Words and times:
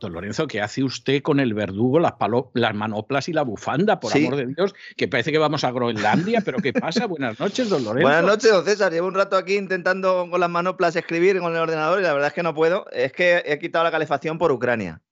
Don 0.00 0.14
Lorenzo, 0.14 0.46
¿qué 0.46 0.62
hace 0.62 0.82
usted 0.82 1.22
con 1.22 1.40
el 1.40 1.52
verdugo, 1.52 2.00
las, 2.00 2.14
las 2.54 2.74
manoplas 2.74 3.28
y 3.28 3.34
la 3.34 3.42
bufanda, 3.42 4.00
por 4.00 4.16
amor 4.16 4.36
de 4.36 4.46
Dios? 4.46 4.74
Que 4.96 5.08
parece 5.08 5.30
que 5.30 5.36
vamos 5.36 5.62
a 5.62 5.70
Groenlandia, 5.70 6.40
pero 6.40 6.58
¿qué 6.58 6.72
pasa? 6.72 7.04
Buenas 7.06 7.38
noches, 7.38 7.68
don 7.68 7.84
Lorenzo. 7.84 8.08
Buenas 8.08 8.24
noches, 8.24 8.50
don 8.50 8.64
César. 8.64 8.92
Llevo 8.92 9.08
un 9.08 9.14
rato 9.14 9.36
aquí 9.36 9.56
intentando 9.56 10.26
con 10.30 10.40
las 10.40 10.48
manoplas 10.48 10.96
escribir 10.96 11.38
con 11.40 11.52
el 11.52 11.58
ordenador 11.58 12.00
y 12.00 12.02
la 12.02 12.14
verdad 12.14 12.28
es 12.28 12.32
que 12.32 12.42
no 12.42 12.54
puedo. 12.54 12.86
Es 12.92 13.12
que 13.12 13.42
he 13.44 13.58
quitado 13.58 13.84
la 13.84 13.90
calefacción 13.90 14.38
por 14.38 14.50
Ucrania. 14.52 15.02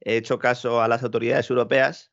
He 0.00 0.16
hecho 0.16 0.38
caso 0.38 0.80
a 0.80 0.88
las 0.88 1.02
autoridades 1.02 1.50
europeas 1.50 2.11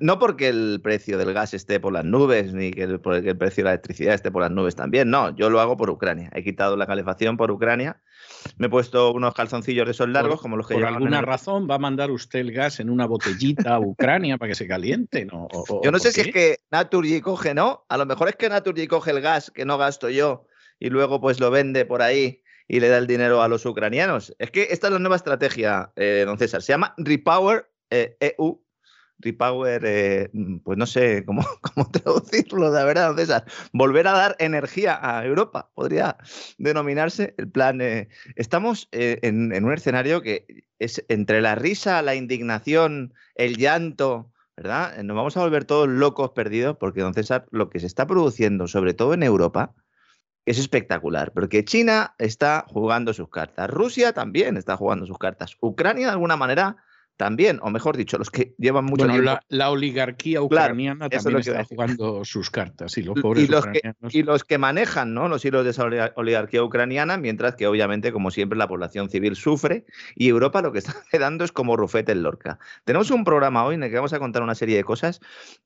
no 0.00 0.18
porque 0.18 0.48
el 0.48 0.80
precio 0.82 1.18
del 1.18 1.32
gas 1.32 1.54
esté 1.54 1.80
por 1.80 1.92
las 1.92 2.04
nubes, 2.04 2.54
ni 2.54 2.70
que 2.70 2.84
el, 2.84 3.00
porque 3.00 3.30
el 3.30 3.36
precio 3.36 3.62
de 3.62 3.64
la 3.64 3.70
electricidad 3.72 4.14
esté 4.14 4.30
por 4.30 4.42
las 4.42 4.50
nubes 4.50 4.74
también. 4.74 5.10
No, 5.10 5.34
yo 5.36 5.50
lo 5.50 5.60
hago 5.60 5.76
por 5.76 5.90
Ucrania. 5.90 6.30
He 6.34 6.42
quitado 6.42 6.76
la 6.76 6.86
calefacción 6.86 7.36
por 7.36 7.50
Ucrania. 7.50 8.00
Me 8.56 8.66
he 8.66 8.70
puesto 8.70 9.12
unos 9.12 9.34
calzoncillos 9.34 9.86
de 9.86 9.92
esos 9.92 10.08
largos, 10.08 10.40
como 10.40 10.56
los 10.56 10.66
que 10.66 10.74
Por 10.74 10.84
alguna 10.84 11.20
razón 11.20 11.68
va 11.70 11.74
a 11.74 11.78
mandar 11.78 12.10
usted 12.10 12.40
el 12.40 12.52
gas 12.52 12.80
en 12.80 12.88
una 12.88 13.06
botellita 13.06 13.74
a 13.74 13.80
Ucrania 13.80 14.38
para 14.38 14.50
que 14.50 14.54
se 14.54 14.66
caliente, 14.66 15.24
¿no? 15.24 15.48
yo 15.82 15.90
no 15.90 15.98
sé 15.98 16.12
si 16.12 16.22
es 16.22 16.32
que 16.32 16.58
Naturgy 16.70 17.20
coge, 17.20 17.54
¿no? 17.54 17.84
A 17.88 17.96
lo 17.96 18.06
mejor 18.06 18.28
es 18.28 18.36
que 18.36 18.48
Naturgy 18.48 18.86
coge 18.86 19.10
el 19.10 19.20
gas 19.20 19.50
que 19.50 19.64
no 19.64 19.78
gasto 19.78 20.08
yo 20.08 20.46
y 20.78 20.90
luego 20.90 21.20
pues 21.20 21.40
lo 21.40 21.50
vende 21.50 21.84
por 21.84 22.02
ahí 22.02 22.42
y 22.66 22.80
le 22.80 22.88
da 22.88 22.98
el 22.98 23.06
dinero 23.06 23.42
a 23.42 23.48
los 23.48 23.66
ucranianos. 23.66 24.34
Es 24.38 24.50
que 24.50 24.68
esta 24.70 24.86
es 24.86 24.92
la 24.92 24.98
nueva 24.98 25.16
estrategia, 25.16 25.92
eh, 25.96 26.24
don 26.26 26.38
César. 26.38 26.62
Se 26.62 26.72
llama 26.72 26.94
Repower 26.96 27.70
EU 27.90 27.98
eh, 27.98 28.16
e 28.20 28.63
Repower, 29.18 29.82
eh, 29.84 30.30
mm, 30.32 30.58
pues 30.58 30.78
no 30.78 30.86
sé 30.86 31.24
cómo, 31.24 31.42
cómo 31.60 31.90
traducirlo, 31.90 32.70
de 32.70 32.84
verdad, 32.84 33.16
César. 33.16 33.44
Volver 33.72 34.06
a 34.08 34.12
dar 34.12 34.36
energía 34.38 34.98
a 35.00 35.24
Europa, 35.24 35.70
podría 35.74 36.16
denominarse 36.58 37.34
el 37.38 37.50
plan. 37.50 37.80
Eh, 37.80 38.08
estamos 38.36 38.88
eh, 38.92 39.18
en, 39.22 39.52
en, 39.54 39.64
un 39.64 39.72
escenario 39.72 40.22
que 40.22 40.64
es 40.78 41.04
entre 41.08 41.40
la 41.40 41.54
risa, 41.54 42.02
la 42.02 42.14
indignación, 42.14 43.14
el 43.34 43.56
llanto, 43.56 44.32
¿verdad? 44.56 45.02
Nos 45.02 45.16
vamos 45.16 45.36
a 45.36 45.40
volver 45.40 45.64
todos 45.64 45.88
locos 45.88 46.30
perdidos 46.30 46.76
porque, 46.78 47.00
don 47.00 47.14
César, 47.14 47.46
lo 47.50 47.70
que 47.70 47.80
se 47.80 47.86
está 47.86 48.06
produciendo, 48.06 48.68
sobre 48.68 48.94
todo 48.94 49.14
en 49.14 49.22
Europa, 49.22 49.74
es 50.46 50.58
espectacular, 50.58 51.32
porque 51.32 51.64
China 51.64 52.14
está 52.18 52.66
jugando 52.68 53.14
sus 53.14 53.30
cartas, 53.30 53.70
Rusia 53.70 54.12
también 54.12 54.56
está 54.56 54.76
jugando 54.76 55.06
sus 55.06 55.18
cartas, 55.18 55.56
Ucrania 55.60 56.08
de 56.08 56.12
alguna 56.12 56.36
manera 56.36 56.76
también, 57.16 57.60
o 57.62 57.70
mejor 57.70 57.96
dicho, 57.96 58.18
los 58.18 58.30
que 58.30 58.54
llevan 58.58 58.86
mucho 58.86 59.06
bueno, 59.06 59.22
La, 59.22 59.40
la, 59.48 59.70
oligarquía 59.70 60.42
ucraniana 60.42 61.08
también 61.08 61.38
está 61.38 61.64
jugando 61.64 62.24
sus 62.24 62.50
cartas 62.50 62.98
y 62.98 63.02
los 63.02 63.20
pobres 63.20 63.44
y 63.44 63.46
los, 63.46 63.66
que, 63.66 63.94
y 64.10 64.22
los 64.24 64.42
que 64.42 64.58
manejan 64.58 65.14
¿no? 65.14 65.28
los 65.28 65.44
hilos 65.44 65.64
de 65.64 65.70
esa 65.70 65.84
oligarquía 66.16 66.64
ucraniana, 66.64 67.16
mientras 67.16 67.54
que 67.54 67.68
obviamente, 67.68 68.12
como 68.12 68.32
siempre, 68.32 68.58
la 68.58 68.66
población 68.66 69.10
civil 69.10 69.36
sufre 69.36 69.84
y 70.16 70.28
Europa 70.28 70.60
lo 70.60 70.72
que 70.72 70.78
está 70.80 70.94
quedando 71.10 71.44
es 71.44 71.52
como 71.52 71.76
Rufete 71.76 72.12
en 72.12 72.24
Lorca. 72.24 72.58
Tenemos 72.84 73.10
un 73.12 73.24
programa 73.24 73.64
hoy 73.64 73.76
en 73.76 73.84
el 73.84 73.90
que 73.90 73.96
vamos 73.96 74.12
a 74.12 74.18
contar 74.18 74.42
una 74.42 74.56
serie 74.56 74.76
de 74.76 74.84
cosas 74.84 75.20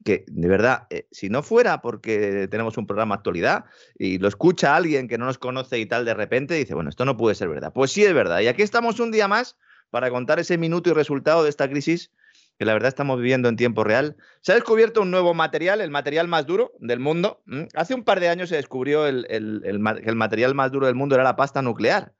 que, 0.05 0.25
de 0.29 0.49
verdad, 0.49 0.87
eh, 0.91 1.07
si 1.11 1.31
no 1.31 1.43
fuera 1.43 1.81
porque 1.81 2.49
tenemos 2.51 2.77
un 2.77 2.87
programa 2.87 3.15
actualidad 3.15 3.65
y 3.99 4.19
lo 4.19 4.29
escucha 4.29 4.77
alguien 4.77 5.09
que 5.09 5.17
no 5.17 5.25
nos 5.25 5.39
conoce 5.39 5.79
y 5.79 5.87
tal, 5.87 6.05
de 6.05 6.15
repente 6.15 6.55
dice, 6.55 6.75
bueno, 6.75 6.91
esto 6.91 7.07
no 7.07 7.17
puede 7.17 7.35
ser 7.35 7.49
verdad. 7.49 7.73
Pues 7.73 7.91
sí 7.91 8.05
es 8.05 8.13
verdad. 8.13 8.41
Y 8.41 8.49
aquí 8.49 8.61
estamos 8.61 9.01
un 9.01 9.11
día 9.11 9.29
más 9.29 9.57
para 9.91 10.11
contar 10.11 10.39
ese 10.39 10.59
minuto 10.59 10.91
y 10.91 10.93
resultado 10.93 11.43
de 11.43 11.51
esta 11.51 11.69
crisis 11.69 12.11
que 12.59 12.65
la 12.65 12.73
verdad 12.73 12.89
estamos 12.89 13.19
viviendo 13.19 13.49
en 13.49 13.57
tiempo 13.57 13.85
real. 13.85 14.17
Se 14.41 14.53
ha 14.53 14.57
descubierto 14.57 15.03
un 15.03 15.13
nuevo 15.13 15.33
material, 15.33 15.81
el 15.81 15.91
material 15.91 16.27
más 16.27 16.45
duro 16.45 16.73
del 16.81 16.99
mundo. 16.99 17.41
Hace 17.75 17.95
un 17.95 18.03
par 18.03 18.19
de 18.19 18.29
años 18.29 18.49
se 18.49 18.57
descubrió 18.57 19.07
el, 19.07 19.27
que 19.29 20.11
el 20.11 20.17
material 20.17 20.55
más 20.57 20.73
duro 20.73 20.87
del 20.87 20.97
mundo 20.97 21.15
era 21.15 21.23
la 21.23 21.37
pasta 21.37 21.63
nuclear, 21.63 22.13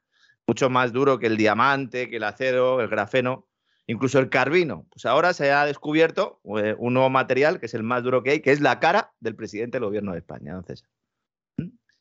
mucho 0.47 0.71
más 0.71 0.93
duro 0.93 1.19
que 1.19 1.27
el 1.27 1.37
diamante, 1.37 2.09
que 2.09 2.17
el 2.17 2.25
acero, 2.25 2.81
el 2.81 2.89
grafeno, 2.89 3.49
incluso 3.89 4.21
el 4.21 4.29
carbino. 4.29 4.87
Pues 4.91 5.07
ahora 5.07 5.33
se 5.33 5.51
ha 5.51 5.67
descubierto 5.67 6.41
eh, 6.57 6.77
un 6.79 6.95
nuevo 6.95 7.11
material 7.11 7.59
que 7.59 7.67
es 7.67 7.75
el 7.75 7.83
más 7.83 8.05
duro 8.05 8.23
que 8.23 8.31
hay, 8.31 8.41
que 8.41 8.53
es 8.53 8.61
la 8.61 8.79
cara 8.79 9.13
del 9.19 9.35
presidente 9.35 9.79
del 9.79 9.87
gobierno 9.87 10.13
de 10.13 10.19
España. 10.19 10.53
Entonces, 10.53 10.85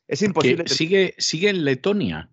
es 0.06 0.22
imposible. 0.22 0.68
sigue, 0.68 1.14
sigue 1.18 1.50
en 1.50 1.64
Letonia. 1.64 2.30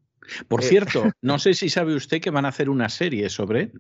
Por 0.47 0.63
eh, 0.63 0.67
cierto, 0.67 1.11
no 1.21 1.39
sé 1.39 1.53
si 1.53 1.69
sabe 1.69 1.95
usted 1.95 2.21
que 2.21 2.29
van 2.29 2.45
a 2.45 2.49
hacer 2.49 2.69
una 2.69 2.89
serie 2.89 3.29
sobre 3.29 3.71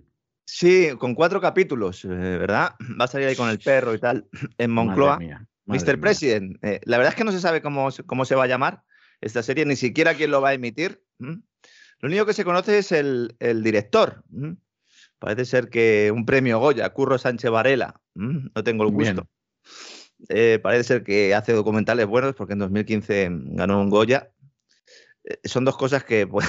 Sí, 0.45 0.89
con 0.99 1.15
cuatro 1.15 1.41
capítulos, 1.41 2.05
eh, 2.05 2.07
¿verdad? 2.07 2.75
Va 2.99 3.05
a 3.05 3.07
salir 3.07 3.27
ahí 3.27 3.35
con 3.35 3.49
el 3.49 3.59
perro 3.59 3.93
y 3.93 3.99
tal, 3.99 4.27
en 4.57 4.71
Moncloa. 4.71 5.19
Mr. 5.65 5.99
President. 5.99 6.63
Eh, 6.63 6.79
la 6.83 6.97
verdad 6.97 7.13
es 7.13 7.17
que 7.17 7.23
no 7.23 7.31
se 7.31 7.39
sabe 7.39 7.61
cómo, 7.61 7.89
cómo 8.05 8.23
se 8.25 8.35
va 8.35 8.43
a 8.43 8.47
llamar 8.47 8.83
esta 9.19 9.41
serie, 9.41 9.65
ni 9.65 9.75
siquiera 9.75 10.13
quién 10.13 10.29
lo 10.29 10.39
va 10.39 10.49
a 10.49 10.53
emitir. 10.53 11.03
Lo 11.17 11.39
único 12.03 12.27
que 12.27 12.33
se 12.33 12.45
conoce 12.45 12.77
es 12.77 12.91
el, 12.91 13.35
director. 13.63 14.23
Parece 15.17 15.45
ser 15.45 15.69
que 15.69 16.11
un 16.13 16.27
premio 16.27 16.59
Goya, 16.59 16.87
Curro 16.91 17.17
Sánchez 17.17 17.49
Varela. 17.49 17.99
No 18.13 18.63
tengo 18.63 18.83
el 18.83 18.91
gusto. 18.91 19.27
parece 20.61 20.83
ser 20.83 21.03
que 21.03 21.33
hace 21.33 21.53
documentales 21.53 22.05
buenos 22.05 22.35
porque 22.35 22.53
en 22.53 22.59
2015 22.59 23.29
ganó 23.31 23.81
un 23.81 23.89
Goya 23.89 24.29
son 25.43 25.65
dos 25.65 25.77
cosas 25.77 26.03
que, 26.03 26.27
pues, 26.27 26.45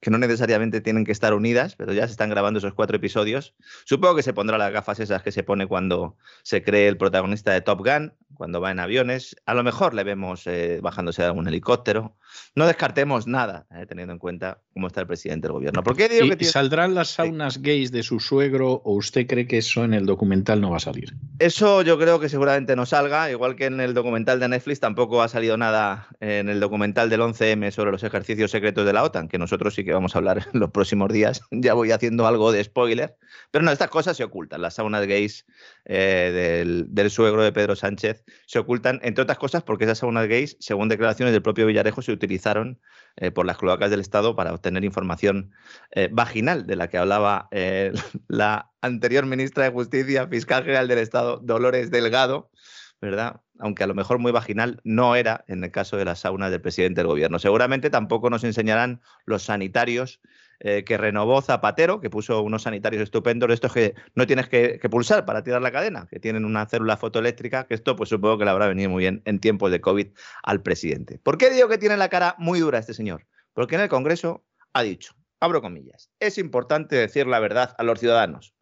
que 0.00 0.10
no 0.10 0.18
necesariamente 0.18 0.80
tienen 0.80 1.04
que 1.04 1.12
estar 1.12 1.34
unidas, 1.34 1.76
pero 1.76 1.92
ya 1.92 2.06
se 2.06 2.12
están 2.12 2.30
grabando 2.30 2.58
esos 2.58 2.74
cuatro 2.74 2.96
episodios. 2.96 3.54
Supongo 3.84 4.16
que 4.16 4.22
se 4.22 4.32
pondrá 4.32 4.56
las 4.56 4.72
gafas 4.72 4.98
esas 5.00 5.22
que 5.22 5.30
se 5.30 5.42
pone 5.42 5.66
cuando 5.66 6.16
se 6.42 6.62
cree 6.62 6.88
el 6.88 6.96
protagonista 6.96 7.52
de 7.52 7.60
Top 7.60 7.84
Gun, 7.84 8.14
cuando 8.34 8.60
va 8.60 8.70
en 8.70 8.80
aviones. 8.80 9.36
A 9.44 9.54
lo 9.54 9.62
mejor 9.62 9.92
le 9.92 10.02
vemos 10.02 10.46
eh, 10.46 10.80
bajándose 10.82 11.20
de 11.22 11.28
algún 11.28 11.46
helicóptero. 11.48 12.16
No 12.54 12.66
descartemos 12.66 13.26
nada, 13.26 13.66
eh, 13.74 13.84
teniendo 13.86 14.14
en 14.14 14.18
cuenta 14.18 14.58
cómo 14.72 14.86
está 14.86 15.02
el 15.02 15.06
presidente 15.06 15.48
del 15.48 15.52
gobierno. 15.52 15.82
¿Por 15.82 15.96
qué 15.96 16.08
digo 16.08 16.24
¿Y, 16.24 16.36
que 16.36 16.44
saldrán 16.46 16.94
las 16.94 17.08
saunas 17.08 17.60
gays 17.60 17.92
de 17.92 18.02
su 18.02 18.20
suegro 18.20 18.80
o 18.84 18.94
usted 18.94 19.26
cree 19.26 19.46
que 19.46 19.58
eso 19.58 19.84
en 19.84 19.92
el 19.92 20.06
documental 20.06 20.60
no 20.60 20.70
va 20.70 20.78
a 20.78 20.80
salir? 20.80 21.14
Eso 21.38 21.82
yo 21.82 21.98
creo 21.98 22.18
que 22.18 22.30
seguramente 22.30 22.74
no 22.76 22.86
salga, 22.86 23.30
igual 23.30 23.56
que 23.56 23.66
en 23.66 23.80
el 23.80 23.92
documental 23.92 24.40
de 24.40 24.48
Netflix 24.48 24.80
tampoco 24.80 25.22
ha 25.22 25.28
salido 25.28 25.58
nada 25.58 26.08
en 26.20 26.48
el 26.48 26.60
documental 26.60 27.10
del 27.10 27.20
11M 27.20 27.70
sobre 27.72 27.90
los 27.90 28.02
ejercicios 28.02 28.50
secretos 28.50 28.86
de 28.86 28.92
la 28.94 29.04
OTAN, 29.04 29.28
que 29.28 29.38
nosotros 29.38 29.74
sí 29.74 29.84
que 29.84 29.89
vamos 29.92 30.14
a 30.14 30.18
hablar 30.18 30.46
en 30.54 30.60
los 30.60 30.70
próximos 30.70 31.12
días. 31.12 31.42
ya 31.50 31.74
voy 31.74 31.92
haciendo 31.92 32.26
algo 32.26 32.52
de 32.52 32.62
spoiler. 32.64 33.16
Pero 33.50 33.64
no, 33.64 33.70
estas 33.70 33.90
cosas 33.90 34.16
se 34.16 34.24
ocultan. 34.24 34.62
Las 34.62 34.74
saunas 34.74 35.06
gays 35.06 35.46
eh, 35.84 36.86
del, 36.88 37.10
suegro 37.10 37.42
de 37.42 37.52
Pedro 37.52 37.76
Sánchez 37.76 38.24
se 38.46 38.58
ocultan, 38.58 39.00
entre 39.02 39.22
otras 39.22 39.38
cosas, 39.38 39.62
porque 39.62 39.84
esas 39.84 39.98
saunas 39.98 40.28
gays, 40.28 40.56
según 40.60 40.88
declaraciones 40.88 41.32
del 41.32 41.42
propio 41.42 41.66
Villarejo, 41.66 42.02
se 42.02 42.12
utilizaron 42.12 42.80
eh, 43.16 43.30
por 43.30 43.46
las 43.46 43.58
cloacas 43.58 43.90
del 43.90 44.00
Estado 44.00 44.36
para 44.36 44.52
obtener 44.52 44.84
información 44.84 45.52
eh, 45.92 46.08
vaginal 46.12 46.66
de 46.66 46.76
la 46.76 46.88
que 46.88 46.98
hablaba 46.98 47.48
la 48.28 48.70
anterior 48.80 49.26
ministra 49.26 49.64
de 49.64 49.70
Justicia, 49.70 50.28
fiscal 50.28 50.62
general 50.62 50.88
del 50.88 50.98
Estado, 50.98 51.38
Dolores 51.42 51.90
Delgado 51.90 52.50
¿verdad? 53.00 53.40
Aunque 53.58 53.84
a 53.84 53.86
lo 53.86 53.94
mejor 53.94 54.18
muy 54.18 54.32
vaginal 54.32 54.80
no 54.84 55.16
era 55.16 55.44
en 55.48 55.64
el 55.64 55.70
caso 55.70 55.96
de 55.96 56.04
la 56.04 56.14
sauna 56.14 56.50
del 56.50 56.60
presidente 56.60 57.00
del 57.00 57.08
gobierno. 57.08 57.38
Seguramente 57.38 57.90
tampoco 57.90 58.30
nos 58.30 58.44
enseñarán 58.44 59.00
los 59.24 59.44
sanitarios 59.44 60.20
eh, 60.62 60.84
que 60.84 60.98
renovó 60.98 61.40
Zapatero, 61.40 62.02
que 62.02 62.10
puso 62.10 62.42
unos 62.42 62.64
sanitarios 62.64 63.02
estupendos, 63.02 63.50
estos 63.50 63.72
que 63.72 63.94
no 64.14 64.26
tienes 64.26 64.46
que, 64.46 64.78
pulsar 64.90 65.24
para 65.24 65.42
tirar 65.42 65.62
la 65.62 65.72
cadena, 65.72 66.06
que 66.10 66.20
tienen 66.20 66.44
una 66.44 66.66
célula 66.66 66.98
fotoeléctrica, 66.98 67.64
que 67.66 67.72
esto 67.72 67.96
pues 67.96 68.10
supongo 68.10 68.36
que 68.36 68.44
le 68.44 68.50
habrá 68.50 68.66
venido 68.66 68.90
muy 68.90 69.00
bien 69.00 69.22
en 69.24 69.40
tiempos 69.40 69.70
de 69.70 69.80
COVID 69.80 70.08
al 70.42 70.62
presidente. 70.62 71.18
¿Por 71.22 71.38
qué 71.38 71.48
digo 71.48 71.68
que 71.68 71.78
tiene 71.78 71.96
la 71.96 72.10
cara 72.10 72.34
muy 72.36 72.60
dura 72.60 72.78
este 72.78 72.92
señor? 72.92 73.26
Porque 73.54 73.76
en 73.76 73.80
el 73.80 73.88
Congreso 73.88 74.44
ha 74.74 74.82
dicho, 74.82 75.14
abro 75.40 75.62
comillas, 75.62 76.10
es 76.20 76.36
importante 76.36 76.96
decir 76.96 77.26
la 77.26 77.40
verdad 77.40 77.74
a 77.78 77.82
los 77.82 77.98
ciudadanos. 77.98 78.52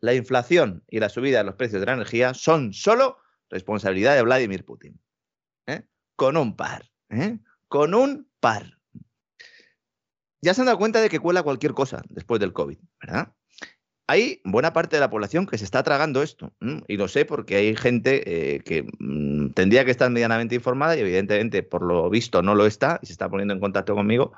La 0.00 0.14
inflación 0.14 0.82
y 0.88 0.98
la 1.00 1.10
subida 1.10 1.38
de 1.38 1.44
los 1.44 1.56
precios 1.56 1.80
de 1.80 1.86
la 1.86 1.92
energía 1.92 2.32
son 2.32 2.72
solo 2.72 3.18
responsabilidad 3.54 4.14
de 4.14 4.22
Vladimir 4.22 4.64
Putin. 4.66 5.00
¿eh? 5.66 5.84
Con 6.16 6.36
un 6.36 6.54
par. 6.54 6.90
¿eh? 7.08 7.38
Con 7.68 7.94
un 7.94 8.28
par 8.40 8.78
ya 10.44 10.52
se 10.52 10.60
han 10.60 10.66
dado 10.66 10.78
cuenta 10.78 11.00
de 11.00 11.08
que 11.08 11.18
cuela 11.18 11.42
cualquier 11.42 11.72
cosa 11.72 12.02
después 12.10 12.38
del 12.38 12.52
COVID, 12.52 12.76
¿verdad? 13.00 13.32
Hay 14.06 14.42
buena 14.44 14.74
parte 14.74 14.96
de 14.96 15.00
la 15.00 15.08
población 15.08 15.46
que 15.46 15.56
se 15.56 15.64
está 15.64 15.82
tragando 15.82 16.22
esto, 16.22 16.52
y 16.86 16.98
lo 16.98 17.08
sé 17.08 17.24
porque 17.24 17.56
hay 17.56 17.74
gente 17.74 18.56
eh, 18.56 18.60
que 18.60 18.86
mm, 18.98 19.52
tendría 19.54 19.86
que 19.86 19.90
estar 19.90 20.10
medianamente 20.10 20.54
informada 20.54 20.94
y 20.94 21.00
evidentemente 21.00 21.62
por 21.62 21.82
lo 21.82 22.10
visto 22.10 22.42
no 22.42 22.54
lo 22.54 22.66
está 22.66 23.00
y 23.02 23.06
se 23.06 23.12
está 23.12 23.30
poniendo 23.30 23.54
en 23.54 23.60
contacto 23.60 23.94
conmigo 23.94 24.34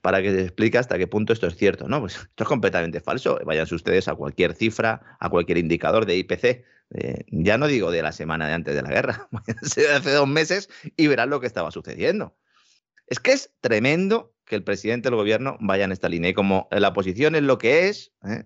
para 0.00 0.22
que 0.22 0.30
se 0.30 0.40
explique 0.40 0.78
hasta 0.78 0.96
qué 0.96 1.06
punto 1.06 1.34
esto 1.34 1.46
es 1.46 1.56
cierto. 1.56 1.86
No, 1.86 2.00
pues 2.00 2.16
esto 2.16 2.44
es 2.44 2.48
completamente 2.48 3.00
falso. 3.00 3.38
Váyanse 3.44 3.74
ustedes 3.74 4.08
a 4.08 4.14
cualquier 4.14 4.54
cifra, 4.54 5.16
a 5.20 5.28
cualquier 5.28 5.58
indicador 5.58 6.06
de 6.06 6.16
IPC. 6.16 6.64
Eh, 6.94 7.24
ya 7.28 7.58
no 7.58 7.66
digo 7.66 7.90
de 7.90 8.02
la 8.02 8.12
semana 8.12 8.46
de 8.46 8.54
antes 8.54 8.74
de 8.74 8.82
la 8.82 8.90
guerra, 8.90 9.28
de 9.76 9.92
hace 9.92 10.12
dos 10.12 10.28
meses 10.28 10.68
y 10.96 11.06
verán 11.08 11.30
lo 11.30 11.40
que 11.40 11.46
estaba 11.46 11.70
sucediendo. 11.70 12.36
Es 13.06 13.20
que 13.20 13.32
es 13.32 13.52
tremendo 13.60 14.34
que 14.44 14.56
el 14.56 14.64
presidente 14.64 15.08
del 15.08 15.16
gobierno 15.16 15.56
vaya 15.60 15.84
en 15.84 15.92
esta 15.92 16.08
línea. 16.08 16.30
Y 16.30 16.34
como 16.34 16.68
la 16.70 16.88
oposición 16.88 17.34
es 17.34 17.42
lo 17.42 17.58
que 17.58 17.88
es, 17.88 18.12
¿eh? 18.24 18.44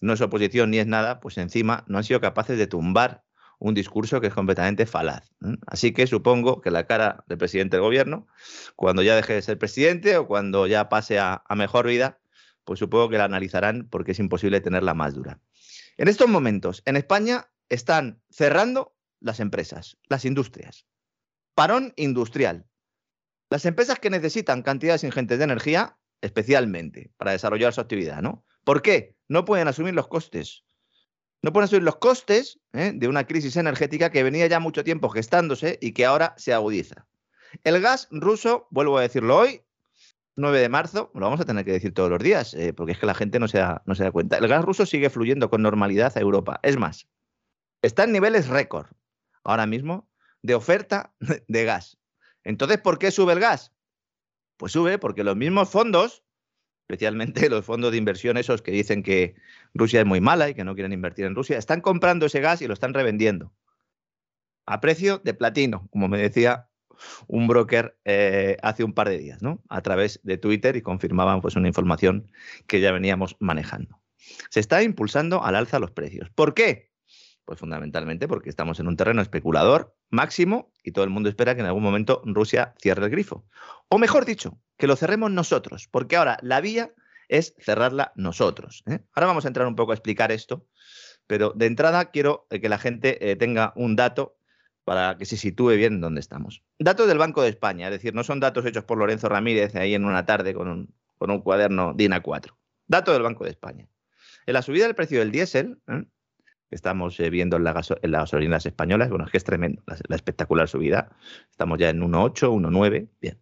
no 0.00 0.12
es 0.12 0.20
oposición 0.20 0.70
ni 0.70 0.78
es 0.78 0.86
nada, 0.86 1.20
pues 1.20 1.38
encima 1.38 1.84
no 1.88 1.98
han 1.98 2.04
sido 2.04 2.20
capaces 2.20 2.58
de 2.58 2.66
tumbar 2.66 3.24
un 3.58 3.74
discurso 3.74 4.20
que 4.20 4.28
es 4.28 4.34
completamente 4.34 4.86
falaz. 4.86 5.30
¿eh? 5.44 5.56
Así 5.66 5.92
que 5.92 6.06
supongo 6.06 6.60
que 6.60 6.70
la 6.70 6.86
cara 6.86 7.24
del 7.26 7.38
presidente 7.38 7.76
del 7.76 7.82
gobierno, 7.82 8.26
cuando 8.76 9.02
ya 9.02 9.16
deje 9.16 9.34
de 9.34 9.42
ser 9.42 9.58
presidente 9.58 10.16
o 10.16 10.26
cuando 10.26 10.66
ya 10.66 10.88
pase 10.88 11.18
a 11.18 11.42
mejor 11.56 11.86
vida, 11.86 12.20
pues 12.64 12.78
supongo 12.78 13.08
que 13.08 13.18
la 13.18 13.24
analizarán 13.24 13.88
porque 13.90 14.12
es 14.12 14.18
imposible 14.18 14.60
tenerla 14.60 14.94
más 14.94 15.14
dura. 15.14 15.40
En 15.96 16.08
estos 16.08 16.28
momentos, 16.28 16.82
en 16.86 16.96
España 16.96 17.48
están 17.68 18.22
cerrando 18.30 18.94
las 19.20 19.40
empresas, 19.40 19.96
las 20.08 20.24
industrias. 20.24 20.86
Parón 21.54 21.92
industrial. 21.96 22.66
Las 23.50 23.64
empresas 23.64 23.98
que 23.98 24.10
necesitan 24.10 24.62
cantidades 24.62 25.04
ingentes 25.04 25.38
de 25.38 25.44
energía, 25.44 25.96
especialmente 26.20 27.12
para 27.16 27.32
desarrollar 27.32 27.72
su 27.72 27.80
actividad, 27.80 28.22
¿no? 28.22 28.44
¿Por 28.64 28.82
qué? 28.82 29.16
No 29.28 29.44
pueden 29.44 29.68
asumir 29.68 29.94
los 29.94 30.08
costes. 30.08 30.64
No 31.42 31.52
pueden 31.52 31.64
asumir 31.64 31.82
los 31.82 31.96
costes 31.96 32.58
¿eh? 32.72 32.92
de 32.94 33.08
una 33.08 33.26
crisis 33.26 33.56
energética 33.56 34.10
que 34.10 34.22
venía 34.22 34.46
ya 34.46 34.60
mucho 34.60 34.82
tiempo 34.82 35.10
gestándose 35.10 35.78
y 35.80 35.92
que 35.92 36.06
ahora 36.06 36.34
se 36.36 36.54
agudiza. 36.54 37.06
El 37.62 37.80
gas 37.80 38.08
ruso, 38.10 38.66
vuelvo 38.70 38.98
a 38.98 39.02
decirlo 39.02 39.36
hoy, 39.36 39.62
9 40.36 40.58
de 40.58 40.68
marzo, 40.68 41.10
lo 41.14 41.20
vamos 41.20 41.40
a 41.40 41.44
tener 41.44 41.64
que 41.64 41.72
decir 41.72 41.94
todos 41.94 42.10
los 42.10 42.18
días, 42.18 42.54
eh, 42.54 42.72
porque 42.72 42.92
es 42.92 42.98
que 42.98 43.06
la 43.06 43.14
gente 43.14 43.38
no 43.38 43.46
se, 43.46 43.58
da, 43.58 43.82
no 43.86 43.94
se 43.94 44.04
da 44.04 44.10
cuenta. 44.10 44.38
El 44.38 44.48
gas 44.48 44.64
ruso 44.64 44.86
sigue 44.86 45.10
fluyendo 45.10 45.48
con 45.48 45.62
normalidad 45.62 46.12
a 46.16 46.20
Europa. 46.20 46.58
Es 46.62 46.76
más, 46.76 47.06
está 47.86 48.04
en 48.04 48.12
niveles 48.12 48.48
récord 48.48 48.86
ahora 49.44 49.66
mismo 49.66 50.08
de 50.42 50.54
oferta 50.54 51.14
de 51.48 51.64
gas. 51.64 51.98
Entonces, 52.42 52.78
¿por 52.78 52.98
qué 52.98 53.10
sube 53.10 53.32
el 53.32 53.40
gas? 53.40 53.72
Pues 54.56 54.72
sube 54.72 54.98
porque 54.98 55.24
los 55.24 55.36
mismos 55.36 55.68
fondos, 55.68 56.22
especialmente 56.88 57.48
los 57.50 57.64
fondos 57.64 57.92
de 57.92 57.98
inversión 57.98 58.36
esos 58.36 58.62
que 58.62 58.72
dicen 58.72 59.02
que 59.02 59.34
Rusia 59.74 60.00
es 60.00 60.06
muy 60.06 60.20
mala 60.20 60.48
y 60.48 60.54
que 60.54 60.64
no 60.64 60.74
quieren 60.74 60.92
invertir 60.92 61.24
en 61.24 61.34
Rusia, 61.34 61.58
están 61.58 61.80
comprando 61.80 62.26
ese 62.26 62.40
gas 62.40 62.62
y 62.62 62.66
lo 62.66 62.74
están 62.74 62.94
revendiendo 62.94 63.52
a 64.66 64.80
precio 64.80 65.18
de 65.18 65.34
platino, 65.34 65.88
como 65.90 66.08
me 66.08 66.18
decía 66.18 66.68
un 67.26 67.48
broker 67.48 67.98
eh, 68.04 68.56
hace 68.62 68.84
un 68.84 68.94
par 68.94 69.08
de 69.08 69.18
días, 69.18 69.42
¿no? 69.42 69.62
A 69.68 69.82
través 69.82 70.20
de 70.22 70.38
Twitter 70.38 70.76
y 70.76 70.82
confirmaban 70.82 71.40
pues 71.40 71.56
una 71.56 71.68
información 71.68 72.30
que 72.66 72.80
ya 72.80 72.92
veníamos 72.92 73.36
manejando. 73.40 74.00
Se 74.48 74.60
está 74.60 74.82
impulsando 74.82 75.44
al 75.44 75.56
alza 75.56 75.78
los 75.80 75.90
precios. 75.90 76.30
¿Por 76.30 76.54
qué? 76.54 76.93
Pues 77.44 77.58
fundamentalmente 77.58 78.26
porque 78.26 78.48
estamos 78.48 78.80
en 78.80 78.88
un 78.88 78.96
terreno 78.96 79.20
especulador 79.20 79.94
máximo 80.10 80.72
y 80.82 80.92
todo 80.92 81.04
el 81.04 81.10
mundo 81.10 81.28
espera 81.28 81.54
que 81.54 81.60
en 81.60 81.66
algún 81.66 81.82
momento 81.82 82.22
Rusia 82.24 82.74
cierre 82.80 83.04
el 83.04 83.10
grifo. 83.10 83.44
O 83.88 83.98
mejor 83.98 84.24
dicho, 84.24 84.58
que 84.76 84.86
lo 84.86 84.96
cerremos 84.96 85.30
nosotros, 85.30 85.88
porque 85.90 86.16
ahora 86.16 86.38
la 86.42 86.60
vía 86.60 86.92
es 87.28 87.54
cerrarla 87.58 88.12
nosotros. 88.16 88.82
¿eh? 88.86 89.00
Ahora 89.14 89.26
vamos 89.26 89.44
a 89.44 89.48
entrar 89.48 89.66
un 89.66 89.76
poco 89.76 89.92
a 89.92 89.94
explicar 89.94 90.32
esto, 90.32 90.66
pero 91.26 91.52
de 91.54 91.66
entrada 91.66 92.10
quiero 92.10 92.46
eh, 92.50 92.60
que 92.60 92.68
la 92.68 92.78
gente 92.78 93.30
eh, 93.30 93.36
tenga 93.36 93.72
un 93.76 93.96
dato 93.96 94.36
para 94.84 95.16
que 95.16 95.24
se 95.24 95.36
sitúe 95.36 95.70
bien 95.70 96.00
dónde 96.00 96.20
estamos. 96.20 96.62
Datos 96.78 97.08
del 97.08 97.18
Banco 97.18 97.42
de 97.42 97.48
España, 97.48 97.86
es 97.86 97.92
decir, 97.92 98.14
no 98.14 98.22
son 98.24 98.40
datos 98.40 98.66
hechos 98.66 98.84
por 98.84 98.98
Lorenzo 98.98 99.28
Ramírez 99.28 99.74
ahí 99.76 99.94
en 99.94 100.04
una 100.04 100.26
tarde 100.26 100.52
con 100.54 100.68
un, 100.68 100.94
con 101.16 101.30
un 101.30 101.40
cuaderno 101.40 101.94
DINA 101.94 102.20
4. 102.20 102.56
Dato 102.86 103.12
del 103.12 103.22
Banco 103.22 103.44
de 103.44 103.50
España. 103.50 103.88
En 104.46 104.52
la 104.52 104.60
subida 104.60 104.84
del 104.84 104.94
precio 104.94 105.20
del 105.20 105.30
diésel, 105.30 105.78
estamos 106.70 107.18
eh, 107.20 107.30
viendo 107.30 107.56
en, 107.56 107.64
las 107.64 107.88
gasolinas 108.02 108.66
españolas. 108.66 109.08
Bueno, 109.10 109.24
es 109.24 109.30
que 109.30 109.38
es 109.38 109.44
tremendo 109.44 109.82
la, 109.86 110.16
espectacular 110.16 110.68
subida. 110.68 111.16
Estamos 111.50 111.78
ya 111.78 111.90
en 111.90 112.00
1,8, 112.00 112.48
1,9. 112.50 113.08
Bien. 113.20 113.40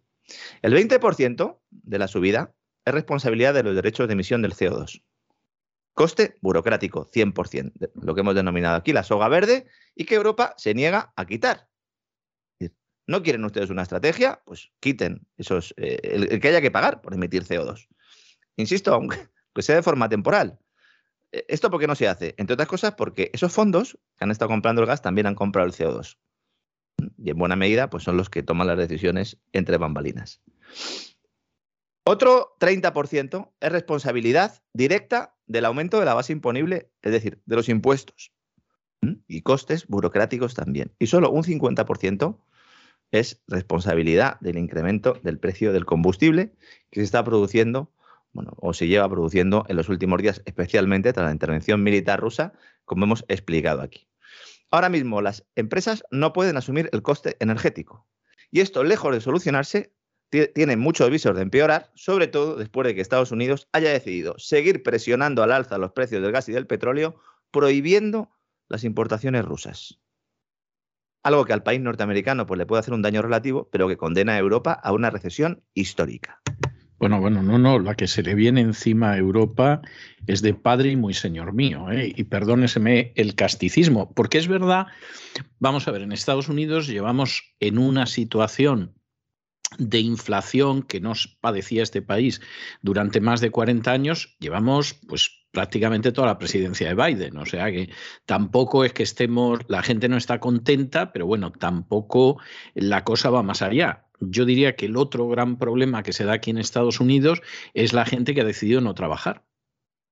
El 0.61 0.73
20% 0.73 1.59
de 1.69 1.99
la 1.99 2.07
subida 2.07 2.53
es 2.85 2.93
responsabilidad 2.93 3.53
de 3.53 3.63
los 3.63 3.75
derechos 3.75 4.07
de 4.07 4.13
emisión 4.13 4.41
del 4.41 4.53
CO2. 4.53 5.03
Coste 5.93 6.37
burocrático, 6.41 7.05
100%, 7.05 7.91
lo 8.01 8.15
que 8.15 8.21
hemos 8.21 8.33
denominado 8.33 8.75
aquí 8.75 8.93
la 8.93 9.03
soga 9.03 9.27
verde 9.27 9.67
y 9.95 10.05
que 10.05 10.15
Europa 10.15 10.55
se 10.57 10.73
niega 10.73 11.13
a 11.15 11.25
quitar. 11.25 11.67
¿No 13.05 13.21
quieren 13.21 13.43
ustedes 13.43 13.69
una 13.69 13.81
estrategia? 13.81 14.41
Pues 14.45 14.71
quiten 14.79 15.27
esos, 15.37 15.73
eh, 15.77 15.99
el, 16.03 16.39
que 16.39 16.47
haya 16.47 16.61
que 16.61 16.71
pagar 16.71 17.01
por 17.01 17.13
emitir 17.13 17.43
CO2. 17.43 17.87
Insisto, 18.55 18.93
aunque 18.93 19.17
sea 19.59 19.75
de 19.75 19.83
forma 19.83 20.07
temporal, 20.07 20.59
¿Esto 21.33 21.71
por 21.71 21.79
qué 21.79 21.87
no 21.87 21.95
se 21.95 22.07
hace? 22.07 22.35
Entre 22.37 22.53
otras 22.53 22.69
cosas 22.69 22.93
porque 22.93 23.31
esos 23.33 23.51
fondos 23.51 23.97
que 24.17 24.23
han 24.23 24.31
estado 24.31 24.49
comprando 24.49 24.81
el 24.81 24.87
gas 24.87 25.01
también 25.01 25.25
han 25.25 25.35
comprado 25.35 25.67
el 25.67 25.73
CO2. 25.73 26.19
Y 27.17 27.31
en 27.31 27.37
buena 27.37 27.55
medida, 27.55 27.89
pues 27.89 28.03
son 28.03 28.17
los 28.17 28.29
que 28.29 28.43
toman 28.43 28.67
las 28.67 28.77
decisiones 28.77 29.41
entre 29.51 29.77
bambalinas. 29.77 30.41
Otro 32.05 32.55
30% 32.59 33.51
es 33.59 33.71
responsabilidad 33.71 34.61
directa 34.73 35.35
del 35.47 35.65
aumento 35.65 35.99
de 35.99 36.05
la 36.05 36.13
base 36.13 36.33
imponible, 36.33 36.91
es 37.01 37.11
decir, 37.11 37.41
de 37.45 37.55
los 37.55 37.67
impuestos 37.67 38.31
y 39.27 39.41
costes 39.41 39.87
burocráticos 39.87 40.53
también. 40.53 40.93
Y 40.99 41.07
solo 41.07 41.31
un 41.31 41.43
50% 41.43 42.39
es 43.11 43.41
responsabilidad 43.47 44.39
del 44.39 44.57
incremento 44.57 45.19
del 45.23 45.39
precio 45.39 45.73
del 45.73 45.85
combustible 45.85 46.53
que 46.91 46.99
se 46.99 47.05
está 47.05 47.23
produciendo 47.23 47.91
bueno, 48.33 48.53
o 48.57 48.73
se 48.73 48.87
lleva 48.87 49.07
produciendo 49.07 49.65
en 49.69 49.77
los 49.77 49.89
últimos 49.89 50.21
días, 50.21 50.41
especialmente 50.45 51.13
tras 51.13 51.27
la 51.27 51.31
intervención 51.31 51.83
militar 51.83 52.19
rusa, 52.19 52.53
como 52.83 53.05
hemos 53.05 53.23
explicado 53.27 53.81
aquí. 53.81 54.07
Ahora 54.71 54.89
mismo 54.89 55.21
las 55.21 55.45
empresas 55.55 56.03
no 56.11 56.33
pueden 56.33 56.57
asumir 56.57 56.89
el 56.93 57.03
coste 57.03 57.37
energético. 57.39 58.07
Y 58.49 58.61
esto, 58.61 58.83
lejos 58.83 59.13
de 59.13 59.21
solucionarse, 59.21 59.93
tiene 60.29 60.77
muchos 60.77 61.11
visos 61.11 61.35
de 61.35 61.43
empeorar, 61.43 61.91
sobre 61.93 62.27
todo 62.27 62.55
después 62.55 62.87
de 62.87 62.95
que 62.95 63.01
Estados 63.01 63.31
Unidos 63.31 63.67
haya 63.71 63.91
decidido 63.91 64.33
seguir 64.39 64.81
presionando 64.81 65.43
al 65.43 65.51
alza 65.51 65.77
los 65.77 65.91
precios 65.91 66.23
del 66.23 66.31
gas 66.31 66.49
y 66.49 66.53
del 66.53 66.65
petróleo, 66.65 67.21
prohibiendo 67.51 68.31
las 68.67 68.83
importaciones 68.83 69.45
rusas. 69.45 69.99
Algo 71.21 71.45
que 71.45 71.53
al 71.53 71.63
país 71.63 71.79
norteamericano 71.79 72.47
pues, 72.47 72.57
le 72.57 72.65
puede 72.65 72.79
hacer 72.79 72.95
un 72.95 73.03
daño 73.03 73.21
relativo, 73.21 73.69
pero 73.71 73.87
que 73.87 73.95
condena 73.95 74.33
a 74.33 74.39
Europa 74.39 74.73
a 74.73 74.91
una 74.91 75.11
recesión 75.11 75.63
histórica. 75.75 76.41
Bueno, 77.03 77.19
bueno, 77.19 77.43
no, 77.43 77.59
no, 77.59 77.79
la 77.79 77.95
que 77.95 78.07
se 78.07 78.23
le 78.23 78.33
viene 78.33 78.61
encima 78.61 79.11
a 79.11 79.17
Europa 79.17 79.81
es 80.25 80.41
de 80.41 80.53
padre 80.53 80.91
y 80.91 80.95
muy 80.95 81.13
señor 81.13 81.51
mío, 81.51 81.91
¿eh? 81.91 82.13
y 82.15 82.23
perdóneseme 82.23 83.11
el 83.17 83.35
casticismo, 83.35 84.13
porque 84.13 84.37
es 84.37 84.47
verdad, 84.47 84.87
vamos 85.59 85.85
a 85.85 85.91
ver, 85.91 86.03
en 86.03 86.13
Estados 86.13 86.47
Unidos 86.47 86.87
llevamos 86.87 87.55
en 87.59 87.77
una 87.77 88.05
situación 88.05 88.93
de 89.77 89.99
inflación 89.99 90.81
que 90.81 91.01
nos 91.01 91.27
padecía 91.27 91.83
este 91.83 92.01
país 92.01 92.39
durante 92.81 93.19
más 93.19 93.41
de 93.41 93.51
40 93.51 93.91
años, 93.91 94.37
llevamos 94.39 94.93
pues 95.05 95.29
prácticamente 95.51 96.13
toda 96.13 96.27
la 96.27 96.37
presidencia 96.37 96.87
de 96.87 96.95
Biden, 96.95 97.35
o 97.35 97.45
sea 97.45 97.69
que 97.69 97.89
tampoco 98.25 98.85
es 98.85 98.93
que 98.93 99.03
estemos, 99.03 99.59
la 99.67 99.83
gente 99.83 100.07
no 100.07 100.15
está 100.15 100.39
contenta, 100.39 101.11
pero 101.11 101.25
bueno, 101.25 101.51
tampoco 101.51 102.39
la 102.75 103.03
cosa 103.03 103.29
va 103.29 103.43
más 103.43 103.61
allá 103.61 104.05
yo 104.29 104.45
diría 104.45 104.75
que 104.75 104.85
el 104.87 104.97
otro 104.97 105.27
gran 105.27 105.57
problema 105.57 106.03
que 106.03 106.13
se 106.13 106.25
da 106.25 106.33
aquí 106.33 106.51
en 106.51 106.57
Estados 106.57 106.99
Unidos 106.99 107.41
es 107.73 107.93
la 107.93 108.05
gente 108.05 108.33
que 108.33 108.41
ha 108.41 108.45
decidido 108.45 108.81
no 108.81 108.93
trabajar 108.93 109.43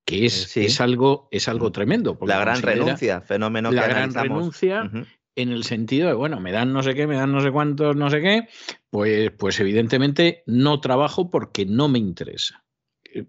que 0.05 0.25
es, 0.25 0.57
es, 0.57 0.81
algo, 0.81 1.27
es 1.31 1.47
algo 1.47 1.71
tremendo. 1.71 2.17
La 2.21 2.39
gran 2.39 2.61
renuncia, 2.61 3.21
fenómeno 3.21 3.71
la 3.71 3.87
gran 3.87 4.13
renuncia. 4.13 4.89
en 5.35 5.49
el 5.49 5.63
sentido 5.63 6.07
de, 6.07 6.13
bueno, 6.13 6.39
me 6.39 6.51
dan 6.51 6.73
no 6.73 6.83
sé 6.83 6.95
qué, 6.95 7.07
me 7.07 7.15
dan 7.15 7.31
no 7.31 7.39
sé 7.41 7.51
cuántos, 7.51 7.95
no 7.95 8.09
sé 8.09 8.19
qué, 8.19 8.47
pues, 8.89 9.31
pues 9.31 9.59
evidentemente 9.59 10.43
no 10.45 10.81
trabajo 10.81 11.29
porque 11.29 11.65
no 11.65 11.87
me 11.87 11.99
interesa 11.99 12.65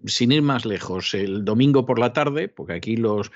sin 0.05 0.31
ir 0.31 0.41
más 0.41 0.65
lejos, 0.65 1.13
el 1.13 1.45
domingo 1.45 1.85
por 1.85 1.99
la 1.99 2.13
tarde, 2.13 2.47
porque 2.47 2.73
aquí 2.73 2.97
los, 2.97 3.31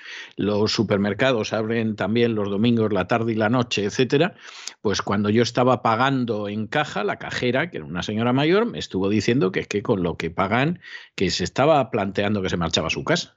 supermercados 0.67 1.53
abren 1.53 1.95
también 1.95 2.35
los 2.35 2.49
domingos, 2.49 2.93
la 2.93 3.07
tarde 3.07 3.33
y 3.33 3.35
la 3.35 3.49
noche, 3.49 3.85
etcétera, 3.85 4.35
pues 4.81 5.01
cuando 5.01 5.29
yo 5.29 5.43
estaba 5.43 5.81
pagando 5.81 6.47
en 6.47 6.67
caja, 6.67 7.03
la 7.03 7.17
cajera, 7.17 7.69
que 7.69 7.77
era 7.77 7.85
una 7.85 8.03
señora 8.03 8.33
mayor, 8.33 8.65
me 8.65 8.79
estuvo 8.79 9.09
diciendo 9.09 9.51
que 9.51 9.61
es 9.61 9.67
que 9.67 9.83
con 9.83 10.03
lo 10.03 10.17
que 10.17 10.29
pagan, 10.29 10.79
que 11.15 11.29
se 11.29 11.43
estaba 11.43 11.89
planteando 11.91 12.41
que 12.41 12.49
se 12.49 12.57
marchaba 12.57 12.87
a 12.87 12.91
su 12.91 13.03
casa. 13.03 13.36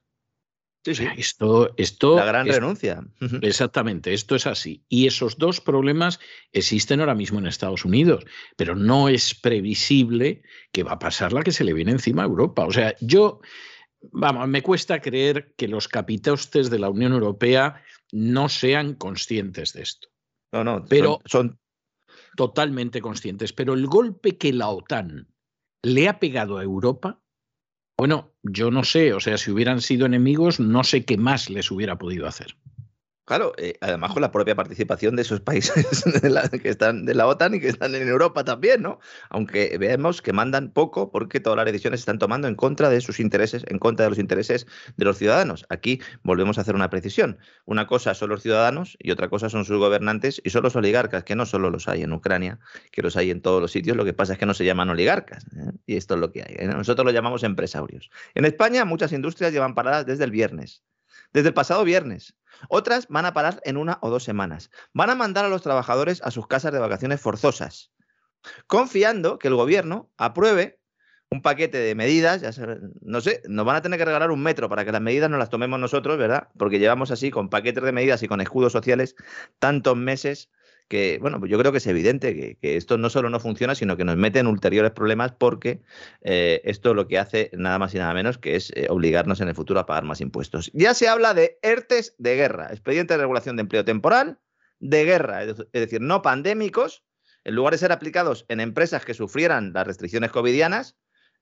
Sí, 0.83 0.95
sí. 0.95 1.07
Esto, 1.17 1.75
esto 1.77 2.17
La 2.17 2.25
gran 2.25 2.47
renuncia. 2.47 3.05
Exactamente, 3.43 4.15
esto 4.15 4.35
es 4.35 4.47
así. 4.47 4.83
Y 4.89 5.07
esos 5.07 5.37
dos 5.37 5.61
problemas 5.61 6.21
existen 6.53 7.01
ahora 7.01 7.15
mismo 7.15 7.39
en 7.39 7.47
Estados 7.47 7.85
Unidos, 7.85 8.25
pero 8.57 8.75
no 8.75 9.09
es 9.11 9.35
previsible 9.35 10.43
que 10.73 10.83
va 10.83 10.93
a 10.93 10.99
pasar 10.99 11.35
la 11.35 11.43
que 11.43 11.53
se 11.53 11.65
le 11.65 11.75
viene 11.75 11.93
encima 11.93 12.23
a 12.23 12.27
Europa. 12.27 12.65
O 12.65 12.71
sea, 12.73 12.95
yo, 13.01 13.41
vamos, 14.11 14.49
me 14.49 14.63
cuesta 14.63 15.01
creer 15.03 15.53
que 15.57 15.69
los 15.69 15.87
capitostes 15.87 16.71
de 16.71 16.79
la 16.79 16.89
Unión 16.89 17.13
Europea 17.13 17.83
no 18.11 18.49
sean 18.49 18.95
conscientes 18.95 19.75
de 19.75 19.83
esto. 19.83 20.09
No, 20.53 20.65
no, 20.65 20.85
Pero- 20.89 21.21
son, 21.27 21.49
son- 21.49 21.61
Totalmente 22.37 23.01
conscientes. 23.03 23.53
Pero 23.53 23.75
el 23.75 23.87
golpe 23.87 24.39
que 24.39 24.53
la 24.53 24.69
OTAN 24.69 25.29
le 25.83 26.09
ha 26.09 26.19
pegado 26.21 26.59
a 26.59 26.63
Europa, 26.63 27.21
bueno, 28.01 28.33
yo 28.43 28.71
no 28.71 28.83
sé, 28.83 29.13
o 29.13 29.21
sea, 29.21 29.37
si 29.37 29.51
hubieran 29.51 29.83
sido 29.83 30.07
enemigos, 30.07 30.59
no 30.59 30.85
sé 30.85 31.05
qué 31.05 31.19
más 31.19 31.51
les 31.51 31.71
hubiera 31.71 31.99
podido 31.99 32.27
hacer. 32.27 32.57
Claro, 33.31 33.53
eh, 33.59 33.75
además 33.81 34.13
con 34.13 34.23
la 34.23 34.33
propia 34.33 34.57
participación 34.57 35.15
de 35.15 35.23
esos 35.23 35.41
países 35.41 36.03
de 36.21 36.31
la- 36.31 36.49
que 36.49 36.69
están 36.69 37.05
de 37.07 37.15
la 37.15 37.29
OTAN 37.29 37.55
y 37.55 37.61
que 37.61 37.69
están 37.69 37.95
en 37.95 38.09
Europa 38.09 38.43
también, 38.43 38.83
¿no? 38.83 38.99
Aunque 39.29 39.79
vemos 39.79 40.21
que 40.21 40.33
mandan 40.33 40.73
poco 40.73 41.13
porque 41.13 41.39
todas 41.39 41.57
las 41.57 41.65
decisiones 41.67 42.01
se 42.01 42.03
están 42.03 42.19
tomando 42.19 42.49
en 42.49 42.57
contra 42.57 42.91
de 42.91 43.01
sus 43.01 43.21
intereses, 43.21 43.63
en 43.69 43.79
contra 43.79 44.03
de 44.07 44.11
los 44.11 44.19
intereses 44.19 44.67
de 44.97 45.05
los 45.05 45.17
ciudadanos. 45.17 45.65
Aquí 45.69 46.01
volvemos 46.25 46.59
a 46.59 46.63
hacer 46.63 46.75
una 46.75 46.91
precisión. 46.91 47.39
Una 47.67 47.87
cosa 47.87 48.15
son 48.15 48.31
los 48.31 48.43
ciudadanos 48.43 48.97
y 48.99 49.13
otra 49.13 49.29
cosa 49.29 49.49
son 49.49 49.65
sus 49.65 49.79
gobernantes 49.79 50.43
y 50.43 50.51
son 50.51 50.65
los 50.65 50.75
oligarcas, 50.75 51.23
que 51.23 51.37
no 51.37 51.47
solo 51.47 51.71
los 51.71 51.87
hay 51.87 52.03
en 52.03 52.13
Ucrania, 52.13 52.59
que 52.91 53.01
los 53.01 53.17
hay 53.17 53.31
en 53.31 53.43
todos 53.43 53.63
los 53.63 53.71
sitios. 53.71 53.97
Lo 53.97 54.05
que 54.05 54.13
pasa 54.13 54.33
es 54.33 54.41
que 54.41 54.47
no 54.47 54.55
se 54.55 54.65
llaman 54.65 54.91
oligarcas. 54.91 55.45
¿eh? 55.57 55.71
Y 55.87 55.95
esto 55.95 56.15
es 56.15 56.21
lo 56.21 56.33
que 56.33 56.43
hay. 56.43 56.57
¿eh? 56.59 56.67
Nosotros 56.67 57.05
lo 57.07 57.13
llamamos 57.13 57.45
empresarios. 57.45 58.11
En 58.35 58.45
España 58.45 58.85
muchas 58.85 59.13
industrias 59.13 59.53
llevan 59.53 59.77
paradas 59.77 60.05
desde 60.05 60.25
el 60.25 60.33
viernes. 60.33 60.83
Desde 61.33 61.51
el 61.51 61.55
pasado 61.55 61.85
viernes. 61.85 62.35
Otras 62.69 63.07
van 63.09 63.27
a 63.27 63.33
parar 63.33 63.61
en 63.65 63.77
una 63.77 63.99
o 64.03 64.11
dos 64.11 64.25
semanas. 64.25 64.71
Van 64.93 65.11
a 65.11 65.15
mandar 65.15 65.45
a 65.45 65.49
los 65.49 65.63
trabajadores 65.63 66.21
a 66.23 66.31
sus 66.31 66.47
casas 66.47 66.73
de 66.73 66.79
vacaciones 66.79 67.21
forzosas, 67.21 67.93
confiando 68.67 69.39
que 69.39 69.49
el 69.49 69.55
gobierno 69.55 70.11
apruebe 70.17 70.81
un 71.31 71.43
paquete 71.43 71.79
de 71.79 71.95
medidas, 71.95 72.41
ya 72.41 72.51
no 73.03 73.21
sé, 73.21 73.41
nos 73.49 73.65
van 73.65 73.77
a 73.77 73.83
tener 73.83 73.99
que 73.99 74.05
regalar 74.05 74.33
un 74.33 74.43
metro 74.43 74.69
para 74.69 74.85
que 74.85 74.91
las 74.91 75.01
medidas 75.01 75.31
no 75.31 75.39
las 75.39 75.49
tomemos 75.49 75.79
nosotros, 75.79 76.19
¿verdad? 76.19 76.49
Porque 76.59 76.81
llevamos 76.81 77.13
así 77.13 77.31
con 77.31 77.49
paquetes 77.49 77.85
de 77.85 77.93
medidas 77.93 78.23
y 78.25 78.29
con 78.29 78.41
escudos 78.41 78.73
sociales 78.73 79.15
tantos 79.61 79.97
meses 79.97 80.51
que, 80.91 81.19
bueno, 81.21 81.39
pues 81.39 81.53
yo 81.53 81.57
creo 81.57 81.71
que 81.71 81.79
es 81.79 81.87
evidente 81.87 82.59
que, 82.61 82.77
esto 82.77 82.99
no 82.99 83.11
solo 83.11 83.31
no 83.31 83.39
funciona, 83.39 83.77
sino 83.77 83.97
que 83.97 84.05
nos 84.05 84.17
mete 84.17 84.41
en 84.41 84.49
ulteriores 84.49 84.91
problemas 84.91 85.31
porque 85.31 85.81
eh, 86.23 86.61
esto 86.65 86.95
lo 86.95 87.07
que 87.07 87.17
hace 87.17 87.49
nada 87.55 87.79
más 87.79 87.95
y 87.95 87.99
nada 87.99 88.13
menos 88.13 88.39
que 88.39 88.57
es 88.57 88.73
eh, 88.75 88.89
obligarnos 88.91 89.41
en 89.41 89.47
el 89.47 89.55
futuro 89.55 89.79
a 89.79 89.87
pagar 89.87 90.03
más 90.03 90.21
impuestos. 90.21 90.69
Ya 90.75 90.93
se 90.95 91.07
habla 91.07 91.33
de 91.33 91.61
ERTES 91.63 92.17
de 92.19 92.35
guerra, 92.35 92.67
expediente 92.73 93.15
de 93.15 93.21
regulación 93.21 93.55
de 93.55 93.63
empleo 93.63 93.85
temporal 93.85 94.41
de 94.81 95.05
guerra, 95.05 95.45
es 95.45 95.57
decir, 95.73 96.01
no 96.01 96.23
pandémicos, 96.23 97.05
en 97.45 97.55
lugar 97.55 97.73
de 97.73 97.79
ser 97.79 97.93
aplicados 97.93 98.45
en 98.49 98.59
empresas 98.59 99.05
que 99.05 99.15
sufrieran 99.15 99.73
las 99.73 99.87
restricciones 99.87 100.33
covidianas 100.33 100.97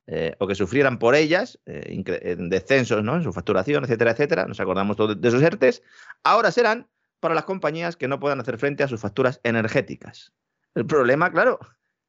eh, 0.08 0.36
o 0.40 0.46
que 0.46 0.56
sufrieran 0.56 0.98
por 0.98 1.14
ellas 1.14 1.58
en 1.64 2.50
descensos 2.50 3.02
¿no? 3.02 3.16
en 3.16 3.22
su 3.22 3.32
facturación, 3.32 3.84
etcétera, 3.84 4.10
etcétera, 4.10 4.44
nos 4.44 4.60
acordamos 4.60 4.98
todos 4.98 5.18
de 5.18 5.26
esos 5.26 5.42
ERTES, 5.42 5.82
ahora 6.22 6.50
serán 6.50 6.86
para 7.20 7.34
las 7.34 7.44
compañías 7.44 7.96
que 7.96 8.08
no 8.08 8.20
puedan 8.20 8.40
hacer 8.40 8.58
frente 8.58 8.82
a 8.82 8.88
sus 8.88 9.00
facturas 9.00 9.40
energéticas. 9.42 10.32
El 10.74 10.86
problema, 10.86 11.30
claro, 11.32 11.58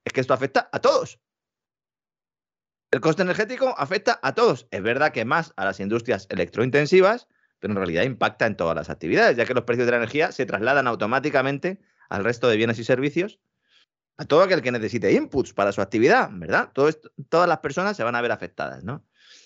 es 0.03 0.13
que 0.13 0.21
esto 0.21 0.33
afecta 0.33 0.69
a 0.71 0.79
todos. 0.79 1.19
El 2.91 3.01
coste 3.01 3.21
energético 3.21 3.75
afecta 3.77 4.19
a 4.23 4.33
todos. 4.33 4.67
Es 4.71 4.81
verdad 4.81 5.11
que 5.11 5.25
más 5.25 5.53
a 5.57 5.65
las 5.65 5.79
industrias 5.79 6.27
electrointensivas, 6.29 7.27
pero 7.59 7.73
en 7.73 7.77
realidad 7.77 8.03
impacta 8.03 8.47
en 8.47 8.57
todas 8.57 8.75
las 8.75 8.89
actividades, 8.89 9.37
ya 9.37 9.45
que 9.45 9.53
los 9.53 9.63
precios 9.63 9.85
de 9.85 9.91
la 9.91 9.97
energía 9.97 10.31
se 10.31 10.45
trasladan 10.45 10.87
automáticamente 10.87 11.79
al 12.09 12.23
resto 12.23 12.47
de 12.47 12.57
bienes 12.57 12.79
y 12.79 12.83
servicios, 12.83 13.39
a 14.17 14.25
todo 14.25 14.41
aquel 14.41 14.61
que 14.61 14.71
necesite 14.71 15.13
inputs 15.13 15.53
para 15.53 15.71
su 15.71 15.81
actividad, 15.81 16.29
¿verdad? 16.33 16.71
Todas 16.73 17.47
las 17.47 17.59
personas 17.59 17.95
se 17.95 18.03
van 18.03 18.15
a 18.15 18.21
ver 18.21 18.31
afectadas, 18.31 18.83
¿no? 18.83 19.05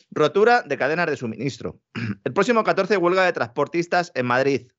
Rotura 0.09 0.61
de 0.61 0.77
cadenas 0.77 1.07
de 1.07 1.17
suministro. 1.17 1.81
El 2.23 2.33
próximo 2.33 2.63
14, 2.63 2.97
huelga 2.97 3.25
de 3.25 3.33
transportistas 3.33 4.11
en 4.15 4.25
Madrid. 4.25 4.71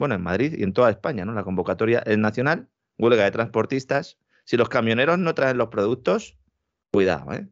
Bueno, 0.00 0.14
en 0.14 0.22
Madrid 0.22 0.54
y 0.56 0.62
en 0.62 0.72
toda 0.72 0.88
España, 0.88 1.26
¿no? 1.26 1.34
La 1.34 1.44
convocatoria 1.44 1.98
es 2.06 2.16
nacional, 2.16 2.70
huelga 2.96 3.24
de 3.24 3.30
transportistas. 3.32 4.18
Si 4.44 4.56
los 4.56 4.70
camioneros 4.70 5.18
no 5.18 5.34
traen 5.34 5.58
los 5.58 5.68
productos, 5.68 6.38
cuidado, 6.90 7.30
¿eh? 7.34 7.46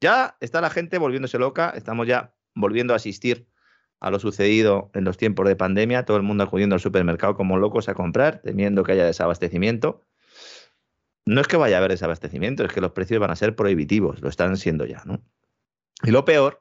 Ya 0.00 0.36
está 0.40 0.60
la 0.60 0.70
gente 0.70 0.98
volviéndose 0.98 1.38
loca, 1.38 1.72
estamos 1.76 2.08
ya 2.08 2.34
volviendo 2.52 2.94
a 2.94 2.96
asistir 2.96 3.46
a 4.00 4.10
lo 4.10 4.18
sucedido 4.18 4.90
en 4.92 5.04
los 5.04 5.16
tiempos 5.18 5.46
de 5.46 5.54
pandemia, 5.54 6.04
todo 6.04 6.16
el 6.16 6.24
mundo 6.24 6.42
acudiendo 6.42 6.74
al 6.74 6.80
supermercado 6.80 7.36
como 7.36 7.58
locos 7.58 7.88
a 7.88 7.94
comprar, 7.94 8.42
temiendo 8.42 8.82
que 8.82 8.90
haya 8.90 9.06
desabastecimiento. 9.06 10.02
No 11.24 11.40
es 11.40 11.46
que 11.46 11.56
vaya 11.56 11.76
a 11.76 11.78
haber 11.78 11.92
desabastecimiento, 11.92 12.64
es 12.64 12.72
que 12.72 12.80
los 12.80 12.90
precios 12.90 13.20
van 13.20 13.30
a 13.30 13.36
ser 13.36 13.54
prohibitivos, 13.54 14.20
lo 14.20 14.28
están 14.28 14.56
siendo 14.56 14.84
ya, 14.84 15.04
¿no? 15.04 15.22
Y 16.02 16.10
lo 16.10 16.24
peor, 16.24 16.60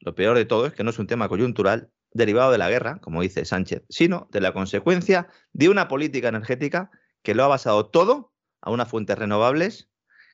lo 0.00 0.14
peor 0.14 0.38
de 0.38 0.46
todo 0.46 0.64
es 0.64 0.72
que 0.72 0.84
no 0.84 0.88
es 0.88 0.98
un 0.98 1.06
tema 1.06 1.28
coyuntural 1.28 1.90
derivado 2.14 2.50
de 2.52 2.58
la 2.58 2.70
guerra, 2.70 2.98
como 3.00 3.20
dice 3.20 3.44
Sánchez, 3.44 3.82
sino 3.90 4.28
de 4.30 4.40
la 4.40 4.54
consecuencia 4.54 5.28
de 5.52 5.68
una 5.68 5.88
política 5.88 6.28
energética 6.28 6.90
que 7.22 7.34
lo 7.34 7.44
ha 7.44 7.48
basado 7.48 7.86
todo 7.86 8.32
a 8.62 8.70
unas 8.70 8.88
fuentes 8.88 9.18
renovables 9.18 9.90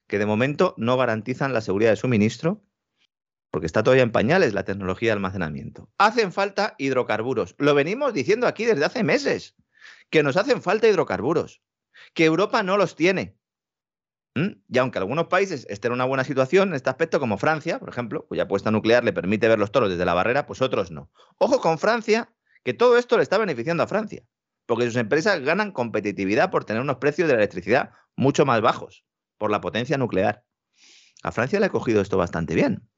que 0.07 0.19
de 0.19 0.27
momento 0.27 0.75
no 0.77 0.97
garantizan 0.97 1.55
la 1.55 1.61
seguridad 1.61 1.91
de 1.91 1.97
suministro, 1.97 2.63
porque 3.51 3.67
está 3.67 3.83
todavía 3.83 4.03
en 4.03 4.13
pañales 4.13 4.55
la 4.55 4.65
tecnología 4.65 5.09
de 5.09 5.15
almacenamiento. 5.15 5.89
Hacen 5.99 6.33
falta 6.33 6.75
hidrocarburos. 6.79 7.55
Lo 7.59 7.75
venimos 7.75 8.13
diciendo 8.13 8.47
aquí 8.47 8.65
desde 8.65 8.85
hace 8.85 9.05
meses, 9.05 9.57
que 10.11 10.23
nos 10.23 10.37
hacen 10.37 10.63
falta 10.63 10.89
hidrocarburos, 10.89 11.63
que 12.13 12.25
Europa 12.25 12.63
no 12.63 12.77
los 12.77 12.97
tiene. 12.97 13.37
Y 14.69 14.79
aunque 14.79 14.99
algunos 14.99 15.27
países 15.27 15.67
estén 15.69 15.91
en 15.91 15.95
una 15.95 16.05
buena 16.05 16.25
situación 16.25 16.69
en 16.69 16.75
este 16.75 16.91
aspecto, 16.91 17.21
como 17.21 17.39
Francia, 17.39 17.79
por 17.79 17.89
ejemplo, 17.89 18.27
cuya 18.27 18.45
apuesta 18.45 18.71
nuclear 18.71 19.05
le 19.05 19.13
permite 19.13 19.49
ver 19.49 19.59
los 19.59 19.73
toros 19.73 19.91
desde 19.91 20.05
la 20.05 20.15
barrera, 20.15 20.47
pues 20.47 20.63
otros 20.63 20.91
no. 20.91 21.11
Ojo 21.39 21.61
con 21.61 21.79
Francia, 21.79 22.33
que 22.65 22.75
todo 22.75 22.99
esto 22.99 23.17
le 23.17 23.23
está 23.23 23.39
beneficiando 23.39 23.83
a 23.83 23.87
Francia, 23.87 24.25
porque 24.67 24.87
sus 24.87 24.97
empresas 24.97 25.41
ganan 25.41 25.73
competitividad 25.73 26.51
por 26.51 26.65
tener 26.65 26.83
unos 26.83 26.97
precios 26.97 27.29
de 27.29 27.35
la 27.35 27.41
electricidad 27.41 27.91
mucho 28.17 28.45
más 28.47 28.61
bajos, 28.61 29.05
por 29.39 29.51
la 29.51 29.61
potencia 29.61 29.99
nuclear. 29.99 30.45
A 31.23 31.33
Francia 31.33 31.61
le 31.61 31.67
ha 31.67 31.71
cogido 31.71 32.01
esto 32.01 32.17
bastante 32.17 32.55
bien. 32.55 32.89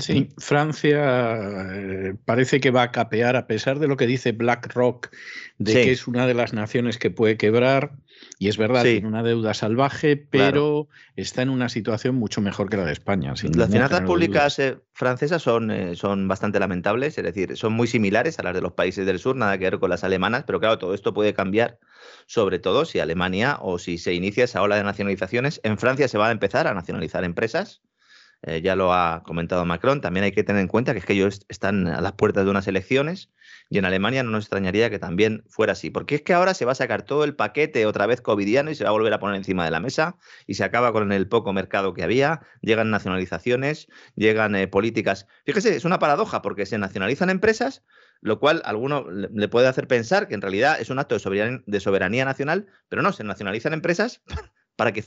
Sí, 0.00 0.28
Francia 0.38 1.38
eh, 1.72 2.14
parece 2.24 2.58
que 2.60 2.72
va 2.72 2.82
a 2.82 2.90
capear, 2.90 3.36
a 3.36 3.46
pesar 3.46 3.78
de 3.78 3.86
lo 3.86 3.96
que 3.96 4.08
dice 4.08 4.32
BlackRock, 4.32 5.10
de 5.58 5.72
Sí. 5.72 5.78
que 5.78 5.92
es 5.92 6.08
una 6.08 6.26
de 6.26 6.34
las 6.34 6.52
naciones 6.52 6.98
que 6.98 7.12
puede 7.12 7.36
quebrar, 7.36 7.92
y 8.40 8.48
es 8.48 8.56
verdad, 8.56 8.82
Sí. 8.82 8.94
tiene 8.94 9.06
una 9.06 9.22
deuda 9.22 9.54
salvaje, 9.54 10.16
pero 10.16 10.88
está 11.14 11.42
en 11.42 11.50
una 11.50 11.68
situación 11.68 12.16
mucho 12.16 12.40
mejor 12.40 12.68
que 12.68 12.76
la 12.76 12.84
de 12.86 12.92
España. 12.92 13.36
sin 13.36 13.56
Las 13.56 13.70
finanzas 13.70 14.00
públicas 14.00 14.58
eh, 14.58 14.78
francesas 14.92 15.42
son, 15.42 15.70
eh, 15.70 15.94
son 15.94 16.26
bastante 16.26 16.58
lamentables, 16.58 17.16
es 17.16 17.22
decir, 17.22 17.56
son 17.56 17.72
muy 17.72 17.86
similares 17.86 18.40
a 18.40 18.42
las 18.42 18.54
de 18.54 18.62
los 18.62 18.72
países 18.72 19.06
del 19.06 19.20
sur, 19.20 19.36
nada 19.36 19.56
que 19.58 19.64
ver 19.64 19.78
con 19.78 19.90
las 19.90 20.02
alemanas, 20.02 20.42
pero 20.44 20.58
claro, 20.58 20.76
todo 20.78 20.94
esto 20.94 21.14
puede 21.14 21.34
cambiar, 21.34 21.78
sobre 22.26 22.58
todo 22.58 22.84
si 22.84 22.98
Alemania 22.98 23.58
o 23.60 23.78
si 23.78 23.98
se 23.98 24.12
inicia 24.12 24.42
esa 24.42 24.60
ola 24.60 24.74
de 24.74 24.82
nacionalizaciones. 24.82 25.60
En 25.62 25.78
Francia 25.78 26.08
se 26.08 26.18
va 26.18 26.28
a 26.28 26.32
empezar 26.32 26.66
a 26.66 26.74
nacionalizar 26.74 27.22
empresas, 27.22 27.80
eh, 28.42 28.60
ya 28.62 28.76
lo 28.76 28.92
ha 28.92 29.22
comentado 29.24 29.64
Macron, 29.64 30.00
también 30.00 30.24
hay 30.24 30.32
que 30.32 30.44
tener 30.44 30.60
en 30.60 30.68
cuenta 30.68 30.92
que 30.92 30.98
es 30.98 31.04
que 31.04 31.14
ellos 31.14 31.40
están 31.48 31.86
a 31.86 32.00
las 32.00 32.12
puertas 32.12 32.44
de 32.44 32.50
unas 32.50 32.66
elecciones 32.68 33.30
y 33.70 33.78
en 33.78 33.84
Alemania 33.84 34.22
no 34.22 34.30
nos 34.30 34.44
extrañaría 34.44 34.90
que 34.90 34.98
también 34.98 35.44
fuera 35.48 35.72
así, 35.72 35.90
porque 35.90 36.16
es 36.16 36.22
que 36.22 36.34
ahora 36.34 36.54
se 36.54 36.64
va 36.64 36.72
a 36.72 36.74
sacar 36.74 37.02
todo 37.02 37.24
el 37.24 37.34
paquete 37.34 37.86
otra 37.86 38.06
vez 38.06 38.20
covidiano 38.20 38.70
y 38.70 38.74
se 38.74 38.84
va 38.84 38.90
a 38.90 38.92
volver 38.92 39.12
a 39.12 39.18
poner 39.18 39.36
encima 39.36 39.64
de 39.64 39.70
la 39.70 39.80
mesa 39.80 40.16
y 40.46 40.54
se 40.54 40.64
acaba 40.64 40.92
con 40.92 41.12
el 41.12 41.28
poco 41.28 41.52
mercado 41.52 41.94
que 41.94 42.02
había, 42.02 42.42
llegan 42.60 42.90
nacionalizaciones, 42.90 43.88
llegan 44.14 44.54
eh, 44.54 44.68
políticas. 44.68 45.26
Fíjese, 45.46 45.76
es 45.76 45.84
una 45.84 45.98
paradoja 45.98 46.42
porque 46.42 46.66
se 46.66 46.78
nacionalizan 46.78 47.30
empresas, 47.30 47.82
lo 48.20 48.38
cual 48.38 48.62
a 48.64 48.70
alguno 48.70 49.06
le 49.10 49.48
puede 49.48 49.68
hacer 49.68 49.86
pensar 49.88 50.28
que 50.28 50.34
en 50.34 50.42
realidad 50.42 50.80
es 50.80 50.90
un 50.90 50.98
acto 50.98 51.16
de 51.16 51.80
soberanía 51.80 52.24
nacional, 52.24 52.66
pero 52.88 53.02
no, 53.02 53.12
se 53.12 53.24
nacionalizan 53.24 53.72
empresas 53.72 54.22
para 54.76 54.92
que, 54.92 55.02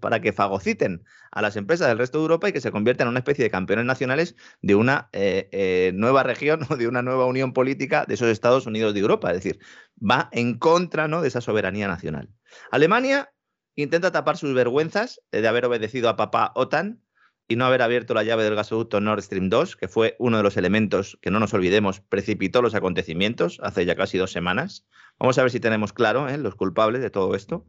para 0.00 0.20
que 0.20 0.32
fagociten 0.32 1.04
a 1.30 1.42
las 1.42 1.56
empresas 1.56 1.88
del 1.88 1.98
resto 1.98 2.18
de 2.18 2.22
Europa 2.22 2.48
y 2.48 2.52
que 2.52 2.60
se 2.60 2.72
conviertan 2.72 3.06
en 3.06 3.10
una 3.10 3.18
especie 3.20 3.44
de 3.44 3.50
campeones 3.50 3.84
nacionales 3.84 4.36
de 4.62 4.74
una 4.74 5.08
eh, 5.12 5.48
eh, 5.52 5.92
nueva 5.94 6.22
región 6.22 6.60
o 6.70 6.76
de 6.76 6.88
una 6.88 7.02
nueva 7.02 7.26
unión 7.26 7.52
política 7.52 8.04
de 8.06 8.14
esos 8.14 8.28
Estados 8.28 8.66
Unidos 8.66 8.94
de 8.94 9.00
Europa. 9.00 9.30
Es 9.30 9.36
decir, 9.36 9.58
va 9.98 10.28
en 10.32 10.58
contra 10.58 11.08
¿no? 11.08 11.22
de 11.22 11.28
esa 11.28 11.40
soberanía 11.40 11.88
nacional. 11.88 12.30
Alemania 12.70 13.32
intenta 13.74 14.10
tapar 14.10 14.36
sus 14.36 14.54
vergüenzas 14.54 15.20
de 15.30 15.46
haber 15.46 15.66
obedecido 15.66 16.08
a 16.08 16.16
papá 16.16 16.52
OTAN 16.54 17.02
y 17.48 17.56
no 17.56 17.64
haber 17.64 17.82
abierto 17.82 18.14
la 18.14 18.24
llave 18.24 18.44
del 18.44 18.56
gasoducto 18.56 19.00
Nord 19.00 19.22
Stream 19.22 19.48
2, 19.48 19.76
que 19.76 19.88
fue 19.88 20.16
uno 20.18 20.36
de 20.36 20.42
los 20.42 20.56
elementos 20.56 21.18
que 21.22 21.30
no 21.30 21.38
nos 21.38 21.54
olvidemos 21.54 22.00
precipitó 22.00 22.60
los 22.62 22.74
acontecimientos 22.74 23.60
hace 23.62 23.84
ya 23.84 23.94
casi 23.94 24.18
dos 24.18 24.32
semanas. 24.32 24.84
Vamos 25.18 25.38
a 25.38 25.42
ver 25.42 25.50
si 25.50 25.60
tenemos 25.60 25.92
claro 25.92 26.28
¿eh? 26.28 26.38
los 26.38 26.56
culpables 26.56 27.00
de 27.00 27.10
todo 27.10 27.34
esto. 27.34 27.64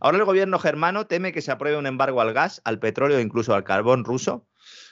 Ahora 0.00 0.18
el 0.18 0.24
gobierno 0.24 0.58
germano 0.58 1.06
teme 1.06 1.32
que 1.32 1.42
se 1.42 1.52
apruebe 1.52 1.78
un 1.78 1.86
embargo 1.86 2.20
al 2.20 2.32
gas, 2.32 2.60
al 2.64 2.80
petróleo 2.80 3.18
e 3.18 3.22
incluso 3.22 3.54
al 3.54 3.64
carbón 3.64 4.04
ruso, 4.04 4.46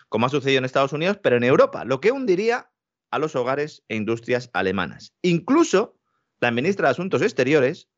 como 0.08 0.26
ha 0.26 0.30
sucedido 0.30 0.58
en 0.58 0.64
Estados 0.64 0.92
Unidos, 0.92 1.18
pero 1.22 1.36
en 1.36 1.44
Europa, 1.44 1.84
lo 1.84 2.00
que 2.00 2.12
hundiría 2.12 2.70
a 3.10 3.18
los 3.18 3.34
hogares 3.34 3.84
e 3.88 3.96
industrias 3.96 4.50
alemanas. 4.52 5.14
Incluso 5.22 5.96
la 6.40 6.50
ministra 6.50 6.88
de 6.88 6.92
Asuntos 6.92 7.22
Exteriores 7.22 7.88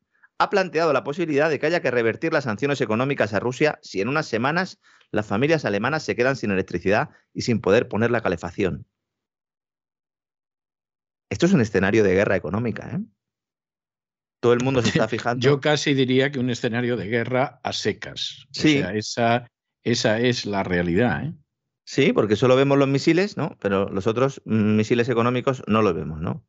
ha 0.41 0.49
planteado 0.49 0.91
la 0.91 1.03
posibilidad 1.03 1.49
de 1.49 1.59
que 1.59 1.67
haya 1.67 1.81
que 1.81 1.91
revertir 1.91 2.33
las 2.33 2.45
sanciones 2.45 2.81
económicas 2.81 3.33
a 3.33 3.39
Rusia 3.39 3.77
si 3.83 4.01
en 4.01 4.07
unas 4.07 4.25
semanas 4.25 4.79
las 5.11 5.27
familias 5.27 5.65
alemanas 5.65 6.01
se 6.01 6.15
quedan 6.15 6.35
sin 6.35 6.49
electricidad 6.49 7.09
y 7.31 7.41
sin 7.41 7.61
poder 7.61 7.87
poner 7.87 8.09
la 8.09 8.21
calefacción. 8.21 8.87
Esto 11.29 11.45
es 11.45 11.53
un 11.53 11.61
escenario 11.61 12.03
de 12.03 12.15
guerra 12.15 12.35
económica, 12.35 12.89
¿eh? 12.91 12.99
Todo 14.39 14.53
el 14.53 14.63
mundo 14.63 14.81
se 14.81 14.89
está 14.89 15.07
fijando. 15.07 15.43
Yo 15.43 15.61
casi 15.61 15.93
diría 15.93 16.31
que 16.31 16.39
un 16.39 16.49
escenario 16.49 16.97
de 16.97 17.07
guerra 17.07 17.59
a 17.63 17.71
secas. 17.71 18.47
Sí. 18.51 18.79
O 18.79 18.81
sea, 18.81 18.95
esa, 18.95 19.51
esa 19.83 20.19
es 20.19 20.47
la 20.47 20.63
realidad, 20.63 21.23
¿eh? 21.23 21.33
Sí, 21.85 22.13
porque 22.13 22.35
solo 22.35 22.55
vemos 22.55 22.79
los 22.79 22.87
misiles, 22.87 23.37
¿no? 23.37 23.57
Pero 23.61 23.89
los 23.89 24.07
otros 24.07 24.41
mm, 24.45 24.75
misiles 24.75 25.07
económicos 25.09 25.61
no 25.67 25.83
los 25.83 25.93
vemos, 25.93 26.19
¿no? 26.19 26.47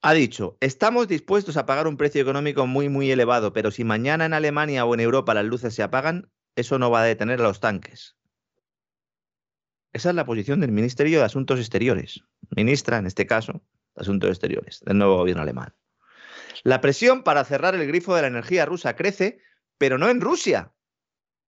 Ha 0.00 0.12
dicho, 0.12 0.56
estamos 0.60 1.08
dispuestos 1.08 1.56
a 1.56 1.66
pagar 1.66 1.88
un 1.88 1.96
precio 1.96 2.22
económico 2.22 2.66
muy, 2.68 2.88
muy 2.88 3.10
elevado, 3.10 3.52
pero 3.52 3.72
si 3.72 3.82
mañana 3.82 4.26
en 4.26 4.32
Alemania 4.32 4.84
o 4.84 4.94
en 4.94 5.00
Europa 5.00 5.34
las 5.34 5.44
luces 5.44 5.74
se 5.74 5.82
apagan, 5.82 6.30
eso 6.54 6.78
no 6.78 6.90
va 6.90 7.02
a 7.02 7.04
detener 7.04 7.40
a 7.40 7.44
los 7.44 7.58
tanques. 7.58 8.16
Esa 9.92 10.10
es 10.10 10.14
la 10.14 10.24
posición 10.24 10.60
del 10.60 10.70
Ministerio 10.70 11.18
de 11.18 11.24
Asuntos 11.24 11.58
Exteriores, 11.58 12.22
ministra, 12.54 12.98
en 12.98 13.06
este 13.06 13.26
caso, 13.26 13.64
de 13.96 14.02
Asuntos 14.02 14.30
Exteriores, 14.30 14.80
del 14.86 14.98
nuevo 14.98 15.16
gobierno 15.16 15.42
alemán. 15.42 15.74
La 16.62 16.80
presión 16.80 17.24
para 17.24 17.44
cerrar 17.44 17.74
el 17.74 17.86
grifo 17.86 18.14
de 18.14 18.22
la 18.22 18.28
energía 18.28 18.66
rusa 18.66 18.94
crece, 18.94 19.40
pero 19.78 19.98
no 19.98 20.08
en 20.08 20.20
Rusia, 20.20 20.72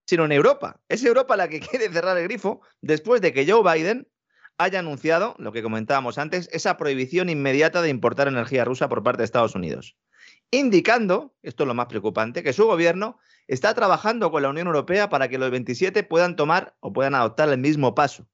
sino 0.06 0.24
en 0.24 0.32
Europa. 0.32 0.80
Es 0.88 1.04
Europa 1.04 1.36
la 1.36 1.48
que 1.48 1.60
quiere 1.68 1.88
cerrar 1.88 2.18
el 2.18 2.24
grifo 2.24 2.62
después 2.80 3.20
de 3.20 3.32
que 3.32 3.48
Joe 3.48 3.62
Biden 3.62 4.08
haya 4.60 4.80
anunciado, 4.80 5.34
lo 5.38 5.52
que 5.52 5.62
comentábamos 5.62 6.18
antes, 6.18 6.50
esa 6.52 6.76
prohibición 6.76 7.30
inmediata 7.30 7.80
de 7.80 7.88
importar 7.88 8.28
energía 8.28 8.62
rusa 8.62 8.90
por 8.90 9.02
parte 9.02 9.22
de 9.22 9.24
Estados 9.24 9.54
Unidos, 9.54 9.96
indicando, 10.50 11.34
esto 11.42 11.62
es 11.62 11.66
lo 11.66 11.72
más 11.72 11.86
preocupante, 11.86 12.42
que 12.42 12.52
su 12.52 12.66
gobierno 12.66 13.18
está 13.48 13.72
trabajando 13.72 14.30
con 14.30 14.42
la 14.42 14.50
Unión 14.50 14.66
Europea 14.66 15.08
para 15.08 15.28
que 15.28 15.38
los 15.38 15.50
27 15.50 16.02
puedan 16.02 16.36
tomar 16.36 16.76
o 16.80 16.92
puedan 16.92 17.14
adoptar 17.14 17.48
el 17.48 17.56
mismo 17.56 17.94
paso. 17.94 18.28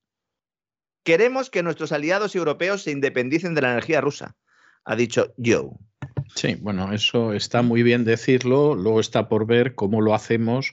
Queremos 1.04 1.48
que 1.48 1.62
nuestros 1.62 1.92
aliados 1.92 2.34
europeos 2.34 2.82
se 2.82 2.90
independicen 2.90 3.54
de 3.54 3.62
la 3.62 3.70
energía 3.70 4.00
rusa, 4.00 4.36
ha 4.86 4.96
dicho 4.96 5.34
Joe. 5.44 5.70
Sí, 6.34 6.56
bueno, 6.60 6.92
eso 6.92 7.32
está 7.32 7.62
muy 7.62 7.82
bien 7.82 8.04
decirlo, 8.04 8.74
luego 8.74 9.00
está 9.00 9.28
por 9.28 9.46
ver 9.46 9.74
cómo 9.74 10.00
lo 10.00 10.14
hacemos 10.14 10.72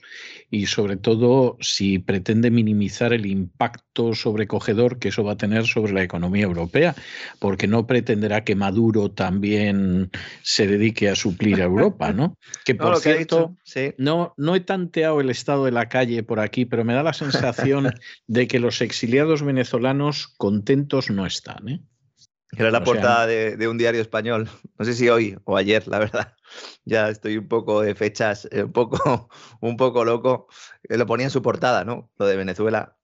y 0.50 0.66
sobre 0.66 0.96
todo 0.96 1.56
si 1.60 1.98
pretende 1.98 2.50
minimizar 2.50 3.12
el 3.12 3.24
impacto 3.24 4.14
sobrecogedor 4.14 4.98
que 4.98 5.08
eso 5.08 5.24
va 5.24 5.32
a 5.32 5.36
tener 5.36 5.66
sobre 5.66 5.92
la 5.92 6.02
economía 6.02 6.42
europea, 6.42 6.94
porque 7.38 7.66
no 7.66 7.86
pretenderá 7.86 8.44
que 8.44 8.56
Maduro 8.56 9.10
también 9.10 10.10
se 10.42 10.66
dedique 10.66 11.08
a 11.08 11.16
suplir 11.16 11.62
a 11.62 11.64
Europa, 11.64 12.12
¿no? 12.12 12.36
Que 12.64 12.74
por 12.74 12.98
cierto, 12.98 13.56
no, 13.96 14.34
no 14.36 14.56
he 14.56 14.60
tanteado 14.60 15.20
el 15.20 15.30
estado 15.30 15.64
de 15.64 15.72
la 15.72 15.88
calle 15.88 16.22
por 16.22 16.40
aquí, 16.40 16.64
pero 16.64 16.84
me 16.84 16.94
da 16.94 17.02
la 17.02 17.14
sensación 17.14 17.94
de 18.26 18.48
que 18.48 18.58
los 18.58 18.80
exiliados 18.82 19.42
venezolanos 19.42 20.28
contentos 20.36 21.10
no 21.10 21.26
están, 21.26 21.68
¿eh? 21.68 21.80
Era 22.56 22.70
la 22.70 22.84
portada 22.84 23.26
de, 23.26 23.68
un 23.68 23.78
diario 23.78 24.00
español. 24.00 24.48
No 24.78 24.84
sé 24.84 24.94
si 24.94 25.08
hoy 25.08 25.36
o 25.44 25.56
ayer, 25.56 25.86
la 25.88 25.98
verdad. 25.98 26.34
Ya 26.84 27.08
estoy 27.08 27.38
un 27.38 27.48
poco 27.48 27.80
de 27.80 27.96
fechas, 27.96 28.46
eh, 28.52 28.62
un 28.62 28.70
poco, 28.70 29.28
un 29.60 29.76
poco 29.76 30.04
loco. 30.04 30.46
Eh, 30.84 30.96
lo 30.96 31.06
ponía 31.06 31.26
en 31.26 31.30
su 31.30 31.42
portada, 31.42 31.84
¿no? 31.84 32.12
Lo 32.16 32.26
de 32.26 32.36
Venezuela. 32.36 32.96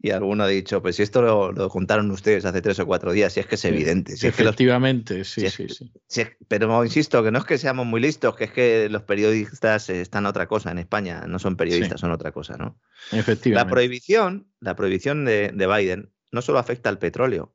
Y 0.00 0.10
alguno 0.10 0.44
ha 0.44 0.48
dicho, 0.48 0.82
pues 0.82 0.96
si 0.96 1.04
esto 1.04 1.22
lo, 1.22 1.70
juntaron 1.70 2.10
ustedes 2.10 2.44
hace 2.44 2.60
tres 2.60 2.78
o 2.80 2.86
cuatro 2.86 3.12
días, 3.12 3.32
si 3.32 3.40
es 3.40 3.46
que 3.46 3.54
es 3.54 3.64
evidente. 3.64 4.12
Efectivamente, 4.12 5.24
sí, 5.24 5.48
sí, 5.48 5.66
sí. 6.06 6.24
pero 6.46 6.84
insisto, 6.84 7.24
que 7.24 7.30
no 7.30 7.38
es 7.38 7.44
que 7.44 7.58
seamos 7.58 7.86
muy 7.86 8.00
listos, 8.00 8.36
que 8.36 8.44
es 8.44 8.52
que 8.52 8.88
los 8.88 9.02
periodistas 9.02 9.88
están 9.90 10.26
otra 10.26 10.46
cosa 10.46 10.70
en 10.70 10.78
España, 10.78 11.24
no 11.26 11.38
son 11.38 11.56
periodistas, 11.56 12.00
son 12.00 12.12
otra 12.12 12.30
cosa, 12.30 12.56
¿no? 12.56 12.78
Efectivamente. 13.10 13.54
La 13.54 13.68
prohibición, 13.68 14.52
la 14.60 14.76
prohibición 14.76 15.24
de 15.24 15.50
Biden 15.76 16.12
no 16.30 16.42
solo 16.42 16.58
afecta 16.58 16.90
al 16.90 16.98
petróleo, 16.98 17.54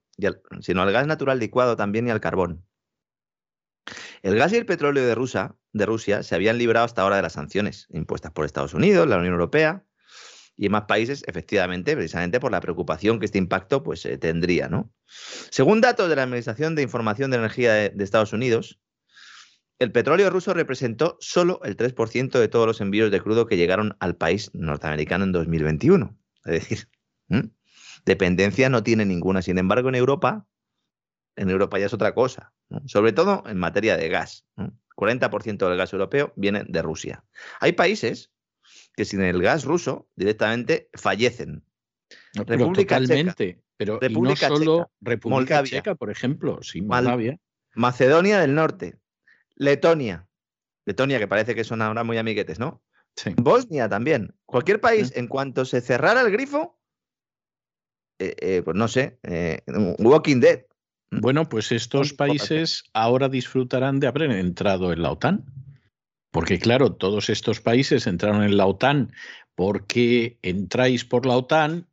sino 0.61 0.81
al 0.81 0.91
gas 0.91 1.07
natural 1.07 1.39
licuado 1.39 1.75
también 1.75 2.07
y 2.07 2.11
al 2.11 2.21
carbón. 2.21 2.65
El 4.21 4.37
gas 4.37 4.53
y 4.53 4.57
el 4.57 4.65
petróleo 4.65 5.05
de, 5.05 5.15
Rusia, 5.15 6.23
se 6.23 6.35
habían 6.35 6.57
librado 6.57 6.85
hasta 6.85 7.01
ahora 7.01 7.17
de 7.17 7.23
las 7.23 7.33
sanciones 7.33 7.87
impuestas 7.91 8.31
por 8.31 8.45
Estados 8.45 8.73
Unidos, 8.73 9.07
la 9.07 9.17
Unión 9.17 9.33
Europea 9.33 9.85
y 10.55 10.69
más 10.69 10.83
países, 10.83 11.23
efectivamente, 11.27 11.95
precisamente 11.95 12.39
por 12.39 12.51
la 12.51 12.61
preocupación 12.61 13.19
que 13.19 13.25
este 13.25 13.37
impacto 13.37 13.83
pues, 13.83 14.05
eh, 14.05 14.17
tendría. 14.17 14.69
Según 15.49 15.81
datos 15.81 16.09
de 16.09 16.15
la 16.15 16.23
Administración 16.23 16.75
de 16.75 16.83
Información 16.83 17.31
de 17.31 17.37
Energía 17.37 17.73
de, 17.73 18.03
Estados 18.03 18.33
Unidos, 18.33 18.79
el 19.79 19.91
petróleo 19.91 20.29
ruso 20.29 20.53
representó 20.53 21.17
solo 21.19 21.59
el 21.63 21.75
3% 21.75 22.39
de 22.39 22.47
todos 22.47 22.67
los 22.67 22.81
envíos 22.81 23.11
de 23.11 23.19
crudo 23.19 23.47
que 23.47 23.57
llegaron 23.57 23.97
al 23.99 24.15
país 24.15 24.51
norteamericano 24.53 25.25
en 25.25 25.31
2021. 25.31 26.17
Es 26.45 26.51
decir, 26.51 26.87
Dependencia 28.05 28.69
no 28.69 28.83
tiene 28.83 29.05
ninguna. 29.05 29.41
Sin 29.41 29.57
embargo, 29.57 29.89
en 29.89 29.95
Europa, 29.95 30.45
en 31.35 31.49
Europa 31.49 31.79
ya 31.79 31.85
es 31.85 31.93
otra 31.93 32.13
cosa, 32.13 32.53
sobre 32.85 33.13
todo 33.13 33.43
en 33.47 33.57
materia 33.57 33.97
de 33.97 34.09
gas. 34.09 34.45
40% 34.95 35.67
del 35.67 35.77
gas 35.77 35.93
europeo 35.93 36.33
viene 36.35 36.63
de 36.67 36.81
Rusia. 36.81 37.23
Hay 37.59 37.71
países 37.73 38.31
que 38.95 39.05
sin 39.05 39.21
el 39.21 39.41
gas 39.41 39.65
ruso 39.65 40.07
directamente 40.15 40.89
fallecen. 40.93 41.63
República 42.33 42.99
Checa, 43.03 43.35
pero 43.75 43.99
República 43.99 44.49
no 44.49 44.57
solo 44.57 44.91
República 45.01 45.63
Checa, 45.63 45.95
por 45.95 46.11
ejemplo, 46.11 46.61
sí, 46.61 46.81
Moldavia. 46.81 47.39
Macedonia 47.73 48.39
del 48.39 48.53
Norte, 48.53 48.99
Letonia, 49.55 50.27
Letonia 50.85 51.17
que 51.17 51.27
parece 51.27 51.55
que 51.55 51.63
son 51.63 51.81
ahora 51.81 52.03
muy 52.03 52.17
amiguetes, 52.17 52.59
¿no? 52.59 52.83
Sí. 53.15 53.33
Bosnia 53.37 53.89
también. 53.89 54.35
Cualquier 54.45 54.79
país, 54.79 55.11
en 55.15 55.27
cuanto 55.27 55.65
se 55.65 55.81
cerrara 55.81 56.21
el 56.21 56.31
grifo, 56.31 56.79
eh, 58.19 58.35
eh, 58.39 58.61
pues 58.63 58.75
no 58.75 58.87
sé, 58.87 59.17
eh, 59.23 59.61
Walking 59.99 60.39
Dead. 60.39 60.65
Bueno, 61.11 61.47
pues 61.47 61.71
estos 61.71 62.13
países 62.13 62.85
ahora 62.93 63.29
disfrutarán 63.29 63.99
de 63.99 64.07
haber 64.07 64.31
entrado 64.31 64.91
en 64.91 65.03
la 65.03 65.11
OTAN. 65.11 65.45
Porque 66.31 66.57
claro, 66.57 66.93
todos 66.93 67.29
estos 67.29 67.61
países 67.61 68.07
entraron 68.07 68.43
en 68.43 68.57
la 68.57 68.65
OTAN 68.65 69.13
porque 69.53 70.39
entráis 70.41 71.05
por 71.05 71.27
la 71.27 71.37
OTAN 71.37 71.87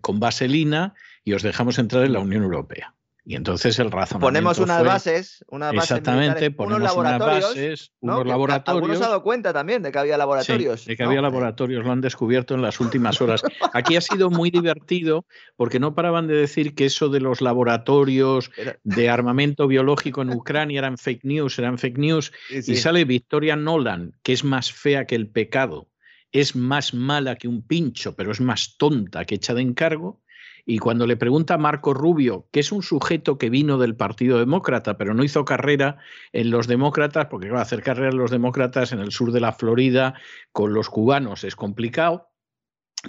con 0.00 0.18
vaselina 0.18 0.94
y 1.24 1.34
os 1.34 1.42
dejamos 1.42 1.78
entrar 1.78 2.04
en 2.04 2.14
la 2.14 2.18
Unión 2.18 2.42
Europea. 2.42 2.96
Y 3.28 3.36
entonces 3.36 3.78
el 3.78 3.90
razonamiento 3.90 4.26
Ponemos 4.26 4.58
unas 4.58 4.82
bases, 4.82 5.44
unas 5.48 5.74
bases 5.74 5.90
exactamente, 5.90 6.50
ponemos 6.50 6.78
unos 6.78 6.88
laboratorios, 6.88 7.44
unas 7.44 7.50
bases, 7.50 7.92
unos 8.00 8.26
laboratorios. 8.26 8.74
Algunos 8.74 8.98
se 8.98 9.04
ha 9.04 9.08
dado 9.08 9.22
cuenta 9.22 9.52
también 9.52 9.82
de 9.82 9.92
que 9.92 9.98
había 9.98 10.16
laboratorios. 10.16 10.86
de 10.86 10.96
que 10.96 11.02
había 11.02 11.20
laboratorios, 11.20 11.84
lo 11.84 11.92
han 11.92 12.00
descubierto 12.00 12.54
en 12.54 12.62
las 12.62 12.80
últimas 12.80 13.20
horas. 13.20 13.42
Aquí 13.74 13.96
ha 13.96 14.00
sido 14.00 14.30
muy 14.30 14.50
divertido 14.50 15.26
porque 15.56 15.78
no 15.78 15.94
paraban 15.94 16.26
de 16.26 16.36
decir 16.36 16.74
que 16.74 16.86
eso 16.86 17.10
de 17.10 17.20
los 17.20 17.42
laboratorios 17.42 18.50
de 18.82 19.10
armamento 19.10 19.66
biológico 19.66 20.22
en 20.22 20.30
Ucrania 20.30 20.78
eran 20.78 20.96
fake 20.96 21.24
news, 21.24 21.58
eran 21.58 21.76
fake 21.76 21.98
news. 21.98 22.32
Y 22.48 22.76
sale 22.76 23.04
Victoria 23.04 23.56
Nolan, 23.56 24.14
que 24.22 24.32
es 24.32 24.42
más 24.42 24.72
fea 24.72 25.04
que 25.04 25.16
el 25.16 25.28
pecado, 25.28 25.90
es 26.32 26.56
más 26.56 26.94
mala 26.94 27.36
que 27.36 27.46
un 27.46 27.60
pincho, 27.60 28.16
pero 28.16 28.32
es 28.32 28.40
más 28.40 28.78
tonta 28.78 29.26
que 29.26 29.34
echa 29.34 29.52
de 29.52 29.60
encargo 29.60 30.22
y 30.70 30.80
cuando 30.80 31.06
le 31.06 31.16
pregunta 31.16 31.54
a 31.54 31.58
Marco 31.58 31.94
Rubio, 31.94 32.46
que 32.52 32.60
es 32.60 32.72
un 32.72 32.82
sujeto 32.82 33.38
que 33.38 33.48
vino 33.48 33.78
del 33.78 33.96
Partido 33.96 34.38
Demócrata, 34.38 34.98
pero 34.98 35.14
no 35.14 35.24
hizo 35.24 35.46
carrera 35.46 35.96
en 36.34 36.50
los 36.50 36.66
demócratas, 36.66 37.28
porque 37.30 37.48
a 37.48 37.62
hacer 37.62 37.82
carrera 37.82 38.10
en 38.10 38.18
los 38.18 38.30
demócratas 38.30 38.92
en 38.92 38.98
el 38.98 39.10
sur 39.10 39.32
de 39.32 39.40
la 39.40 39.54
Florida 39.54 40.12
con 40.52 40.74
los 40.74 40.90
cubanos 40.90 41.42
es 41.44 41.56
complicado, 41.56 42.28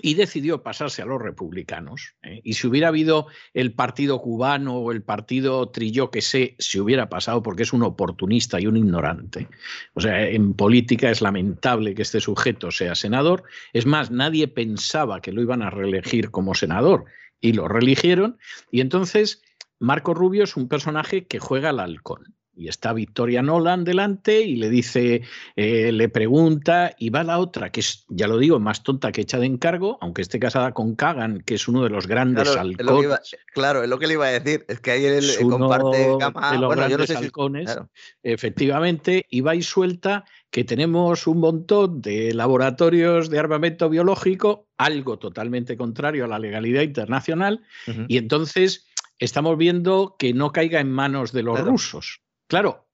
y 0.01 0.13
decidió 0.13 0.63
pasarse 0.63 1.01
a 1.01 1.05
los 1.05 1.21
republicanos. 1.21 2.15
¿eh? 2.23 2.39
Y 2.45 2.53
si 2.53 2.67
hubiera 2.67 2.87
habido 2.87 3.27
el 3.53 3.73
partido 3.73 4.21
cubano 4.21 4.77
o 4.77 4.93
el 4.93 5.01
partido 5.01 5.67
Trilló 5.69 6.11
que 6.11 6.21
sé, 6.21 6.55
se 6.59 6.79
hubiera 6.79 7.09
pasado 7.09 7.43
porque 7.43 7.63
es 7.63 7.73
un 7.73 7.83
oportunista 7.83 8.61
y 8.61 8.67
un 8.67 8.77
ignorante. 8.77 9.49
O 9.95 9.99
sea, 9.99 10.29
en 10.29 10.53
política 10.53 11.09
es 11.09 11.21
lamentable 11.21 11.93
que 11.93 12.03
este 12.03 12.21
sujeto 12.21 12.71
sea 12.71 12.95
senador. 12.95 13.43
Es 13.73 13.85
más, 13.85 14.11
nadie 14.11 14.47
pensaba 14.47 15.19
que 15.19 15.33
lo 15.33 15.41
iban 15.41 15.61
a 15.61 15.71
reelegir 15.71 16.31
como 16.31 16.53
senador 16.53 17.05
y 17.41 17.53
lo 17.53 17.67
reeligieron. 17.67 18.37
Y 18.71 18.81
entonces 18.81 19.41
Marco 19.79 20.13
Rubio 20.13 20.43
es 20.43 20.55
un 20.57 20.67
personaje 20.67 21.25
que 21.25 21.39
juega 21.39 21.69
al 21.69 21.79
halcón 21.79 22.38
y 22.59 22.67
está 22.67 22.91
Victoria 22.91 23.41
Nolan 23.41 23.85
delante 23.85 24.41
y 24.41 24.57
le 24.57 24.69
dice, 24.69 25.21
eh, 25.55 25.93
le 25.93 26.09
pregunta, 26.09 26.93
y 26.99 27.09
va 27.09 27.23
la 27.23 27.39
otra, 27.39 27.71
que 27.71 27.79
es, 27.79 28.03
ya 28.09 28.27
lo 28.27 28.37
digo, 28.37 28.59
más 28.59 28.83
tonta 28.83 29.13
que 29.13 29.21
hecha 29.21 29.39
de 29.39 29.45
encargo, 29.45 29.97
aunque 30.01 30.21
esté 30.21 30.39
casada 30.39 30.73
con 30.73 30.95
Kagan, 30.95 31.41
que 31.45 31.55
es 31.55 31.69
uno 31.69 31.83
de 31.83 31.89
los 31.89 32.05
grandes 32.05 32.53
halcones. 32.57 33.37
claro, 33.53 33.81
es 33.81 33.89
lo 33.89 33.97
que 33.97 34.07
le 34.07 34.13
iba 34.15 34.27
a 34.27 34.31
decir, 34.31 34.65
es 34.67 34.81
que 34.81 34.91
ahí 34.91 35.05
él 35.05 35.25
comparte 35.49 36.17
gama. 36.19 36.51
De 36.51 36.57
los 36.57 36.67
bueno, 36.67 36.87
grandes 36.89 37.15
halcones, 37.15 37.79
efectivamente, 38.23 39.25
y 39.29 39.39
va 39.39 39.55
y 39.55 39.61
suelta 39.61 40.25
que 40.51 40.65
tenemos 40.65 41.27
un 41.27 41.39
montón 41.39 42.01
de 42.01 42.33
laboratorios 42.33 43.29
de 43.29 43.39
armamento 43.39 43.89
biológico, 43.89 44.67
algo 44.77 45.17
totalmente 45.17 45.77
contrario 45.77 46.25
a 46.25 46.27
la 46.27 46.39
legalidad 46.39 46.81
internacional, 46.81 47.61
y 48.09 48.17
entonces 48.17 48.89
estamos 49.17 49.57
viendo 49.57 50.17
que 50.19 50.33
no 50.33 50.51
caiga 50.51 50.81
en 50.81 50.91
manos 50.91 51.31
de 51.31 51.43
los 51.43 51.61
rusos. 51.61 52.21
Claro, 52.49 52.88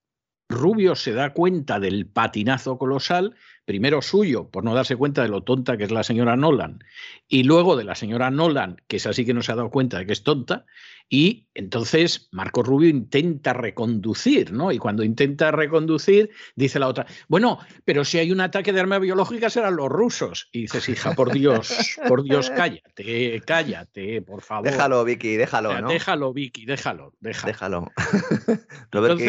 Rubio 0.47 0.95
se 0.95 1.13
da 1.13 1.33
cuenta 1.33 1.79
del 1.79 2.05
patinazo 2.05 2.77
colosal, 2.77 3.35
primero 3.65 4.01
suyo, 4.01 4.49
por 4.49 4.63
no 4.63 4.75
darse 4.75 4.95
cuenta 4.95 5.23
de 5.23 5.29
lo 5.29 5.43
tonta 5.43 5.77
que 5.77 5.85
es 5.85 5.91
la 5.91 6.03
señora 6.03 6.35
Nolan, 6.35 6.83
y 7.27 7.43
luego 7.43 7.75
de 7.75 7.83
la 7.83 7.95
señora 7.95 8.29
Nolan, 8.29 8.81
que 8.87 8.97
es 8.97 9.07
así 9.07 9.25
que 9.25 9.33
no 9.33 9.41
se 9.41 9.51
ha 9.51 9.55
dado 9.55 9.71
cuenta 9.71 9.97
de 9.97 10.05
que 10.05 10.13
es 10.13 10.23
tonta, 10.23 10.65
y 11.09 11.47
entonces 11.53 12.29
Marco 12.31 12.63
Rubio 12.63 12.89
intenta 12.89 13.53
reconducir, 13.53 14.51
¿no? 14.51 14.71
Y 14.71 14.79
cuando 14.79 15.03
intenta 15.03 15.51
reconducir, 15.51 16.31
dice 16.55 16.79
la 16.79 16.87
otra, 16.87 17.05
bueno, 17.27 17.59
pero 17.83 18.03
si 18.03 18.17
hay 18.17 18.31
un 18.31 18.41
ataque 18.41 18.73
de 18.73 18.79
arma 18.79 18.97
biológica 18.97 19.49
serán 19.49 19.75
los 19.75 19.89
rusos. 19.89 20.49
Y 20.51 20.61
dices, 20.61 20.89
hija, 20.89 21.13
por 21.13 21.31
Dios, 21.31 21.97
por 22.07 22.23
Dios, 22.23 22.49
cállate, 22.49 23.41
cállate, 23.45 24.21
por 24.23 24.41
favor. 24.41 24.69
Déjalo, 24.69 25.03
Vicky, 25.03 25.35
déjalo, 25.35 25.79
¿no? 25.79 25.89
Déjalo, 25.89 26.33
Vicky, 26.33 26.65
déjalo, 26.65 27.13
déjalo. 27.19 27.47
Déjalo. 27.47 27.91
Robert 28.91 29.19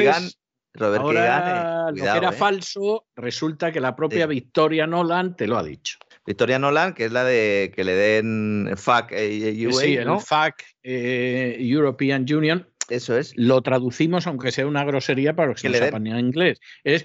Robert 0.76 1.02
ahora, 1.02 1.90
lo 1.90 1.96
que 1.96 2.02
era 2.02 2.30
¿eh? 2.30 2.32
falso, 2.32 3.06
resulta 3.16 3.72
que 3.72 3.80
la 3.80 3.96
propia 3.96 4.26
Victoria 4.26 4.86
Nolan 4.86 5.36
te 5.36 5.46
lo 5.46 5.58
ha 5.58 5.62
dicho. 5.62 5.98
Victoria 6.26 6.58
Nolan, 6.58 6.94
que 6.94 7.04
es 7.04 7.12
la 7.12 7.24
de 7.24 7.72
que 7.74 7.84
le 7.84 7.94
den 7.94 8.70
FAC 8.76 9.12
eh, 9.12 9.68
sí, 9.72 9.96
el 9.96 10.20
FAC 10.20 10.64
eh, 10.82 11.56
European 11.60 12.26
Union. 12.30 12.68
Eso 12.88 13.16
es. 13.16 13.32
Lo 13.36 13.62
traducimos, 13.62 14.26
aunque 14.26 14.52
sea 14.52 14.66
una 14.66 14.84
grosería 14.84 15.34
para 15.34 15.48
los 15.48 15.62
que, 15.62 15.68
no 15.68 15.74
sepan 15.74 16.06
en 16.06 16.18
inglés. 16.18 16.60
Es 16.84 17.04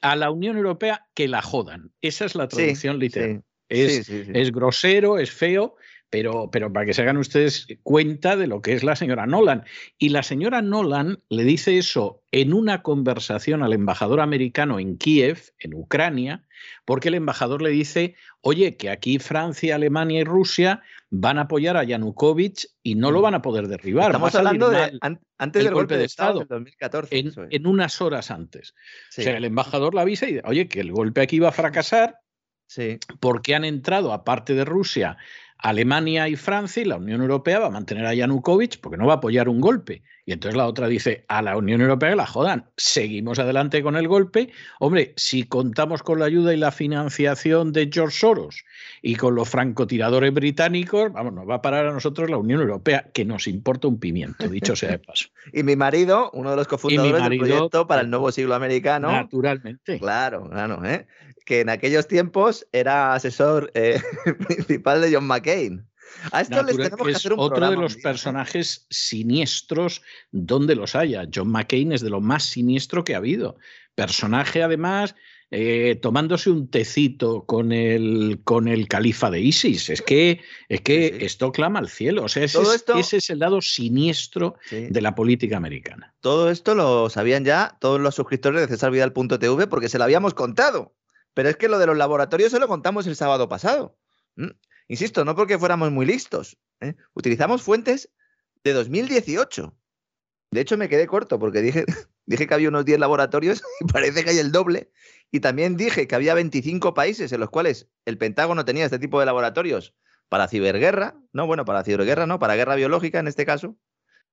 a 0.00 0.16
la 0.16 0.30
Unión 0.30 0.56
Europea 0.56 1.06
que 1.14 1.28
la 1.28 1.42
jodan. 1.42 1.90
Esa 2.00 2.24
es 2.24 2.34
la 2.34 2.48
traducción 2.48 2.98
literal. 2.98 3.42
Es, 3.68 4.08
es 4.08 4.52
grosero, 4.52 5.18
es 5.18 5.30
feo, 5.30 5.76
pero, 6.10 6.50
pero 6.50 6.72
para 6.72 6.86
que 6.86 6.94
se 6.94 7.02
hagan 7.02 7.16
ustedes 7.18 7.66
cuenta 7.82 8.36
de 8.36 8.46
lo 8.46 8.62
que 8.62 8.72
es 8.72 8.82
la 8.82 8.96
señora 8.96 9.26
Nolan. 9.26 9.64
Y 9.98 10.10
la 10.10 10.22
señora 10.22 10.62
Nolan 10.62 11.22
le 11.28 11.44
dice 11.44 11.78
eso 11.78 12.22
en 12.32 12.52
una 12.52 12.82
conversación 12.82 13.62
al 13.62 13.72
embajador 13.72 14.20
americano 14.20 14.78
en 14.78 14.96
Kiev, 14.96 15.52
en 15.58 15.74
Ucrania, 15.74 16.44
porque 16.84 17.08
el 17.08 17.14
embajador 17.14 17.62
le 17.62 17.70
dice, 17.70 18.14
oye, 18.40 18.76
que 18.76 18.90
aquí 18.90 19.18
Francia, 19.18 19.74
Alemania 19.74 20.20
y 20.20 20.24
Rusia 20.24 20.82
van 21.10 21.38
a 21.38 21.42
apoyar 21.42 21.76
a 21.76 21.84
Yanukovych 21.84 22.66
y 22.82 22.94
no 22.94 23.10
lo 23.10 23.20
mm. 23.20 23.22
van 23.22 23.34
a 23.34 23.42
poder 23.42 23.68
derribar. 23.68 24.06
Estamos 24.06 24.34
hablando 24.34 24.70
de 24.70 24.98
antes 25.38 25.64
del 25.64 25.74
golpe, 25.74 25.96
de 25.96 26.04
Estado, 26.04 26.44
2014. 26.48 27.24
En, 27.50 27.66
unas 27.66 28.00
horas 28.00 28.30
antes. 28.30 28.74
O 29.10 29.22
sea, 29.22 29.36
el 29.36 29.44
embajador 29.44 29.94
la 29.94 30.02
avisa 30.02 30.26
y 30.26 30.34
dice, 30.34 30.42
oye, 30.46 30.68
que 30.68 30.80
el 30.80 30.92
golpe 30.92 31.20
aquí 31.20 31.38
va 31.38 31.48
a 31.48 31.52
fracasar 31.52 32.18
sí. 32.66 32.98
porque 33.20 33.54
han 33.54 33.64
entrado, 33.64 34.12
aparte 34.12 34.54
de 34.54 34.64
Rusia, 34.64 35.16
Alemania 35.58 36.28
y 36.28 36.36
Francia 36.36 36.82
y 36.82 36.86
la 36.86 36.96
Unión 36.96 37.20
Europea 37.20 37.58
va 37.58 37.66
a 37.66 37.70
mantener 37.70 38.06
a 38.06 38.14
Yanukovych 38.14 38.80
porque 38.80 38.96
no 38.96 39.06
va 39.06 39.14
a 39.14 39.16
apoyar 39.16 39.48
un 39.48 39.60
golpe. 39.60 40.02
Y 40.28 40.32
entonces 40.32 40.58
la 40.58 40.66
otra 40.66 40.88
dice, 40.88 41.24
a 41.28 41.40
la 41.40 41.56
Unión 41.56 41.80
Europea 41.80 42.14
la 42.14 42.26
jodan, 42.26 42.66
seguimos 42.76 43.38
adelante 43.38 43.82
con 43.82 43.96
el 43.96 44.06
golpe. 44.08 44.50
Hombre, 44.78 45.14
si 45.16 45.44
contamos 45.44 46.02
con 46.02 46.18
la 46.18 46.26
ayuda 46.26 46.52
y 46.52 46.58
la 46.58 46.70
financiación 46.70 47.72
de 47.72 47.88
George 47.90 48.18
Soros 48.18 48.66
y 49.00 49.16
con 49.16 49.34
los 49.34 49.48
francotiradores 49.48 50.34
británicos, 50.34 51.10
vamos, 51.14 51.32
nos 51.32 51.48
va 51.48 51.54
a 51.54 51.62
parar 51.62 51.86
a 51.86 51.92
nosotros 51.94 52.28
la 52.28 52.36
Unión 52.36 52.60
Europea, 52.60 53.06
que 53.14 53.24
nos 53.24 53.46
importa 53.46 53.88
un 53.88 53.98
pimiento, 53.98 54.46
dicho 54.48 54.76
sea 54.76 54.90
de 54.90 54.98
paso. 54.98 55.30
y 55.54 55.62
mi 55.62 55.76
marido, 55.76 56.30
uno 56.34 56.50
de 56.50 56.56
los 56.56 56.68
cofundadores 56.68 57.26
del 57.26 57.38
proyecto 57.38 57.86
para 57.86 58.02
el 58.02 58.10
nuevo 58.10 58.30
siglo 58.30 58.54
americano. 58.54 59.10
Naturalmente. 59.10 59.98
Claro, 59.98 60.50
claro, 60.50 60.84
¿eh? 60.84 61.06
que 61.46 61.62
en 61.62 61.70
aquellos 61.70 62.06
tiempos 62.06 62.66
era 62.72 63.14
asesor 63.14 63.70
eh, 63.72 63.98
principal 64.46 65.00
de 65.00 65.14
John 65.14 65.26
McCain. 65.26 65.86
A 66.32 66.40
esto 66.40 66.62
les 66.62 66.76
tenemos 66.76 67.06
que, 67.06 67.14
hacer 67.14 67.32
un 67.32 67.40
Otro 67.40 67.70
de 67.70 67.76
los 67.76 67.96
personajes 67.96 68.86
siniestros 68.90 70.02
donde 70.30 70.74
los 70.74 70.94
haya. 70.94 71.28
John 71.32 71.48
McCain 71.48 71.92
es 71.92 72.00
de 72.00 72.10
lo 72.10 72.20
más 72.20 72.44
siniestro 72.44 73.04
que 73.04 73.14
ha 73.14 73.18
habido. 73.18 73.56
Personaje, 73.94 74.62
además, 74.62 75.14
eh, 75.50 75.98
tomándose 76.02 76.50
un 76.50 76.68
tecito 76.68 77.46
con 77.46 77.72
el, 77.72 78.40
con 78.44 78.68
el 78.68 78.86
califa 78.86 79.30
de 79.30 79.40
ISIS. 79.40 79.88
Es 79.88 80.02
que, 80.02 80.40
es 80.68 80.82
que 80.82 81.18
esto 81.20 81.52
clama 81.52 81.78
al 81.78 81.88
cielo. 81.88 82.24
O 82.24 82.28
sea, 82.28 82.44
ese, 82.44 82.58
es, 83.16 83.30
el 83.30 83.38
lado 83.38 83.62
siniestro 83.62 84.56
de 84.70 85.00
la 85.00 85.14
política 85.14 85.56
americana. 85.56 86.14
Todo 86.20 86.50
esto 86.50 86.74
lo 86.74 87.08
sabían 87.08 87.46
ya 87.46 87.78
todos 87.80 87.98
los 87.98 88.14
suscriptores 88.14 88.60
de 88.60 88.68
CesarVidal.tv 88.68 89.66
porque 89.68 89.88
se 89.88 89.96
lo 89.96 90.04
habíamos 90.04 90.34
contado. 90.34 90.94
Pero 91.32 91.48
es 91.48 91.56
que 91.56 91.68
lo 91.68 91.78
de 91.78 91.86
los 91.86 91.96
laboratorios 91.96 92.50
se 92.50 92.58
lo 92.58 92.68
contamos 92.68 93.06
el 93.06 93.16
sábado 93.16 93.48
pasado. 93.48 93.96
Insisto, 94.88 95.24
no 95.24 95.36
porque 95.36 95.58
fuéramos 95.58 95.92
muy 95.92 96.06
listos. 96.06 96.58
¿eh? 96.80 96.94
Utilizamos 97.14 97.62
fuentes 97.62 98.10
de 98.64 98.72
2018. 98.72 99.76
De 100.50 100.60
hecho, 100.60 100.78
me 100.78 100.88
quedé 100.88 101.06
corto 101.06 101.38
porque 101.38 101.60
dije, 101.60 101.84
dije 102.26 102.46
que 102.46 102.54
había 102.54 102.70
unos 102.70 102.84
10 102.84 102.98
laboratorios 102.98 103.62
y 103.80 103.84
parece 103.84 104.24
que 104.24 104.30
hay 104.30 104.38
el 104.38 104.50
doble. 104.50 104.90
Y 105.30 105.40
también 105.40 105.76
dije 105.76 106.08
que 106.08 106.14
había 106.14 106.34
25 106.34 106.94
países 106.94 107.32
en 107.32 107.40
los 107.40 107.50
cuales 107.50 107.88
el 108.06 108.16
Pentágono 108.16 108.64
tenía 108.64 108.86
este 108.86 108.98
tipo 108.98 109.20
de 109.20 109.26
laboratorios 109.26 109.94
para 110.30 110.48
ciberguerra, 110.48 111.16
no, 111.32 111.46
bueno, 111.46 111.64
para 111.64 111.84
ciberguerra, 111.84 112.26
no, 112.26 112.38
para 112.38 112.56
guerra 112.56 112.74
biológica 112.74 113.18
en 113.18 113.28
este 113.28 113.46
caso. 113.46 113.76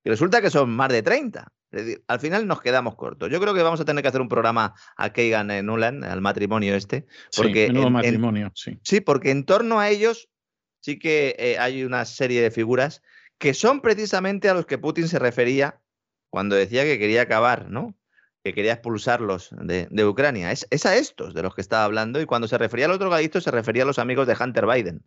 Y 0.03 0.09
resulta 0.09 0.41
que 0.41 0.49
son 0.49 0.69
más 0.69 0.89
de 0.89 1.01
30. 1.01 1.51
Es 1.71 1.85
decir, 1.85 2.03
al 2.07 2.19
final 2.19 2.47
nos 2.47 2.61
quedamos 2.61 2.95
cortos. 2.95 3.29
Yo 3.29 3.41
creo 3.41 3.53
que 3.53 3.63
vamos 3.63 3.81
a 3.81 3.85
tener 3.85 4.01
que 4.01 4.07
hacer 4.07 4.21
un 4.21 4.29
programa 4.29 4.75
a 4.95 5.11
Kagan 5.11 5.51
en 5.51 5.65
Nuland, 5.65 6.05
al 6.05 6.21
matrimonio 6.21 6.75
este. 6.75 7.07
Porque 7.35 7.67
sí, 7.67 7.89
matrimonio, 7.89 8.51
sí. 8.53 8.79
Sí, 8.83 9.01
porque 9.01 9.31
en 9.31 9.45
torno 9.45 9.79
a 9.79 9.89
ellos 9.89 10.29
sí 10.85 10.99
que 10.99 11.35
eh, 11.39 11.57
hay 11.57 11.83
una 11.83 12.05
serie 12.05 12.43
de 12.43 12.51
figuras 12.51 13.01
que 13.39 13.55
son 13.55 13.81
precisamente 13.81 14.49
a 14.49 14.53
los 14.53 14.67
que 14.67 14.77
Putin 14.77 15.07
se 15.07 15.17
refería 15.17 15.81
cuando 16.29 16.55
decía 16.55 16.83
que 16.83 16.99
quería 16.99 17.23
acabar, 17.23 17.71
¿no? 17.71 17.95
Que 18.43 18.53
quería 18.53 18.73
expulsarlos 18.73 19.49
de, 19.51 20.05
Ucrania. 20.05 20.51
Es, 20.51 20.85
a 20.85 20.95
estos 20.95 21.33
de 21.33 21.41
los 21.41 21.55
que 21.55 21.61
estaba 21.61 21.85
hablando 21.85 22.21
y 22.21 22.27
cuando 22.27 22.47
se 22.47 22.59
refería 22.59 22.85
a 22.85 22.89
los 22.89 22.99
drogadictos 22.99 23.45
se 23.45 23.49
refería 23.49 23.81
a 23.81 23.87
los 23.87 23.97
amigos 23.97 24.27
de 24.27 24.37
Hunter 24.39 24.67
Biden. 24.67 25.03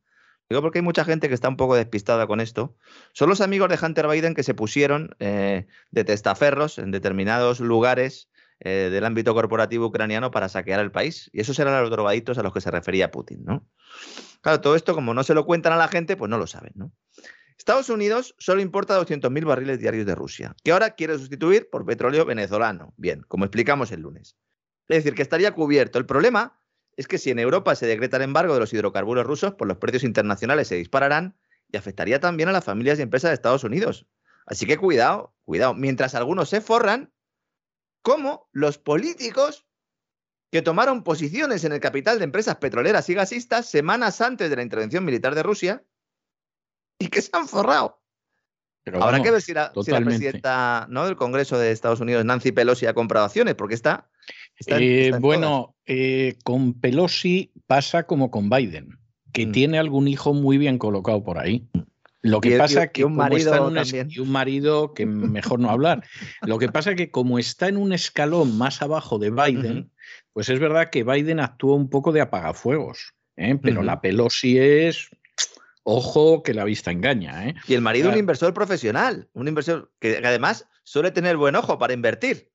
Digo 0.50 0.62
porque 0.62 0.80
hay 0.80 0.82
mucha 0.82 1.04
gente 1.04 1.28
que 1.28 1.34
está 1.34 1.48
un 1.48 1.56
poco 1.56 1.76
despistada 1.76 2.26
con 2.26 2.40
esto. 2.40 2.74
Son 3.12 3.28
los 3.28 3.40
amigos 3.40 3.68
de 3.68 3.78
Hunter 3.80 4.08
Biden 4.08 4.34
que 4.34 4.42
se 4.42 4.54
pusieron 4.54 5.14
eh, 5.20 5.68
de 5.92 6.04
testaferros 6.04 6.78
en 6.78 6.90
determinados 6.90 7.60
lugares 7.60 8.30
eh, 8.58 8.88
del 8.90 9.04
ámbito 9.04 9.32
corporativo 9.32 9.86
ucraniano 9.86 10.32
para 10.32 10.48
saquear 10.48 10.80
el 10.80 10.90
país. 10.90 11.30
Y 11.32 11.40
esos 11.40 11.56
eran 11.60 11.80
los 11.80 11.90
drogaditos 11.90 12.36
a 12.36 12.42
los 12.42 12.52
que 12.52 12.60
se 12.60 12.72
refería 12.72 13.12
Putin, 13.12 13.44
¿no? 13.44 13.64
Claro, 14.40 14.60
todo 14.60 14.76
esto, 14.76 14.94
como 14.94 15.14
no 15.14 15.24
se 15.24 15.34
lo 15.34 15.44
cuentan 15.44 15.72
a 15.72 15.76
la 15.76 15.88
gente, 15.88 16.16
pues 16.16 16.30
no 16.30 16.38
lo 16.38 16.46
saben, 16.46 16.72
¿no? 16.74 16.92
Estados 17.58 17.90
Unidos 17.90 18.34
solo 18.38 18.60
importa 18.60 18.98
200.000 18.98 19.44
barriles 19.44 19.80
diarios 19.80 20.06
de 20.06 20.14
Rusia, 20.14 20.54
que 20.62 20.70
ahora 20.70 20.90
quiere 20.90 21.18
sustituir 21.18 21.68
por 21.70 21.84
petróleo 21.84 22.24
venezolano. 22.24 22.94
Bien, 22.96 23.22
como 23.26 23.44
explicamos 23.44 23.90
el 23.90 24.02
lunes. 24.02 24.36
Es 24.88 24.98
decir, 24.98 25.14
que 25.14 25.22
estaría 25.22 25.52
cubierto. 25.52 25.98
El 25.98 26.06
problema 26.06 26.60
es 26.96 27.06
que 27.06 27.18
si 27.18 27.30
en 27.30 27.38
Europa 27.38 27.74
se 27.74 27.86
decreta 27.86 28.16
el 28.16 28.22
embargo 28.22 28.54
de 28.54 28.60
los 28.60 28.72
hidrocarburos 28.72 29.26
rusos, 29.26 29.54
pues 29.58 29.68
los 29.68 29.78
precios 29.78 30.04
internacionales 30.04 30.68
se 30.68 30.76
dispararán 30.76 31.36
y 31.70 31.76
afectaría 31.76 32.20
también 32.20 32.48
a 32.48 32.52
las 32.52 32.64
familias 32.64 32.98
y 32.98 33.02
empresas 33.02 33.30
de 33.30 33.34
Estados 33.34 33.64
Unidos. 33.64 34.06
Así 34.46 34.64
que 34.64 34.78
cuidado, 34.78 35.34
cuidado. 35.44 35.74
Mientras 35.74 36.14
algunos 36.14 36.48
se 36.48 36.60
forran, 36.60 37.12
como 38.02 38.48
los 38.52 38.78
políticos 38.78 39.67
que 40.50 40.62
tomaron 40.62 41.02
posiciones 41.04 41.64
en 41.64 41.72
el 41.72 41.80
capital 41.80 42.18
de 42.18 42.24
empresas 42.24 42.56
petroleras 42.56 43.08
y 43.08 43.14
gasistas 43.14 43.66
semanas 43.66 44.20
antes 44.20 44.48
de 44.48 44.56
la 44.56 44.62
intervención 44.62 45.04
militar 45.04 45.34
de 45.34 45.42
Rusia 45.42 45.84
y 46.98 47.08
que 47.08 47.20
se 47.20 47.30
han 47.34 47.48
forrado. 47.48 48.00
Pero 48.84 49.02
Habrá 49.02 49.22
que 49.22 49.30
ver 49.30 49.42
si 49.42 49.52
la, 49.52 49.70
presidenta 49.72 50.86
¿no? 50.88 51.04
del 51.04 51.16
Congreso 51.16 51.58
de 51.58 51.72
Estados 51.72 52.00
Unidos, 52.00 52.24
Nancy 52.24 52.52
Pelosi, 52.52 52.86
ha 52.86 52.94
comprado 52.94 53.26
acciones, 53.26 53.54
porque 53.54 53.74
está 53.74 54.08
eh, 54.66 55.12
bueno, 55.20 55.76
eh, 55.86 56.36
con 56.44 56.74
Pelosi 56.74 57.52
pasa 57.66 58.04
como 58.04 58.30
con 58.30 58.48
Biden. 58.48 58.98
que 59.32 59.46
mm. 59.46 59.52
tiene 59.52 59.78
algún 59.78 60.08
hijo 60.08 60.32
muy 60.32 60.56
bien 60.56 60.78
colocado 60.78 61.22
por 61.22 61.38
ahí. 61.38 61.68
Lo 62.22 62.40
que 62.40 62.58
pasa 62.58 62.84
es 62.84 62.90
que 62.90 63.04
un 63.04 63.14
marido 63.14 63.72
y 64.08 64.18
un 64.18 64.30
marido 64.30 64.92
que 64.92 65.06
mejor 65.06 65.60
no 65.60 65.70
hablar. 65.70 66.04
Lo 66.42 66.58
que 66.58 66.68
pasa 66.68 66.90
es 66.90 66.96
que 66.96 67.10
como 67.10 67.38
está 67.38 67.68
en 67.68 67.76
un 67.76 67.92
escalón 67.92 68.58
más 68.58 68.82
abajo 68.82 69.18
de 69.18 69.30
Biden, 69.30 69.90
pues 70.32 70.48
es 70.48 70.58
verdad 70.58 70.90
que 70.90 71.04
Biden 71.04 71.40
actúa 71.40 71.76
un 71.76 71.90
poco 71.90 72.12
de 72.12 72.20
apagafuegos, 72.20 73.14
¿eh? 73.36 73.58
pero 73.62 73.82
la 73.82 74.00
Pelosi 74.00 74.58
es 74.58 75.08
ojo 75.82 76.42
que 76.42 76.54
la 76.54 76.64
vista 76.64 76.90
engaña. 76.90 77.48
¿eh? 77.48 77.54
Y 77.66 77.74
el 77.74 77.80
marido 77.80 78.10
un 78.10 78.18
inversor 78.18 78.52
profesional, 78.52 79.28
un 79.32 79.48
inversor 79.48 79.90
que 79.98 80.18
además 80.18 80.66
suele 80.84 81.10
tener 81.10 81.36
buen 81.36 81.56
ojo 81.56 81.78
para 81.78 81.94
invertir 81.94 82.50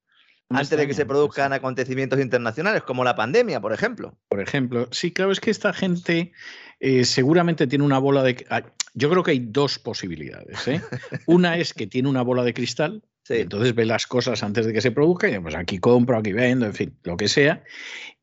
antes 0.49 0.77
de 0.77 0.87
que 0.87 0.93
se 0.93 1.05
produzcan 1.05 1.53
acontecimientos 1.53 2.19
internacionales, 2.19 2.83
como 2.83 3.03
la 3.03 3.15
pandemia, 3.15 3.59
por 3.59 3.73
ejemplo. 3.73 4.17
Por 4.29 4.39
ejemplo, 4.39 4.87
sí, 4.91 5.11
claro, 5.11 5.31
es 5.31 5.39
que 5.39 5.51
esta 5.51 5.73
gente 5.73 6.31
eh, 6.79 7.05
seguramente 7.05 7.67
tiene 7.67 7.83
una 7.83 7.97
bola 7.97 8.23
de... 8.23 8.45
Ah, 8.49 8.63
yo 8.93 9.09
creo 9.09 9.23
que 9.23 9.31
hay 9.31 9.39
dos 9.39 9.79
posibilidades. 9.79 10.67
¿eh? 10.67 10.81
Una 11.25 11.57
es 11.57 11.73
que 11.73 11.87
tiene 11.87 12.09
una 12.09 12.21
bola 12.21 12.43
de 12.43 12.53
cristal, 12.53 13.03
entonces 13.29 13.73
ve 13.75 13.86
las 13.86 14.07
cosas 14.07 14.43
antes 14.43 14.65
de 14.65 14.73
que 14.73 14.81
se 14.81 14.91
produzcan, 14.91 15.33
y 15.33 15.39
pues 15.39 15.55
aquí 15.55 15.79
compro, 15.79 16.17
aquí 16.17 16.33
vendo, 16.33 16.65
en 16.65 16.73
fin, 16.73 16.97
lo 17.03 17.17
que 17.17 17.27
sea. 17.27 17.63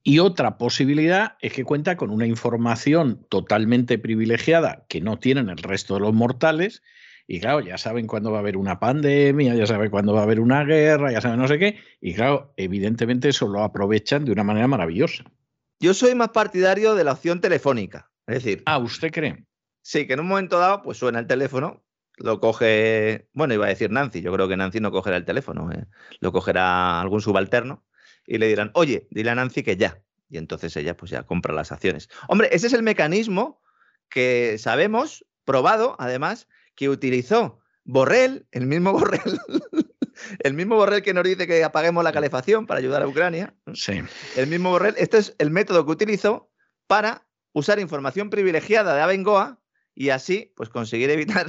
Y 0.03 0.19
otra 0.19 0.59
posibilidad 0.59 1.37
es 1.41 1.53
que 1.53 1.65
cuenta 1.65 1.97
con 1.97 2.11
una 2.11 2.27
información 2.27 3.27
totalmente 3.29 3.99
privilegiada 3.99 4.87
que 4.89 5.01
no 5.01 5.19
tienen 5.19 5.49
el 5.51 5.59
resto 5.59 5.95
de 5.95 6.01
los 6.01 6.15
mortales 6.15 6.83
y 7.33 7.39
claro, 7.39 7.61
ya 7.61 7.79
saben 7.79 8.09
cuándo 8.09 8.33
va 8.33 8.39
a 8.39 8.41
haber 8.41 8.57
una 8.57 8.81
pandemia, 8.81 9.55
ya 9.55 9.65
saben 9.65 9.89
cuándo 9.89 10.13
va 10.13 10.19
a 10.19 10.23
haber 10.25 10.41
una 10.41 10.65
guerra, 10.65 11.13
ya 11.13 11.21
saben 11.21 11.39
no 11.39 11.47
sé 11.47 11.61
qué. 11.61 11.79
Y 12.01 12.13
claro, 12.13 12.53
evidentemente 12.57 13.29
eso 13.29 13.47
lo 13.47 13.63
aprovechan 13.63 14.25
de 14.25 14.33
una 14.33 14.43
manera 14.43 14.67
maravillosa. 14.67 15.23
Yo 15.79 15.95
soy 15.95 16.17
más 16.17 16.31
partidario 16.31 16.97
de 16.97 17.05
la 17.05 17.13
opción 17.13 17.41
telefónica. 17.41 18.11
Es 18.27 18.43
decir. 18.43 18.65
Ah, 18.67 18.79
¿usted 18.79 19.13
cree? 19.13 19.45
Sí, 19.81 20.09
que 20.09 20.15
en 20.15 20.21
un 20.21 20.27
momento 20.27 20.59
dado, 20.59 20.83
pues 20.83 20.99
suena 20.99 21.21
el 21.21 21.29
teléfono, 21.29 21.85
lo 22.21 22.41
coge. 22.41 23.29
Bueno, 23.33 23.55
iba 23.55 23.67
a 23.67 23.71
decir 23.71 23.91
Nancy, 23.91 24.21
yo 24.21 24.33
creo 24.33 24.49
que 24.49 24.57
Nancy 24.57 24.81
no 24.81 24.91
cogerá 24.91 25.17
el 25.17 25.25
teléfono, 25.25 25.71
¿eh? 25.73 25.87
lo 26.21 26.33
cogerá 26.33 27.01
algún 27.01 27.21
subalterno 27.21 27.85
y 28.27 28.39
le 28.39 28.47
dirán, 28.49 28.71
oye, 28.75 29.09
dile 29.11 29.31
a 29.31 29.35
Nancy 29.35 29.63
que 29.63 29.77
ya. 29.77 30.03
Y 30.29 30.39
entonces 30.39 30.77
ella, 30.77 30.97
pues 30.97 31.11
ya 31.11 31.25
compra 31.25 31.53
las 31.53 31.73
acciones. 31.73 32.09
Hombre, 32.29 32.49
ese 32.53 32.69
es 32.69 32.73
el 32.73 32.83
mecanismo 32.83 33.61
que 34.09 34.57
sabemos, 34.59 35.25
probado 35.45 35.97
además, 35.99 36.47
que 36.77 36.89
utilizó 36.89 37.59
Borrell, 37.85 38.47
el 38.53 38.67
mismo 38.67 38.93
Borrell, 38.99 39.41
el 40.41 40.55
mismo 40.55 40.77
Borrell 40.77 41.03
que 41.03 41.15
nos 41.15 41.25
dice 41.25 41.47
que 41.47 41.65
apaguemos 41.65 42.05
la 42.05 42.13
calefacción 42.13 42.67
para 42.67 42.79
ayudar 42.79 43.03
a 43.03 43.09
Ucrania. 43.09 43.55
Sí. 43.75 44.01
El 44.37 44.47
mismo 44.47 44.71
Borrell, 44.71 44.95
este 44.99 45.19
es 45.19 45.35
el 45.39 45.51
método 45.51 45.85
que 45.85 45.93
utilizó 45.93 46.51
para 46.87 47.27
usar 47.53 47.81
información 47.81 48.31
privilegiada 48.31 48.95
de 48.95 49.01
Abengoa 49.01 49.61
y 49.95 50.11
así 50.11 50.53
pues 50.57 50.69
conseguir 50.69 51.11
evitar, 51.11 51.47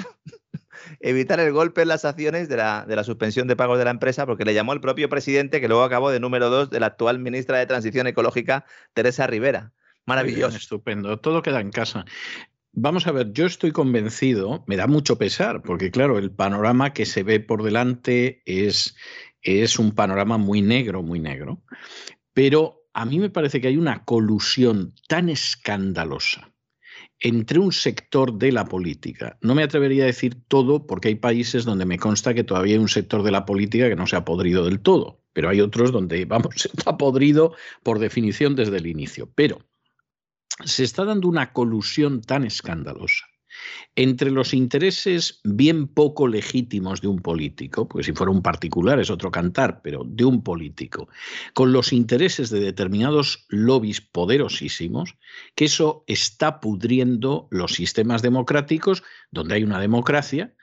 evitar 0.99 1.39
el 1.39 1.51
golpe 1.51 1.81
en 1.81 1.87
las 1.87 2.05
acciones 2.05 2.49
de 2.49 2.57
la, 2.57 2.85
de 2.87 2.95
la, 2.95 3.03
suspensión 3.03 3.47
de 3.47 3.55
pagos 3.55 3.77
de 3.77 3.85
la 3.85 3.91
empresa, 3.91 4.25
porque 4.25 4.45
le 4.45 4.53
llamó 4.53 4.73
el 4.73 4.81
propio 4.81 5.09
presidente, 5.09 5.61
que 5.61 5.67
luego 5.67 5.83
acabó 5.83 6.11
de 6.11 6.19
número 6.19 6.49
dos 6.49 6.69
de 6.69 6.79
la 6.79 6.87
actual 6.87 7.19
ministra 7.19 7.57
de 7.57 7.65
Transición 7.65 8.07
Ecológica, 8.07 8.65
Teresa 8.93 9.27
Rivera. 9.27 9.73
Maravilloso. 10.05 10.57
estupendo. 10.57 11.19
Todo 11.19 11.41
queda 11.41 11.61
en 11.61 11.71
casa. 11.71 12.05
Vamos 12.73 13.05
a 13.05 13.11
ver, 13.11 13.33
yo 13.33 13.45
estoy 13.45 13.71
convencido, 13.71 14.63
me 14.65 14.77
da 14.77 14.87
mucho 14.87 15.17
pesar, 15.17 15.61
porque 15.61 15.91
claro, 15.91 16.17
el 16.17 16.31
panorama 16.31 16.93
que 16.93 17.05
se 17.05 17.21
ve 17.23 17.41
por 17.41 17.63
delante 17.63 18.41
es, 18.45 18.95
es 19.41 19.77
un 19.77 19.91
panorama 19.91 20.37
muy 20.37 20.61
negro, 20.61 21.03
muy 21.03 21.19
negro, 21.19 21.61
pero 22.33 22.85
a 22.93 23.05
mí 23.05 23.19
me 23.19 23.29
parece 23.29 23.59
que 23.59 23.67
hay 23.67 23.75
una 23.75 24.05
colusión 24.05 24.93
tan 25.09 25.27
escandalosa 25.27 26.50
entre 27.21 27.59
un 27.59 27.71
sector 27.71 28.33
de 28.33 28.51
la 28.51 28.65
política. 28.65 29.37
No 29.41 29.55
me 29.55 29.63
atrevería 29.63 30.03
a 30.03 30.07
decir 30.07 30.35
todo 30.47 30.87
porque 30.87 31.07
hay 31.07 31.15
países 31.15 31.63
donde 31.63 31.85
me 31.85 31.99
consta 31.99 32.33
que 32.33 32.43
todavía 32.43 32.75
hay 32.75 32.81
un 32.81 32.89
sector 32.89 33.23
de 33.23 33.31
la 33.31 33.45
política 33.45 33.87
que 33.87 33.95
no 33.95 34.07
se 34.07 34.15
ha 34.15 34.25
podrido 34.25 34.65
del 34.65 34.81
todo, 34.81 35.21
pero 35.31 35.47
hay 35.49 35.61
otros 35.61 35.91
donde, 35.91 36.25
vamos, 36.25 36.55
está 36.65 36.97
podrido 36.97 37.55
por 37.83 37.99
definición 37.99 38.55
desde 38.55 38.77
el 38.77 38.87
inicio. 38.87 39.31
Pero 39.35 39.59
se 40.65 40.83
está 40.83 41.05
dando 41.05 41.27
una 41.27 41.53
colusión 41.53 42.21
tan 42.21 42.43
escandalosa 42.43 43.30
entre 43.95 44.31
los 44.31 44.53
intereses 44.53 45.39
bien 45.43 45.87
poco 45.87 46.27
legítimos 46.27 47.01
de 47.01 47.07
un 47.07 47.19
político, 47.19 47.87
pues 47.87 48.05
si 48.05 48.13
fuera 48.13 48.31
un 48.31 48.41
particular 48.41 48.99
es 48.99 49.09
otro 49.09 49.31
cantar, 49.31 49.81
pero 49.81 50.03
de 50.05 50.25
un 50.25 50.43
político, 50.43 51.09
con 51.53 51.71
los 51.71 51.93
intereses 51.93 52.49
de 52.49 52.59
determinados 52.59 53.45
lobbies 53.49 54.01
poderosísimos, 54.01 55.15
que 55.55 55.65
eso 55.65 56.03
está 56.07 56.59
pudriendo 56.59 57.47
los 57.51 57.73
sistemas 57.73 58.21
democráticos 58.21 59.03
donde 59.31 59.55
hay 59.55 59.63
una 59.63 59.79
democracia 59.79 60.53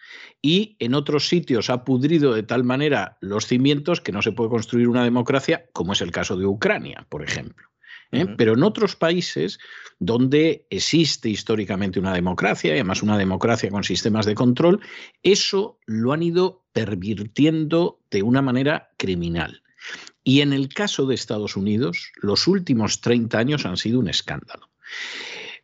y 0.40 0.76
en 0.78 0.94
otros 0.94 1.28
sitios 1.28 1.70
ha 1.70 1.84
pudrido 1.84 2.32
de 2.32 2.42
tal 2.42 2.64
manera 2.64 3.18
los 3.20 3.46
cimientos 3.46 4.00
que 4.00 4.12
no 4.12 4.22
se 4.22 4.32
puede 4.32 4.50
construir 4.50 4.88
una 4.88 5.04
democracia, 5.04 5.66
como 5.72 5.92
es 5.92 6.00
el 6.00 6.10
caso 6.10 6.36
de 6.36 6.46
Ucrania, 6.46 7.06
por 7.08 7.22
ejemplo. 7.22 7.67
¿Eh? 8.12 8.26
Pero 8.36 8.54
en 8.54 8.62
otros 8.62 8.96
países 8.96 9.58
donde 9.98 10.66
existe 10.70 11.28
históricamente 11.28 11.98
una 11.98 12.14
democracia, 12.14 12.70
y 12.70 12.74
además 12.74 13.02
una 13.02 13.18
democracia 13.18 13.70
con 13.70 13.84
sistemas 13.84 14.26
de 14.26 14.34
control, 14.34 14.80
eso 15.22 15.78
lo 15.86 16.12
han 16.12 16.22
ido 16.22 16.64
pervirtiendo 16.72 18.00
de 18.10 18.22
una 18.22 18.42
manera 18.42 18.90
criminal. 18.96 19.62
Y 20.24 20.40
en 20.40 20.52
el 20.52 20.68
caso 20.68 21.06
de 21.06 21.14
Estados 21.14 21.56
Unidos, 21.56 22.12
los 22.20 22.46
últimos 22.46 23.00
30 23.00 23.38
años 23.38 23.66
han 23.66 23.76
sido 23.76 23.98
un 23.98 24.08
escándalo. 24.08 24.68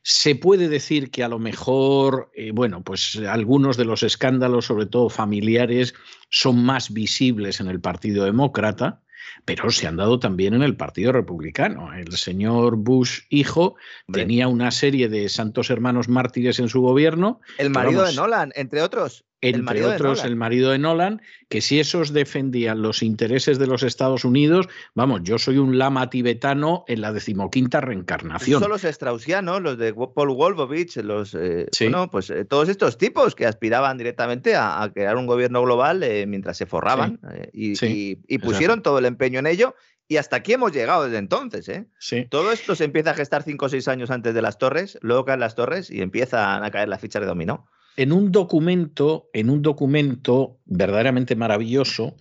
Se 0.02 0.34
puede 0.34 0.68
decir 0.68 1.10
que 1.10 1.24
a 1.24 1.28
lo 1.28 1.38
mejor, 1.38 2.30
eh, 2.34 2.50
bueno, 2.52 2.82
pues 2.82 3.16
algunos 3.16 3.76
de 3.76 3.86
los 3.86 4.02
escándalos, 4.02 4.66
sobre 4.66 4.86
todo 4.86 5.08
familiares, 5.08 5.94
son 6.28 6.62
más 6.62 6.92
visibles 6.92 7.60
en 7.60 7.68
el 7.68 7.80
Partido 7.80 8.24
Demócrata, 8.24 9.02
pero 9.44 9.70
se 9.70 9.86
han 9.86 9.96
dado 9.96 10.18
también 10.18 10.54
en 10.54 10.62
el 10.62 10.76
Partido 10.76 11.12
Republicano. 11.12 11.92
El 11.94 12.16
señor 12.16 12.76
Bush, 12.76 13.20
hijo, 13.28 13.76
tenía 14.12 14.48
una 14.48 14.70
serie 14.70 15.08
de 15.08 15.28
santos 15.28 15.70
hermanos 15.70 16.08
mártires 16.08 16.58
en 16.58 16.68
su 16.68 16.80
gobierno. 16.80 17.40
El 17.58 17.70
marido 17.70 18.04
de 18.04 18.14
Nolan, 18.14 18.52
entre 18.54 18.82
otros 18.82 19.24
entre 19.48 19.84
otros 19.84 20.24
el 20.24 20.36
marido 20.36 20.70
de 20.70 20.78
Nolan, 20.78 21.22
que 21.48 21.60
si 21.60 21.78
esos 21.78 22.12
defendían 22.12 22.82
los 22.82 23.02
intereses 23.02 23.58
de 23.58 23.66
los 23.66 23.82
Estados 23.82 24.24
Unidos, 24.24 24.68
vamos, 24.94 25.20
yo 25.22 25.38
soy 25.38 25.58
un 25.58 25.78
lama 25.78 26.10
tibetano 26.10 26.84
en 26.88 27.00
la 27.00 27.12
decimoquinta 27.12 27.80
reencarnación. 27.80 28.60
Son 28.60 28.70
los 28.70 28.82
straussianos, 28.82 29.60
los 29.60 29.78
de 29.78 29.92
Paul 29.92 30.30
Wolfowitz, 30.30 30.96
los, 30.96 31.34
eh, 31.34 31.66
pues 32.10 32.30
eh, 32.30 32.44
todos 32.44 32.68
estos 32.68 32.98
tipos 32.98 33.34
que 33.34 33.46
aspiraban 33.46 33.98
directamente 33.98 34.54
a, 34.56 34.90
crear 34.94 35.16
un 35.16 35.26
gobierno 35.26 35.62
global 35.62 36.02
eh, 36.02 36.26
mientras 36.26 36.56
se 36.56 36.66
forraban 36.66 37.20
y, 37.52 38.38
pusieron 38.38 38.82
todo 38.82 38.98
el 38.98 39.04
empeño 39.04 39.38
en 39.38 39.46
ello. 39.46 39.74
Y 40.06 40.18
hasta 40.18 40.36
aquí 40.36 40.52
hemos 40.52 40.72
llegado 40.72 41.04
desde 41.04 41.16
entonces. 41.16 41.68
¿eh? 41.68 41.86
Todo 42.28 42.52
esto 42.52 42.74
se 42.74 42.84
empieza 42.84 43.12
a 43.12 43.14
gestar 43.14 43.42
cinco 43.42 43.66
o 43.66 43.68
seis 43.68 43.88
años 43.88 44.10
antes 44.10 44.34
de 44.34 44.42
las 44.42 44.58
torres, 44.58 44.98
luego 45.00 45.24
caen 45.24 45.40
las 45.40 45.54
torres 45.54 45.90
y 45.90 46.02
empiezan 46.02 46.62
a 46.62 46.70
caer 46.70 46.88
las 46.88 47.00
fichas 47.00 47.22
de 47.22 47.26
dominó 47.26 47.66
en 47.96 48.12
un 48.12 48.32
documento, 48.32 49.28
en 49.32 49.50
un 49.50 49.62
documento 49.62 50.58
verdaderamente 50.64 51.36
maravilloso, 51.36 52.16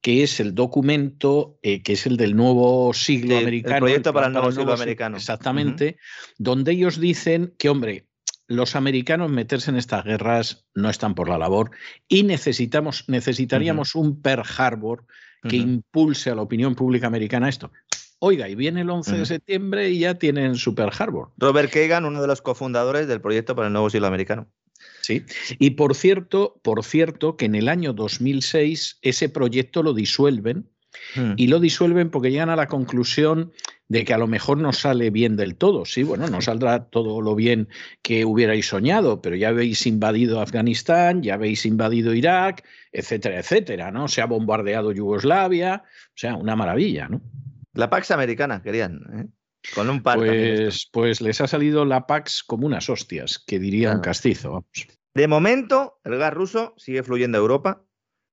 que 0.00 0.22
es 0.22 0.38
el 0.38 0.54
documento 0.54 1.58
eh, 1.62 1.82
que 1.82 1.94
es 1.94 2.06
el 2.06 2.16
del 2.16 2.36
nuevo 2.36 2.92
siglo 2.92 3.38
americano. 3.38 3.76
El 3.76 3.80
proyecto 3.80 4.12
para 4.12 4.26
el 4.26 4.34
nuevo 4.34 4.52
siglo 4.52 4.74
americano. 4.74 5.16
Exactamente, 5.16 5.96
donde 6.36 6.72
ellos 6.72 7.00
dicen 7.00 7.54
que, 7.58 7.70
hombre, 7.70 8.06
los 8.46 8.76
americanos 8.76 9.30
meterse 9.30 9.70
en 9.70 9.76
estas 9.76 10.04
guerras 10.04 10.66
no 10.74 10.90
están 10.90 11.14
por 11.14 11.28
la 11.28 11.38
labor 11.38 11.70
y 12.08 12.24
necesitamos, 12.24 13.04
necesitaríamos 13.08 13.94
un 13.94 14.20
Pearl 14.20 14.44
Harbor 14.58 15.06
que 15.48 15.56
impulse 15.56 16.30
a 16.30 16.34
la 16.34 16.42
opinión 16.42 16.74
pública 16.74 17.06
americana 17.06 17.48
esto. 17.48 17.70
Oiga, 18.18 18.48
y 18.48 18.54
viene 18.54 18.80
el 18.80 18.90
11 18.90 19.18
de 19.18 19.26
septiembre 19.26 19.90
y 19.90 19.98
ya 20.00 20.14
tienen 20.14 20.54
Super 20.56 20.90
Harbor. 20.98 21.32
Robert 21.36 21.70
Kagan, 21.70 22.06
uno 22.06 22.22
de 22.22 22.26
los 22.26 22.40
cofundadores 22.40 23.06
del 23.06 23.20
proyecto 23.20 23.54
para 23.54 23.66
el 23.68 23.72
nuevo 23.72 23.90
siglo 23.90 24.06
americano. 24.06 24.48
Sí. 25.00 25.24
Y 25.58 25.70
por 25.70 25.94
cierto, 25.94 26.60
por 26.62 26.84
cierto, 26.84 27.36
que 27.36 27.44
en 27.44 27.54
el 27.54 27.68
año 27.68 27.92
2006 27.92 28.98
ese 29.02 29.28
proyecto 29.28 29.82
lo 29.82 29.92
disuelven 29.92 30.70
hmm. 31.14 31.32
y 31.36 31.48
lo 31.48 31.60
disuelven 31.60 32.10
porque 32.10 32.30
llegan 32.30 32.50
a 32.50 32.56
la 32.56 32.68
conclusión 32.68 33.52
de 33.88 34.04
que 34.04 34.14
a 34.14 34.18
lo 34.18 34.26
mejor 34.26 34.58
no 34.58 34.72
sale 34.72 35.10
bien 35.10 35.36
del 35.36 35.56
todo. 35.56 35.84
Sí, 35.84 36.02
bueno, 36.02 36.26
no 36.28 36.40
saldrá 36.40 36.86
todo 36.86 37.20
lo 37.20 37.34
bien 37.34 37.68
que 38.02 38.24
hubierais 38.24 38.66
soñado, 38.66 39.20
pero 39.20 39.36
ya 39.36 39.48
habéis 39.48 39.86
invadido 39.86 40.40
Afganistán, 40.40 41.22
ya 41.22 41.34
habéis 41.34 41.66
invadido 41.66 42.14
Irak, 42.14 42.64
etcétera, 42.92 43.38
etcétera, 43.38 43.90
¿no? 43.90 44.08
Se 44.08 44.22
ha 44.22 44.26
bombardeado 44.26 44.92
Yugoslavia, 44.92 45.82
o 45.84 46.16
sea, 46.16 46.36
una 46.36 46.56
maravilla, 46.56 47.08
¿no? 47.08 47.20
La 47.74 47.90
Pax 47.90 48.10
americana 48.12 48.62
querían, 48.62 49.00
¿eh? 49.18 49.26
Con 49.74 49.88
un 49.88 50.02
par. 50.02 50.18
Pues, 50.18 50.88
pues 50.92 51.20
les 51.20 51.40
ha 51.40 51.46
salido 51.46 51.84
la 51.84 52.06
Pax 52.06 52.42
como 52.42 52.66
unas 52.66 52.90
hostias, 52.90 53.38
que 53.38 53.58
diría 53.58 53.92
un 53.92 54.00
castizo. 54.00 54.50
Vamos. 54.50 54.86
De 55.14 55.28
momento, 55.28 56.00
el 56.02 56.18
gas 56.18 56.34
ruso 56.34 56.74
sigue 56.76 57.04
fluyendo 57.04 57.38
a 57.38 57.40
Europa, 57.40 57.84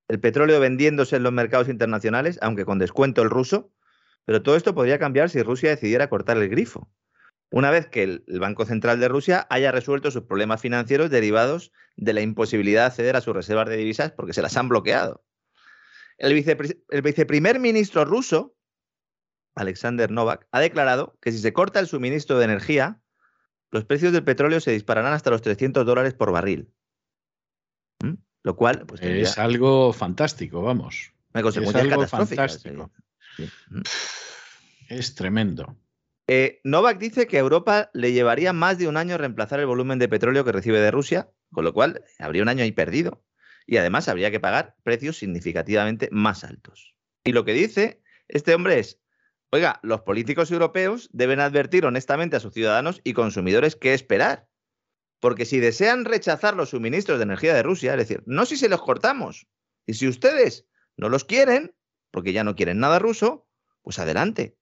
el 0.07 0.19
petróleo 0.19 0.59
vendiéndose 0.59 1.15
en 1.15 1.23
los 1.23 1.31
mercados 1.31 1.69
internacionales, 1.69 2.39
aunque 2.41 2.65
con 2.65 2.79
descuento 2.79 3.21
el 3.21 3.29
ruso, 3.29 3.71
pero 4.25 4.41
todo 4.41 4.55
esto 4.55 4.73
podría 4.73 4.97
cambiar 4.97 5.29
si 5.29 5.43
Rusia 5.43 5.69
decidiera 5.69 6.09
cortar 6.09 6.37
el 6.37 6.49
grifo. 6.49 6.91
una 7.51 7.69
vez 7.69 7.87
que 7.87 8.03
el, 8.03 8.39
Banco 8.39 8.65
Central 8.65 8.99
de 8.99 9.09
Rusia 9.09 9.45
haya 9.49 9.71
resuelto 9.71 10.09
sus 10.09 10.23
problemas 10.23 10.61
financieros 10.61 11.09
derivados 11.09 11.71
de 11.97 12.13
la 12.13 12.21
imposibilidad 12.21 12.81
de 12.81 12.87
acceder 12.87 13.15
a 13.15 13.21
sus 13.21 13.35
reservas 13.35 13.69
de 13.69 13.77
divisas 13.77 14.11
porque 14.11 14.33
se 14.33 14.41
las 14.41 14.57
han 14.57 14.69
bloqueado. 14.69 15.23
El, 16.17 16.31
el 16.89 17.01
viceprimer 17.01 17.59
ministro 17.59 18.05
ruso, 18.05 18.55
Alexander 19.55 20.11
Novak, 20.11 20.47
ha 20.51 20.59
declarado 20.59 21.17
que 21.21 21.31
si 21.31 21.39
se 21.39 21.53
corta 21.53 21.79
el 21.79 21.87
suministro 21.87 22.37
de 22.37 22.45
energía, 22.45 23.01
los 23.71 23.85
precios 23.85 24.13
del 24.13 24.23
petróleo 24.23 24.59
se 24.59 24.71
dispararán 24.71 25.13
hasta 25.13 25.29
los 25.29 25.41
300 25.41 25.85
dólares 25.85 26.13
por 26.13 26.31
barril. 26.31 26.73
¿Mm? 28.03 28.15
Lo 28.43 28.55
cual 28.55 28.85
pues, 28.85 29.01
es 29.01 29.37
algo 29.37 29.93
fantástico, 29.93 30.61
vamos. 30.61 31.11
Es 31.33 31.75
algo 31.75 32.07
fantástico. 32.07 32.91
¿Mm? 33.37 33.81
Es 34.89 35.15
tremendo. 35.15 35.77
Eh, 36.27 36.61
Novak 36.63 36.97
dice 36.97 37.27
que 37.27 37.37
a 37.37 37.41
Europa 37.41 37.89
le 37.93 38.13
llevaría 38.13 38.53
más 38.53 38.77
de 38.77 38.87
un 38.87 38.97
año 38.97 39.17
reemplazar 39.17 39.59
el 39.59 39.65
volumen 39.65 39.99
de 39.99 40.07
petróleo 40.07 40.45
que 40.45 40.51
recibe 40.51 40.79
de 40.79 40.91
Rusia, 40.91 41.29
con 41.51 41.65
lo 41.65 41.73
cual 41.73 42.03
habría 42.19 42.43
un 42.43 42.49
año 42.49 42.63
ahí 42.63 42.71
perdido. 42.71 43.23
Y 43.65 43.77
además 43.77 44.07
habría 44.07 44.31
que 44.31 44.39
pagar 44.39 44.75
precios 44.83 45.17
significativamente 45.17 46.09
más 46.11 46.43
altos. 46.43 46.95
Y 47.23 47.31
lo 47.33 47.45
que 47.45 47.53
dice 47.53 48.01
este 48.27 48.55
hombre 48.55 48.79
es, 48.79 48.99
oiga, 49.51 49.79
los 49.83 50.01
políticos 50.01 50.51
europeos 50.51 51.09
deben 51.11 51.39
advertir 51.39 51.85
honestamente 51.85 52.35
a 52.35 52.39
sus 52.39 52.53
ciudadanos 52.53 53.01
y 53.03 53.13
consumidores 53.13 53.75
qué 53.75 53.93
esperar. 53.93 54.47
Porque 55.19 55.45
si 55.45 55.59
desean 55.59 56.05
rechazar 56.05 56.55
los 56.55 56.69
suministros 56.69 57.19
de 57.19 57.23
energía 57.23 57.53
de 57.53 57.63
Rusia, 57.63 57.91
es 57.91 57.97
decir, 57.97 58.23
no 58.25 58.45
si 58.45 58.57
se 58.57 58.69
los 58.69 58.81
cortamos, 58.81 59.47
y 59.85 59.93
si 59.93 60.07
ustedes 60.07 60.65
no 60.97 61.09
los 61.09 61.25
quieren, 61.25 61.75
porque 62.11 62.33
ya 62.33 62.43
no 62.43 62.55
quieren 62.55 62.79
nada 62.79 62.99
ruso, 62.99 63.47
pues 63.81 63.99
adelante. 63.99 64.57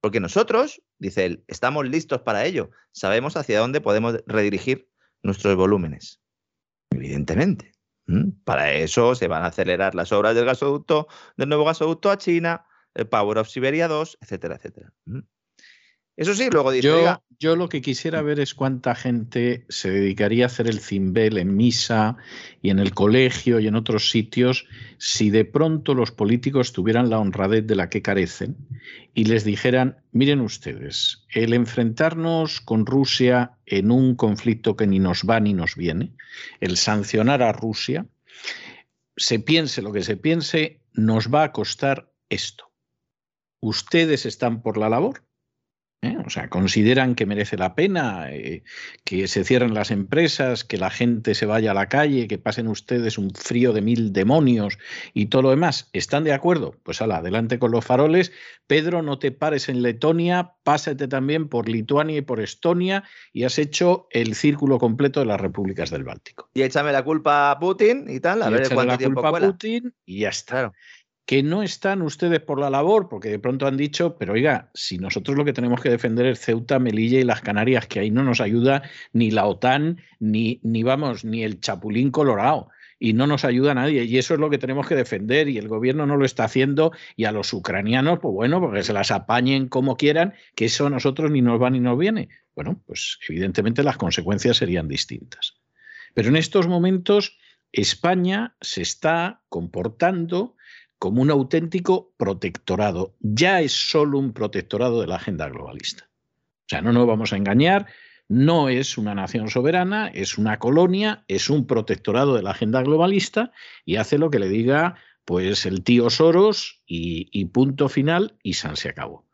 Porque 0.00 0.18
nosotros, 0.18 0.82
dice 0.98 1.24
él, 1.26 1.44
estamos 1.46 1.88
listos 1.88 2.22
para 2.22 2.44
ello. 2.44 2.70
Sabemos 2.90 3.36
hacia 3.36 3.60
dónde 3.60 3.80
podemos 3.80 4.18
redirigir 4.26 4.90
nuestros 5.22 5.54
volúmenes. 5.54 6.20
Evidentemente. 6.90 7.72
Para 8.44 8.72
eso 8.72 9.14
se 9.14 9.28
van 9.28 9.44
a 9.44 9.46
acelerar 9.46 9.94
las 9.94 10.10
obras 10.10 10.34
del 10.34 10.44
gasoducto, 10.44 11.06
del 11.36 11.48
nuevo 11.48 11.64
gasoducto 11.64 12.10
a 12.10 12.18
China, 12.18 12.66
el 12.94 13.06
Power 13.06 13.38
of 13.38 13.48
Siberia 13.48 13.88
2, 13.88 14.18
etcétera, 14.20 14.56
etcétera. 14.56 14.92
Eso 16.14 16.34
sí, 16.34 16.48
luego 16.52 16.70
dice. 16.70 16.88
Yo, 16.88 17.22
yo, 17.38 17.56
lo 17.56 17.70
que 17.70 17.80
quisiera 17.80 18.20
ver 18.20 18.38
es 18.38 18.54
cuánta 18.54 18.94
gente 18.94 19.64
se 19.70 19.90
dedicaría 19.90 20.44
a 20.44 20.46
hacer 20.46 20.68
el 20.68 20.78
cimbel 20.78 21.38
en 21.38 21.56
misa 21.56 22.18
y 22.60 22.68
en 22.68 22.78
el 22.78 22.92
colegio 22.92 23.60
y 23.60 23.66
en 23.66 23.76
otros 23.76 24.10
sitios 24.10 24.66
si 24.98 25.30
de 25.30 25.46
pronto 25.46 25.94
los 25.94 26.10
políticos 26.10 26.74
tuvieran 26.74 27.08
la 27.08 27.18
honradez 27.18 27.66
de 27.66 27.76
la 27.76 27.88
que 27.88 28.02
carecen 28.02 28.56
y 29.14 29.24
les 29.24 29.44
dijeran: 29.44 30.04
miren 30.12 30.40
ustedes, 30.40 31.24
el 31.30 31.54
enfrentarnos 31.54 32.60
con 32.60 32.84
Rusia 32.84 33.52
en 33.64 33.90
un 33.90 34.14
conflicto 34.14 34.76
que 34.76 34.86
ni 34.86 34.98
nos 34.98 35.22
va 35.22 35.40
ni 35.40 35.54
nos 35.54 35.76
viene, 35.76 36.12
el 36.60 36.76
sancionar 36.76 37.42
a 37.42 37.52
Rusia, 37.52 38.06
se 39.16 39.38
piense 39.38 39.80
lo 39.80 39.92
que 39.92 40.02
se 40.02 40.18
piense, 40.18 40.82
nos 40.92 41.32
va 41.32 41.44
a 41.44 41.52
costar 41.52 42.12
esto. 42.28 42.71
Ustedes 43.62 44.26
están 44.26 44.60
por 44.60 44.76
la 44.76 44.88
labor 44.88 45.24
¿eh? 46.02 46.16
O 46.26 46.30
sea, 46.30 46.48
consideran 46.48 47.14
que 47.14 47.26
merece 47.26 47.56
la 47.56 47.74
pena 47.74 48.30
eh, 48.30 48.64
que 49.04 49.28
se 49.28 49.44
cierren 49.44 49.72
las 49.72 49.90
empresas, 49.90 50.64
que 50.64 50.76
la 50.76 50.90
gente 50.90 51.34
se 51.34 51.46
vaya 51.46 51.70
a 51.70 51.74
la 51.74 51.88
calle, 51.88 52.28
que 52.28 52.38
pasen 52.38 52.68
ustedes 52.68 53.18
un 53.18 53.30
frío 53.30 53.72
de 53.72 53.80
mil 53.80 54.12
demonios 54.12 54.78
y 55.14 55.26
todo 55.26 55.42
lo 55.42 55.50
demás. 55.50 55.88
¿Están 55.92 56.24
de 56.24 56.32
acuerdo? 56.32 56.74
Pues 56.82 57.00
ala, 57.00 57.18
adelante 57.18 57.58
con 57.58 57.70
los 57.70 57.84
faroles. 57.84 58.32
Pedro, 58.66 59.02
no 59.02 59.18
te 59.18 59.32
pares 59.32 59.68
en 59.68 59.82
Letonia, 59.82 60.54
pásate 60.64 61.08
también 61.08 61.48
por 61.48 61.68
Lituania 61.68 62.18
y 62.18 62.22
por 62.22 62.40
Estonia 62.40 63.04
y 63.32 63.44
has 63.44 63.58
hecho 63.58 64.08
el 64.10 64.34
círculo 64.34 64.78
completo 64.78 65.20
de 65.20 65.26
las 65.26 65.40
repúblicas 65.40 65.90
del 65.90 66.04
Báltico. 66.04 66.50
Y 66.54 66.62
échame 66.62 66.92
la 66.92 67.04
culpa 67.04 67.50
a 67.50 67.58
Putin 67.58 68.06
y 68.08 68.20
tal, 68.20 68.42
a 68.42 68.50
ver 68.50 68.68
cuánto 68.72 68.92
la 68.92 68.98
culpa 68.98 69.28
a 69.28 69.40
Putin 69.40 69.94
y 70.04 70.20
ya 70.20 70.30
está 70.30 70.72
que 71.26 71.42
no 71.42 71.62
están 71.62 72.02
ustedes 72.02 72.40
por 72.40 72.58
la 72.58 72.70
labor, 72.70 73.08
porque 73.08 73.28
de 73.28 73.38
pronto 73.38 73.66
han 73.66 73.76
dicho, 73.76 74.16
pero 74.18 74.32
oiga, 74.32 74.70
si 74.74 74.98
nosotros 74.98 75.36
lo 75.36 75.44
que 75.44 75.52
tenemos 75.52 75.80
que 75.80 75.90
defender 75.90 76.26
es 76.26 76.40
Ceuta, 76.40 76.78
Melilla 76.78 77.20
y 77.20 77.24
las 77.24 77.40
Canarias, 77.40 77.86
que 77.86 78.00
ahí 78.00 78.10
no 78.10 78.24
nos 78.24 78.40
ayuda 78.40 78.82
ni 79.12 79.30
la 79.30 79.46
OTAN, 79.46 80.00
ni, 80.18 80.60
ni 80.62 80.82
vamos, 80.82 81.24
ni 81.24 81.44
el 81.44 81.60
Chapulín 81.60 82.10
Colorado 82.10 82.68
y 83.02 83.14
no 83.14 83.26
nos 83.26 83.44
ayuda 83.44 83.74
nadie. 83.74 84.04
Y 84.04 84.18
eso 84.18 84.34
es 84.34 84.40
lo 84.40 84.48
que 84.48 84.58
tenemos 84.58 84.86
que 84.86 84.94
defender 84.94 85.48
y 85.48 85.58
el 85.58 85.66
gobierno 85.66 86.06
no 86.06 86.16
lo 86.16 86.24
está 86.24 86.44
haciendo 86.44 86.92
y 87.16 87.24
a 87.24 87.32
los 87.32 87.52
ucranianos, 87.52 88.20
pues 88.20 88.32
bueno, 88.32 88.60
porque 88.60 88.84
se 88.84 88.92
las 88.92 89.10
apañen 89.10 89.68
como 89.68 89.96
quieran, 89.96 90.34
que 90.54 90.66
eso 90.66 90.86
a 90.86 90.90
nosotros 90.90 91.28
ni 91.32 91.42
nos 91.42 91.60
va 91.60 91.68
ni 91.68 91.80
nos 91.80 91.98
viene. 91.98 92.28
Bueno, 92.54 92.80
pues 92.86 93.18
evidentemente 93.28 93.82
las 93.82 93.96
consecuencias 93.96 94.58
serían 94.58 94.86
distintas. 94.86 95.54
Pero 96.14 96.28
en 96.28 96.36
estos 96.36 96.68
momentos 96.68 97.38
España 97.72 98.54
se 98.60 98.82
está 98.82 99.42
comportando 99.48 100.54
como 101.02 101.20
un 101.20 101.32
auténtico 101.32 102.14
protectorado. 102.16 103.16
Ya 103.18 103.60
es 103.60 103.72
solo 103.72 104.20
un 104.20 104.32
protectorado 104.32 105.00
de 105.00 105.08
la 105.08 105.16
agenda 105.16 105.48
globalista. 105.48 106.08
O 106.60 106.68
sea, 106.68 106.80
no 106.80 106.92
nos 106.92 107.08
vamos 107.08 107.32
a 107.32 107.36
engañar, 107.36 107.88
no 108.28 108.68
es 108.68 108.96
una 108.96 109.12
nación 109.12 109.50
soberana, 109.50 110.06
es 110.06 110.38
una 110.38 110.60
colonia, 110.60 111.24
es 111.26 111.50
un 111.50 111.66
protectorado 111.66 112.36
de 112.36 112.42
la 112.44 112.52
agenda 112.52 112.82
globalista 112.82 113.50
y 113.84 113.96
hace 113.96 114.16
lo 114.16 114.30
que 114.30 114.38
le 114.38 114.48
diga 114.48 114.94
pues 115.24 115.66
el 115.66 115.82
tío 115.82 116.08
Soros 116.08 116.84
y, 116.86 117.28
y 117.32 117.46
punto 117.46 117.88
final 117.88 118.38
y 118.44 118.52
San 118.52 118.76
se 118.76 118.90
acabó. 118.90 119.26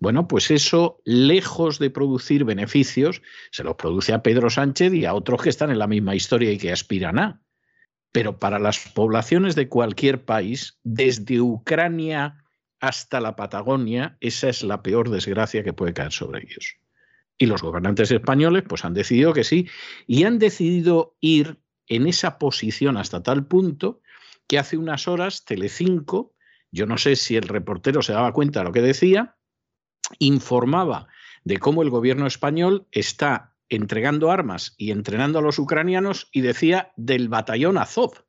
Bueno, 0.00 0.26
pues 0.26 0.50
eso, 0.50 1.00
lejos 1.04 1.78
de 1.78 1.90
producir 1.90 2.42
beneficios, 2.44 3.22
se 3.52 3.62
los 3.62 3.76
produce 3.76 4.14
a 4.14 4.24
Pedro 4.24 4.50
Sánchez 4.50 4.92
y 4.92 5.04
a 5.04 5.14
otros 5.14 5.40
que 5.42 5.50
están 5.50 5.70
en 5.70 5.78
la 5.78 5.86
misma 5.86 6.16
historia 6.16 6.50
y 6.50 6.58
que 6.58 6.72
aspiran 6.72 7.20
a. 7.20 7.43
Pero 8.14 8.38
para 8.38 8.60
las 8.60 8.78
poblaciones 8.78 9.56
de 9.56 9.68
cualquier 9.68 10.24
país, 10.24 10.78
desde 10.84 11.40
Ucrania 11.40 12.44
hasta 12.78 13.20
la 13.20 13.34
Patagonia, 13.34 14.16
esa 14.20 14.48
es 14.48 14.62
la 14.62 14.84
peor 14.84 15.10
desgracia 15.10 15.64
que 15.64 15.72
puede 15.72 15.94
caer 15.94 16.12
sobre 16.12 16.44
ellos. 16.44 16.76
Y 17.38 17.46
los 17.46 17.60
gobernantes 17.60 18.12
españoles 18.12 18.62
pues 18.68 18.84
han 18.84 18.94
decidido 18.94 19.32
que 19.32 19.42
sí 19.42 19.68
y 20.06 20.22
han 20.22 20.38
decidido 20.38 21.16
ir 21.20 21.58
en 21.88 22.06
esa 22.06 22.38
posición 22.38 22.98
hasta 22.98 23.24
tal 23.24 23.48
punto 23.48 24.00
que 24.46 24.60
hace 24.60 24.76
unas 24.76 25.08
horas 25.08 25.44
Telecinco, 25.44 26.34
yo 26.70 26.86
no 26.86 26.98
sé 26.98 27.16
si 27.16 27.34
el 27.34 27.48
reportero 27.48 28.00
se 28.00 28.12
daba 28.12 28.32
cuenta 28.32 28.60
de 28.60 28.66
lo 28.66 28.72
que 28.72 28.80
decía, 28.80 29.34
informaba 30.20 31.08
de 31.42 31.58
cómo 31.58 31.82
el 31.82 31.90
gobierno 31.90 32.28
español 32.28 32.86
está 32.92 33.53
entregando 33.68 34.30
armas 34.30 34.74
y 34.76 34.90
entrenando 34.90 35.38
a 35.38 35.42
los 35.42 35.58
ucranianos 35.58 36.28
y 36.32 36.40
decía 36.40 36.92
del 36.96 37.28
batallón 37.28 37.78
Azov. 37.78 38.24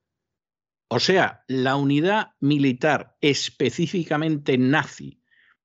O 0.88 1.00
sea, 1.00 1.44
la 1.48 1.76
unidad 1.76 2.32
militar 2.40 3.18
específicamente 3.22 4.58
nazi 4.58 5.22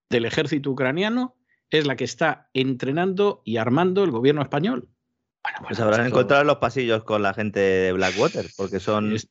del 0.09 0.25
ejército 0.25 0.71
ucraniano 0.71 1.37
es 1.71 1.87
la 1.87 1.97
que 1.97 2.05
está 2.05 2.51
entrenando 2.53 3.43
y 3.45 3.59
armando 3.59 4.03
el 4.03 4.11
gobierno 4.11 4.43
español. 4.43 4.89
Bueno, 5.43 5.59
pues, 5.61 5.69
pues 5.69 5.81
habrán 5.81 6.07
encontrado 6.07 6.45
los 6.45 6.57
pasillos 6.57 7.05
con 7.05 7.23
la 7.23 7.33
gente 7.33 7.61
de 7.61 7.93
Blackwater, 7.93 8.47
porque 8.57 8.79
son, 8.79 9.11
los 9.11 9.27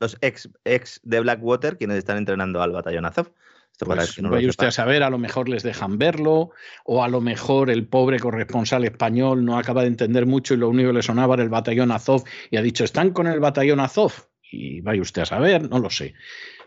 los 0.00 0.18
ex, 0.22 0.48
ex 0.64 1.00
de 1.02 1.20
Blackwater 1.20 1.76
quienes 1.76 1.98
están 1.98 2.16
entrenando 2.16 2.62
al 2.62 2.72
batallón 2.72 3.04
Azov. 3.04 3.32
Pues 3.78 4.20
no 4.20 4.30
vaya 4.30 4.48
usted 4.48 4.66
a 4.66 4.72
saber, 4.72 5.02
a 5.02 5.10
lo 5.10 5.18
mejor 5.18 5.48
les 5.48 5.62
dejan 5.62 5.96
verlo, 5.96 6.50
o 6.84 7.02
a 7.02 7.08
lo 7.08 7.20
mejor 7.20 7.70
el 7.70 7.86
pobre 7.86 8.18
corresponsal 8.18 8.84
español 8.84 9.44
no 9.44 9.56
acaba 9.56 9.82
de 9.82 9.88
entender 9.88 10.26
mucho 10.26 10.54
y 10.54 10.58
lo 10.58 10.68
único 10.68 10.90
que 10.90 10.94
le 10.94 11.02
sonaba 11.02 11.34
era 11.34 11.44
el 11.44 11.48
batallón 11.48 11.90
Azov 11.90 12.24
y 12.50 12.56
ha 12.56 12.62
dicho, 12.62 12.84
están 12.84 13.10
con 13.10 13.26
el 13.26 13.40
batallón 13.40 13.80
Azov. 13.80 14.12
Y 14.52 14.80
vaya 14.80 15.00
usted 15.00 15.22
a 15.22 15.26
saber, 15.26 15.70
no 15.70 15.78
lo 15.78 15.90
sé. 15.90 16.14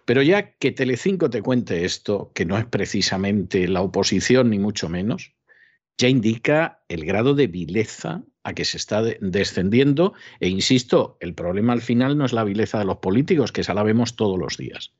Pero 0.06 0.22
ya 0.22 0.54
que 0.54 0.72
Telecinco 0.72 1.30
te 1.30 1.42
cuente 1.42 1.86
esto, 1.86 2.32
que 2.34 2.46
no 2.46 2.58
es 2.58 2.66
precisamente 2.66 3.68
la 3.68 3.82
oposición 3.82 4.50
ni 4.50 4.58
mucho 4.58 4.90
menos, 4.90 5.34
ya 5.98 6.08
indica 6.08 6.84
el 6.88 7.06
grado 7.06 7.36
de 7.36 7.48
vileza 7.48 8.24
a 8.44 8.54
que 8.54 8.66
se 8.66 8.78
está 8.78 9.02
descendiendo. 9.02 10.14
E 10.40 10.48
insisto, 10.48 11.18
el 11.20 11.34
problema 11.34 11.74
al 11.74 11.82
final 11.82 12.18
no 12.18 12.26
es 12.26 12.34
la 12.34 12.44
vileza 12.44 12.80
de 12.80 12.86
los 12.86 12.98
políticos, 12.98 13.52
que 13.52 13.62
esa 13.62 13.74
la 13.74 13.84
vemos 13.84 14.16
todos 14.16 14.40
los 14.40 14.58
días 14.58 14.94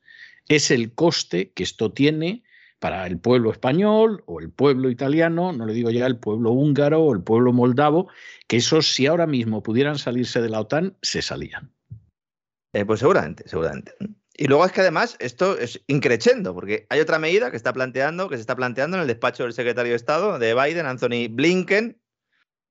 es 0.48 0.70
el 0.70 0.94
coste 0.94 1.52
que 1.52 1.62
esto 1.62 1.92
tiene 1.92 2.44
para 2.78 3.06
el 3.06 3.18
pueblo 3.18 3.50
español 3.50 4.22
o 4.26 4.40
el 4.40 4.50
pueblo 4.50 4.90
italiano, 4.90 5.52
no 5.52 5.64
le 5.64 5.72
digo 5.72 5.90
ya 5.90 6.06
el 6.06 6.18
pueblo 6.18 6.50
húngaro 6.50 7.02
o 7.02 7.14
el 7.14 7.22
pueblo 7.22 7.52
moldavo, 7.52 8.08
que 8.46 8.58
esos 8.58 8.92
si 8.92 9.06
ahora 9.06 9.26
mismo 9.26 9.62
pudieran 9.62 9.98
salirse 9.98 10.42
de 10.42 10.50
la 10.50 10.60
OTAN, 10.60 10.96
se 11.00 11.22
salían. 11.22 11.72
Eh, 12.74 12.84
pues 12.84 13.00
seguramente, 13.00 13.48
seguramente. 13.48 13.94
Y 14.36 14.48
luego 14.48 14.66
es 14.66 14.72
que 14.72 14.80
además 14.80 15.16
esto 15.20 15.56
es 15.56 15.82
increchendo, 15.86 16.54
porque 16.54 16.86
hay 16.90 17.00
otra 17.00 17.18
medida 17.18 17.50
que 17.50 17.56
está 17.56 17.72
planteando, 17.72 18.28
que 18.28 18.36
se 18.36 18.40
está 18.40 18.56
planteando 18.56 18.96
en 18.96 19.02
el 19.02 19.06
despacho 19.06 19.44
del 19.44 19.52
secretario 19.52 19.92
de 19.92 19.96
Estado 19.96 20.38
de 20.38 20.54
Biden, 20.54 20.86
Anthony 20.86 21.28
Blinken, 21.30 22.00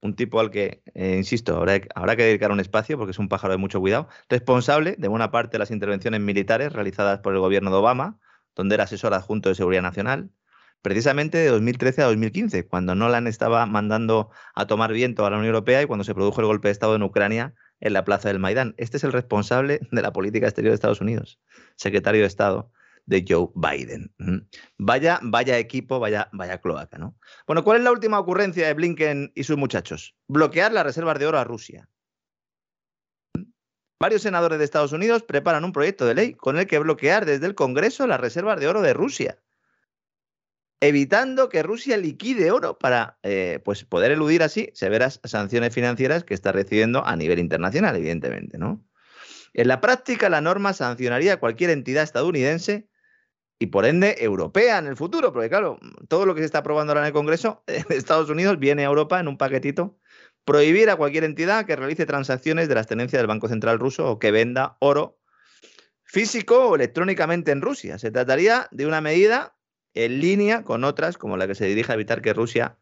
un 0.03 0.15
tipo 0.15 0.39
al 0.39 0.51
que, 0.51 0.83
eh, 0.93 1.15
insisto, 1.17 1.55
habrá, 1.55 1.79
habrá, 1.95 2.15
que 2.15 2.23
dedicar 2.23 2.51
un 2.51 2.59
espacio 2.59 2.97
porque 2.97 3.11
es 3.11 3.19
un 3.19 3.29
pájaro 3.29 3.53
de 3.53 3.57
mucho 3.57 3.79
cuidado, 3.79 4.09
responsable 4.29 4.95
de 4.97 5.07
buena 5.07 5.31
parte 5.31 5.53
de 5.53 5.59
las 5.59 5.71
intervenciones 5.71 6.19
militares 6.19 6.73
realizadas 6.73 7.19
por 7.19 7.34
el 7.34 7.39
gobierno 7.39 7.71
de 7.71 7.78
Obama, 7.78 8.19
donde 8.53 8.75
era 8.75 8.84
asesor 8.84 9.13
adjunto 9.13 9.49
de 9.49 9.55
Seguridad 9.55 9.82
Nacional, 9.82 10.30
precisamente 10.82 11.38
de 11.38 11.47
2013 11.47 12.01
a 12.01 12.05
2015, 12.07 12.67
cuando 12.67 12.95
Nolan 12.95 13.28
estaba 13.28 13.65
mandando 13.65 14.30
a 14.53 14.67
tomar 14.67 14.91
viento 14.91 15.25
a 15.25 15.30
la 15.30 15.38
Unión 15.38 15.55
Europea 15.55 15.82
y 15.82 15.86
cuando 15.86 16.03
se 16.03 16.13
produjo 16.13 16.41
el 16.41 16.47
golpe 16.47 16.67
de 16.67 16.73
Estado 16.73 16.95
en 16.95 17.03
Ucrania 17.03 17.55
en 17.80 17.93
la 17.93 18.03
plaza 18.03 18.28
del 18.28 18.39
Maidán. 18.39 18.75
Este 18.78 18.97
es 18.97 19.05
el 19.05 19.13
responsable 19.13 19.80
de 19.89 20.01
la 20.01 20.11
política 20.11 20.47
exterior 20.47 20.71
de 20.71 20.75
Estados 20.75 20.99
Unidos, 20.99 21.39
secretario 21.78 22.21
de 22.21 22.28
Estado 22.28 22.71
de 23.06 23.26
Joe 23.28 23.49
Biden. 23.56 24.14
Vaya, 24.78 25.20
vaya 25.22 25.58
equipo, 25.58 25.99
vaya, 25.99 26.30
vaya 26.32 26.60
cloaca, 26.60 26.97
¿no? 26.97 27.18
Bueno, 27.45 27.64
¿cuál 27.64 27.78
es 27.78 27.84
la 27.84 27.91
última 27.91 28.20
ocurrencia 28.20 28.68
de 28.68 28.74
Blinken 28.74 29.32
y 29.36 29.43
sus 29.43 29.58
muchachos? 29.58 30.16
Bloquear 30.28 30.72
las 30.72 30.86
reservas 30.86 31.20
de 31.20 31.28
oro 31.28 31.38
a 31.38 31.43
Rusia. 31.43 31.89
Varios 33.99 34.22
senadores 34.22 34.60
de 34.60 34.66
Estados 34.66 34.91
Unidos 34.91 35.24
preparan 35.24 35.64
un 35.64 35.72
proyecto 35.72 36.06
de 36.06 36.14
ley 36.14 36.34
con 36.34 36.58
el 36.58 36.68
que 36.68 36.80
bloquear 36.80 37.26
desde 37.26 37.45
el 37.45 37.56
Congreso 37.56 38.06
las 38.06 38.20
reservas 38.20 38.60
de 38.60 38.68
oro 38.68 38.82
de 38.82 38.93
Rusia, 38.93 39.39
evitando 40.82 41.47
que 41.47 41.64
Rusia 41.64 41.95
liquide 41.95 42.51
oro 42.51 42.78
para 42.78 43.18
eh, 43.24 43.62
pues 43.64 43.86
poder 43.86 44.12
eludir 44.12 44.43
así 44.43 44.70
severas 44.74 45.22
sanciones 45.24 45.74
financieras 45.74 46.26
que 46.26 46.34
está 46.34 46.51
recibiendo 46.51 47.06
a 47.06 47.16
nivel 47.16 47.39
internacional, 47.39 47.95
evidentemente, 47.95 48.58
¿no? 48.58 48.86
En 49.54 49.68
la 49.68 49.80
práctica, 49.80 50.30
la 50.30 50.41
norma 50.41 50.74
sancionaría 50.74 51.34
a 51.34 51.38
cualquier 51.38 51.70
entidad 51.70 52.04
estadounidense 52.04 52.89
y 53.64 53.68
por 53.68 53.86
ende 53.86 54.18
europea 54.20 54.78
en 54.78 54.88
el 54.88 54.97
futuro, 54.97 55.32
porque 55.32 55.47
claro, 55.47 55.80
todo 56.09 56.26
lo 56.26 56.36
que 56.36 56.41
se 56.41 56.45
está 56.45 56.57
aprobando 56.57 56.91
ahora 56.91 56.99
en 56.99 57.07
el 57.07 57.14
Congreso 57.14 57.64
de 57.68 57.95
Estados 57.95 58.30
Unidos 58.30 58.59
viene 58.59 58.84
a 58.84 58.88
Europa 58.88 59.22
en 59.22 59.30
un 59.30 59.38
paquetito. 59.38 59.97
Prohibir 60.43 60.89
a 60.89 60.97
cualquier 60.97 61.24
entidad 61.24 61.66
que 61.66 61.78
realice 61.78 62.05
transacciones 62.05 62.68
de 62.68 62.76
las 62.76 62.88
tenencias 62.88 63.22
del 63.22 63.28
Banco 63.28 63.47
Central 63.47 63.80
ruso 63.80 64.05
o 64.11 64.20
que 64.20 64.32
venda 64.32 64.76
oro 64.82 65.18
físico 66.03 66.68
o 66.68 66.76
electrónicamente 66.76 67.51
en 67.51 67.61
Rusia. 67.61 67.97
Se 67.97 68.11
trataría 68.11 68.68
de 68.72 68.86
una 68.86 68.99
medida 68.99 69.55
en 69.93 70.20
línea 70.20 70.64
con 70.64 70.84
otras, 70.84 71.18
como 71.18 71.38
la 71.38 71.47
que 71.47 71.55
se 71.55 71.66
dirige 71.66 71.93
a 71.93 71.95
evitar 71.95 72.22
que 72.22 72.34
Rusia 72.34 72.78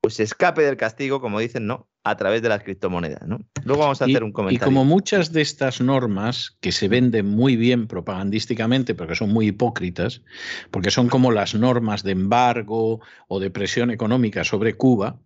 pues 0.00 0.18
escape 0.20 0.62
del 0.62 0.76
castigo, 0.76 1.20
como 1.20 1.40
dicen, 1.40 1.66
¿no? 1.66 1.88
A 2.04 2.16
través 2.16 2.40
de 2.40 2.48
las 2.48 2.62
criptomonedas, 2.62 3.26
¿no? 3.28 3.40
Luego 3.64 3.82
vamos 3.82 4.00
a 4.00 4.06
hacer 4.06 4.24
un 4.24 4.32
comentario. 4.32 4.64
Y 4.64 4.64
como 4.64 4.84
muchas 4.84 5.32
de 5.32 5.42
estas 5.42 5.80
normas 5.80 6.56
que 6.60 6.72
se 6.72 6.88
venden 6.88 7.26
muy 7.26 7.56
bien 7.56 7.86
propagandísticamente, 7.86 8.94
pero 8.94 9.08
que 9.08 9.16
son 9.16 9.30
muy 9.30 9.48
hipócritas, 9.48 10.22
porque 10.70 10.90
son 10.90 11.08
como 11.08 11.30
las 11.30 11.54
normas 11.54 12.02
de 12.02 12.12
embargo 12.12 13.00
o 13.28 13.40
de 13.40 13.50
presión 13.50 13.90
económica 13.90 14.44
sobre 14.44 14.74
Cuba, 14.74 15.18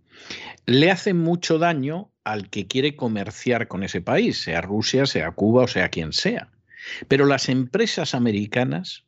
le 0.67 0.91
hacen 0.91 1.19
mucho 1.19 1.59
daño 1.59 2.11
al 2.25 2.51
que 2.51 2.67
quiere 2.67 2.97
comerciar 2.97 3.69
con 3.69 3.85
ese 3.85 4.01
país, 4.01 4.43
sea 4.43 4.61
Rusia, 4.61 5.07
sea 5.07 5.31
Cuba 5.33 5.65
o 5.65 5.69
sea 5.69 5.91
quien 5.91 6.13
sea. 6.13 6.51
Pero 7.07 7.27
las 7.27 7.49
empresas 7.49 8.15
americanas 8.15 9.05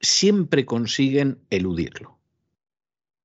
siempre 0.00 0.64
consiguen 0.64 1.38
eludirlo. 1.50 2.18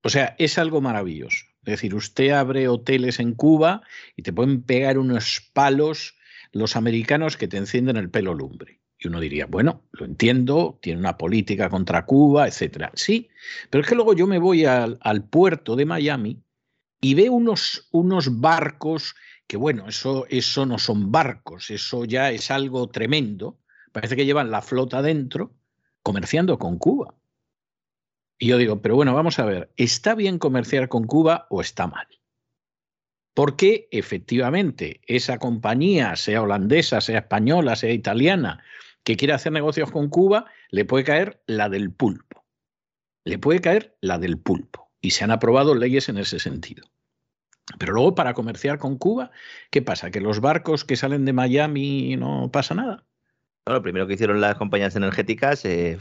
O 0.02 0.08
sea, 0.08 0.34
es 0.38 0.56
algo 0.58 0.80
maravilloso. 0.80 1.49
Es 1.64 1.72
decir, 1.72 1.94
usted 1.94 2.30
abre 2.30 2.68
hoteles 2.68 3.20
en 3.20 3.34
Cuba 3.34 3.82
y 4.16 4.22
te 4.22 4.32
pueden 4.32 4.62
pegar 4.62 4.98
unos 4.98 5.50
palos 5.52 6.16
los 6.52 6.76
americanos 6.76 7.36
que 7.36 7.48
te 7.48 7.58
encienden 7.58 7.96
el 7.96 8.10
pelo 8.10 8.34
lumbre. 8.34 8.80
Y 8.98 9.08
uno 9.08 9.20
diría, 9.20 9.46
bueno, 9.46 9.84
lo 9.92 10.04
entiendo, 10.04 10.78
tiene 10.82 11.00
una 11.00 11.16
política 11.16 11.70
contra 11.70 12.04
Cuba, 12.04 12.46
etcétera. 12.46 12.92
Sí, 12.94 13.28
pero 13.70 13.82
es 13.82 13.88
que 13.88 13.94
luego 13.94 14.14
yo 14.14 14.26
me 14.26 14.38
voy 14.38 14.64
al, 14.64 15.24
puerto 15.30 15.76
de 15.76 15.86
Miami 15.86 16.42
y 17.00 17.14
veo 17.14 17.32
unos, 17.32 17.88
unos 17.92 18.40
barcos 18.40 19.14
que, 19.46 19.56
bueno, 19.56 19.88
eso, 19.88 20.26
eso 20.28 20.66
no 20.66 20.78
son 20.78 21.10
barcos, 21.10 21.70
eso 21.70 22.04
ya 22.04 22.30
es 22.30 22.50
algo 22.50 22.88
tremendo. 22.88 23.58
Parece 23.92 24.16
que 24.16 24.26
llevan 24.26 24.50
la 24.50 24.60
flota 24.60 25.02
dentro 25.02 25.54
comerciando 26.02 26.58
con 26.58 26.78
Cuba. 26.78 27.14
Y 28.42 28.46
yo 28.46 28.56
digo, 28.56 28.80
pero 28.80 28.96
bueno, 28.96 29.14
vamos 29.14 29.38
a 29.38 29.44
ver, 29.44 29.70
¿está 29.76 30.14
bien 30.14 30.38
comerciar 30.38 30.88
con 30.88 31.06
Cuba 31.06 31.46
o 31.50 31.60
está 31.60 31.86
mal? 31.86 32.08
Porque 33.34 33.86
efectivamente 33.92 35.02
esa 35.06 35.38
compañía, 35.38 36.16
sea 36.16 36.40
holandesa, 36.40 37.02
sea 37.02 37.18
española, 37.18 37.76
sea 37.76 37.92
italiana, 37.92 38.64
que 39.04 39.18
quiere 39.18 39.34
hacer 39.34 39.52
negocios 39.52 39.90
con 39.90 40.08
Cuba, 40.08 40.46
le 40.70 40.86
puede 40.86 41.04
caer 41.04 41.42
la 41.46 41.68
del 41.68 41.92
pulpo. 41.92 42.46
Le 43.24 43.38
puede 43.38 43.60
caer 43.60 43.98
la 44.00 44.18
del 44.18 44.38
pulpo. 44.38 44.90
Y 45.02 45.10
se 45.10 45.22
han 45.22 45.32
aprobado 45.32 45.74
leyes 45.74 46.08
en 46.08 46.16
ese 46.16 46.38
sentido. 46.38 46.90
Pero 47.78 47.92
luego 47.92 48.14
para 48.14 48.32
comerciar 48.32 48.78
con 48.78 48.96
Cuba, 48.96 49.32
¿qué 49.70 49.82
pasa? 49.82 50.10
¿Que 50.10 50.22
los 50.22 50.40
barcos 50.40 50.86
que 50.86 50.96
salen 50.96 51.26
de 51.26 51.34
Miami 51.34 52.16
no 52.16 52.50
pasa 52.50 52.74
nada? 52.74 53.04
lo 53.66 53.82
primero 53.82 54.06
que 54.08 54.14
hicieron 54.14 54.40
las 54.40 54.56
compañías 54.56 54.96
energéticas 54.96 55.64
eh, 55.64 55.96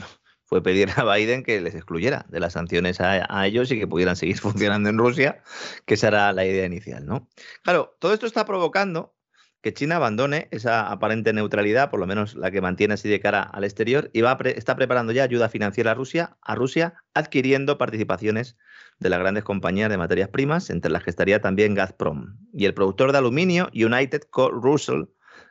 fue 0.49 0.63
pedir 0.63 0.89
a 0.95 1.03
Biden 1.15 1.43
que 1.43 1.61
les 1.61 1.75
excluyera 1.75 2.25
de 2.27 2.39
las 2.39 2.53
sanciones 2.53 2.99
a, 2.99 3.45
ellos 3.45 3.71
y 3.71 3.79
que 3.79 3.87
pudieran 3.87 4.15
seguir 4.15 4.37
funcionando 4.39 4.89
en 4.89 4.97
Rusia, 4.97 5.41
que 5.85 5.93
esa 5.93 6.07
era 6.07 6.33
la 6.33 6.45
idea 6.45 6.65
inicial, 6.65 7.05
¿no? 7.05 7.29
Claro, 7.63 7.95
todo 7.99 8.13
esto 8.13 8.25
está 8.25 8.45
provocando 8.45 9.15
que 9.61 9.73
China 9.73 9.97
abandone 9.97 10.47
esa 10.51 10.89
aparente 10.89 11.33
neutralidad, 11.33 11.91
por 11.91 11.99
lo 11.99 12.07
menos 12.07 12.33
la 12.35 12.49
que 12.49 12.61
mantiene 12.61 12.93
así 12.93 13.09
de 13.09 13.19
cara 13.19 13.43
al 13.43 13.65
exterior, 13.65 14.09
y 14.13 14.21
va 14.21 14.37
está 14.55 14.75
preparando 14.75 15.11
ya 15.11 15.23
ayuda 15.23 15.49
financiera 15.49 15.91
a 15.91 15.95
Rusia, 15.95 16.37
a 16.41 16.55
Rusia, 16.55 16.95
adquiriendo 17.13 17.77
participaciones 17.77 18.57
de 18.99 19.09
las 19.09 19.19
grandes 19.19 19.43
compañías 19.43 19.89
de 19.89 19.97
materias 19.97 20.29
primas, 20.29 20.69
entre 20.69 20.91
las 20.91 21.03
que 21.03 21.09
estaría 21.09 21.41
también 21.41 21.75
Gazprom. 21.75 22.37
Y 22.53 22.65
el 22.65 22.73
productor 22.73 23.11
de 23.11 23.17
aluminio, 23.17 23.69
United 23.73 24.23
Co. 24.29 24.49
Russell, 24.49 25.03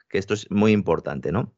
que 0.08 0.18
esto 0.18 0.34
es 0.34 0.50
muy 0.50 0.72
importante, 0.72 1.32
¿no? 1.32 1.54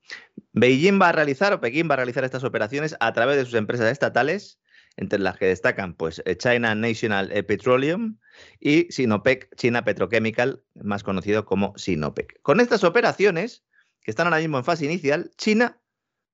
Beijing 0.53 1.01
va 1.01 1.11
a 1.11 1.13
realizar 1.13 1.53
o 1.53 1.61
Pekín 1.61 1.89
va 1.89 1.95
a 1.95 1.97
realizar 1.97 2.25
estas 2.25 2.45
operaciones 2.45 2.97
a 3.01 3.13
través 3.13 3.37
de 3.37 3.45
sus 3.45 3.55
empresas 3.55 3.91
estatales, 3.91 4.59
entre 4.97 5.19
las 5.19 5.37
que 5.37 5.47
destacan 5.47 5.95
pues 5.95 6.23
eh, 6.25 6.37
China 6.37 6.75
National 6.75 7.31
eh, 7.33 7.43
Petroleum 7.43 8.19
y 8.59 8.91
Sinopec 8.91 9.55
China 9.57 9.85
Petrochemical, 9.85 10.63
más 10.75 11.03
conocido 11.03 11.45
como 11.45 11.73
Sinopec. 11.77 12.41
Con 12.43 12.61
estas 12.61 12.85
operaciones, 12.85 13.65
que 14.03 14.11
están 14.11 14.27
ahora 14.27 14.41
mismo 14.41 14.59
en 14.59 14.65
fase 14.65 14.85
inicial, 14.85 15.31
China 15.37 15.81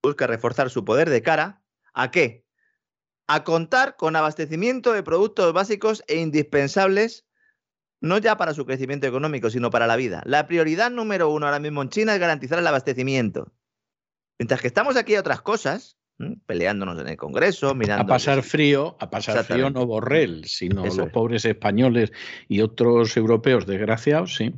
busca 0.02 0.26
reforzar 0.26 0.70
su 0.70 0.84
poder 0.84 1.10
de 1.10 1.22
cara 1.22 1.62
a 1.92 2.10
qué? 2.10 2.46
A 3.26 3.44
contar 3.44 3.96
con 3.96 4.16
abastecimiento 4.16 4.92
de 4.92 5.02
productos 5.02 5.52
básicos 5.52 6.04
e 6.06 6.16
indispensables 6.16 7.25
no 8.06 8.18
ya 8.18 8.36
para 8.36 8.54
su 8.54 8.64
crecimiento 8.64 9.06
económico, 9.06 9.50
sino 9.50 9.70
para 9.70 9.86
la 9.86 9.96
vida. 9.96 10.22
La 10.24 10.46
prioridad 10.46 10.90
número 10.90 11.30
uno 11.30 11.46
ahora 11.46 11.58
mismo 11.58 11.82
en 11.82 11.88
China 11.90 12.14
es 12.14 12.20
garantizar 12.20 12.58
el 12.58 12.66
abastecimiento. 12.66 13.52
Mientras 14.38 14.60
que 14.60 14.66
estamos 14.66 14.96
aquí 14.96 15.14
a 15.14 15.20
otras 15.20 15.40
cosas, 15.40 15.96
peleándonos 16.46 16.98
en 16.98 17.08
el 17.08 17.16
Congreso, 17.16 17.74
mirando... 17.74 18.04
A 18.04 18.06
pasar 18.06 18.42
frío, 18.42 18.96
a 19.00 19.10
pasar 19.10 19.44
frío 19.44 19.70
no 19.70 19.86
Borrell, 19.86 20.44
sino 20.44 20.84
los 20.84 21.10
pobres 21.10 21.44
españoles 21.44 22.12
y 22.48 22.60
otros 22.60 23.16
europeos 23.16 23.66
desgraciados, 23.66 24.34
sí. 24.34 24.54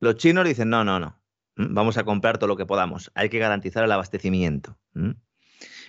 Los 0.00 0.16
chinos 0.16 0.46
dicen, 0.46 0.70
no, 0.70 0.84
no, 0.84 1.00
no, 1.00 1.20
vamos 1.56 1.96
a 1.98 2.04
comprar 2.04 2.38
todo 2.38 2.48
lo 2.48 2.56
que 2.56 2.66
podamos, 2.66 3.10
hay 3.14 3.28
que 3.28 3.38
garantizar 3.38 3.84
el 3.84 3.92
abastecimiento. 3.92 4.78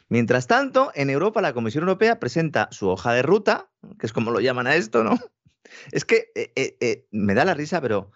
Mientras 0.07 0.47
tanto, 0.47 0.91
en 0.95 1.09
Europa 1.09 1.41
la 1.41 1.53
Comisión 1.53 1.83
Europea 1.83 2.19
presenta 2.19 2.67
su 2.71 2.89
hoja 2.89 3.13
de 3.13 3.21
ruta, 3.21 3.69
que 3.99 4.07
es 4.07 4.13
como 4.13 4.31
lo 4.31 4.39
llaman 4.39 4.67
a 4.67 4.75
esto, 4.75 5.03
¿no? 5.03 5.19
Es 5.91 6.05
que 6.05 6.31
eh, 6.35 6.51
eh, 6.55 6.77
eh, 6.79 7.07
me 7.11 7.33
da 7.33 7.45
la 7.45 7.53
risa, 7.53 7.81
pero 7.81 8.11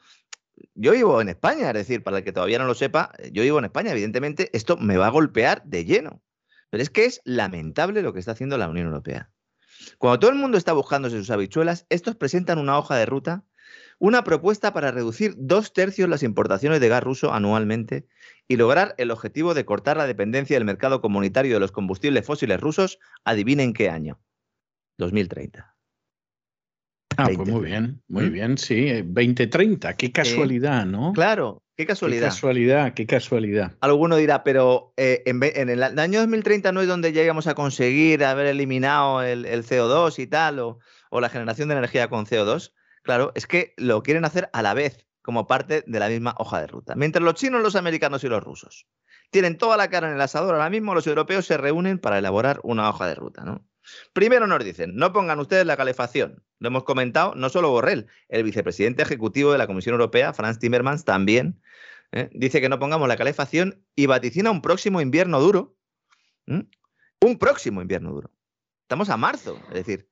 yo 0.75 0.91
vivo 0.91 1.21
en 1.21 1.29
España, 1.29 1.67
es 1.67 1.73
decir, 1.73 2.03
para 2.03 2.17
el 2.17 2.23
que 2.23 2.31
todavía 2.31 2.59
no 2.59 2.65
lo 2.65 2.75
sepa, 2.75 3.11
yo 3.31 3.43
vivo 3.43 3.59
en 3.59 3.65
España, 3.65 3.91
evidentemente 3.91 4.49
esto 4.53 4.77
me 4.77 4.97
va 4.97 5.07
a 5.07 5.11
golpear 5.11 5.63
de 5.65 5.85
lleno. 5.85 6.21
Pero 6.69 6.81
es 6.81 6.89
que 6.89 7.05
es 7.05 7.21
lamentable 7.23 8.01
lo 8.01 8.13
que 8.13 8.19
está 8.19 8.31
haciendo 8.31 8.57
la 8.57 8.69
Unión 8.69 8.87
Europea. 8.87 9.31
Cuando 9.97 10.19
todo 10.19 10.31
el 10.31 10.37
mundo 10.37 10.57
está 10.57 10.73
buscándose 10.73 11.17
sus 11.17 11.29
habichuelas, 11.29 11.85
estos 11.89 12.15
presentan 12.15 12.57
una 12.59 12.77
hoja 12.77 12.95
de 12.95 13.05
ruta, 13.05 13.43
una 13.99 14.23
propuesta 14.23 14.73
para 14.73 14.91
reducir 14.91 15.35
dos 15.37 15.73
tercios 15.73 16.09
las 16.09 16.23
importaciones 16.23 16.79
de 16.79 16.89
gas 16.89 17.03
ruso 17.03 17.33
anualmente 17.33 18.07
y 18.47 18.57
lograr 18.57 18.95
el 18.97 19.11
objetivo 19.11 19.53
de 19.53 19.65
cortar 19.65 19.97
la 19.97 20.07
dependencia 20.07 20.55
del 20.55 20.65
mercado 20.65 21.01
comunitario 21.01 21.53
de 21.53 21.59
los 21.59 21.71
combustibles 21.71 22.25
fósiles 22.25 22.59
rusos, 22.59 22.99
adivinen 23.23 23.73
qué 23.73 23.89
año, 23.89 24.19
2030. 24.97 25.72
Ah, 27.17 27.29
pues 27.35 27.47
muy 27.47 27.65
bien, 27.65 28.01
muy 28.07 28.29
¿Mm? 28.29 28.33
bien, 28.33 28.57
sí. 28.57 29.01
2030, 29.03 29.95
qué 29.95 30.11
casualidad, 30.11 30.85
¿no? 30.85 31.13
Claro, 31.13 31.63
qué 31.75 31.85
casualidad. 31.85 32.21
Qué 32.21 32.29
casualidad, 32.29 32.93
qué 32.93 33.05
casualidad. 33.05 33.73
Alguno 33.81 34.15
dirá, 34.15 34.43
pero 34.43 34.93
eh, 34.97 35.23
en, 35.25 35.69
el 35.69 35.83
año 35.83 36.19
2030 36.19 36.71
no 36.71 36.81
es 36.81 36.87
donde 36.87 37.11
llegamos 37.11 37.47
a 37.47 37.55
conseguir 37.55 38.23
haber 38.23 38.47
eliminado 38.47 39.21
el, 39.21 39.45
CO2 39.45 40.19
y 40.19 40.27
tal, 40.27 40.59
o, 40.59 40.79
o, 41.09 41.21
la 41.21 41.29
generación 41.29 41.69
de 41.69 41.75
energía 41.75 42.09
con 42.09 42.25
CO2. 42.25 42.73
Claro, 43.03 43.31
es 43.35 43.47
que 43.47 43.73
lo 43.77 44.01
quieren 44.03 44.25
hacer 44.25 44.49
a 44.53 44.61
la 44.61 44.73
vez, 44.73 45.05
como 45.21 45.47
parte 45.47 45.83
de 45.85 45.99
la 45.99 46.09
misma 46.09 46.35
hoja 46.37 46.61
de 46.61 46.67
ruta. 46.67 46.95
Mientras 46.95 47.23
los 47.23 47.35
chinos, 47.35 47.61
los 47.61 47.75
americanos 47.75 48.23
y 48.23 48.27
los 48.27 48.43
rusos 48.43 48.87
tienen 49.33 49.57
toda 49.57 49.77
la 49.77 49.89
cara 49.89 50.07
en 50.07 50.13
el 50.13 50.21
asador, 50.21 50.53
ahora 50.53 50.69
mismo 50.69 50.93
los 50.93 51.07
europeos 51.07 51.45
se 51.47 51.57
reúnen 51.57 51.97
para 51.97 52.19
elaborar 52.19 52.59
una 52.63 52.87
hoja 52.87 53.07
de 53.07 53.15
ruta, 53.15 53.43
¿no? 53.43 53.65
Primero 54.13 54.47
nos 54.47 54.63
dicen, 54.63 54.95
no 54.95 55.11
pongan 55.13 55.39
ustedes 55.39 55.65
la 55.65 55.77
calefacción. 55.77 56.43
Lo 56.59 56.67
hemos 56.69 56.83
comentado, 56.83 57.35
no 57.35 57.49
solo 57.49 57.69
Borrell, 57.69 58.07
el 58.29 58.43
vicepresidente 58.43 59.03
ejecutivo 59.03 59.51
de 59.51 59.57
la 59.57 59.67
Comisión 59.67 59.93
Europea, 59.93 60.33
Franz 60.33 60.59
Timmermans, 60.59 61.05
también 61.05 61.61
¿eh? 62.11 62.29
dice 62.33 62.61
que 62.61 62.69
no 62.69 62.79
pongamos 62.79 63.07
la 63.07 63.17
calefacción 63.17 63.83
y 63.95 64.05
vaticina 64.05 64.51
un 64.51 64.61
próximo 64.61 65.01
invierno 65.01 65.39
duro. 65.39 65.75
Un 66.45 67.39
próximo 67.39 67.81
invierno 67.81 68.11
duro. 68.11 68.31
Estamos 68.83 69.09
a 69.09 69.17
marzo, 69.17 69.57
es 69.69 69.75
decir, 69.75 70.09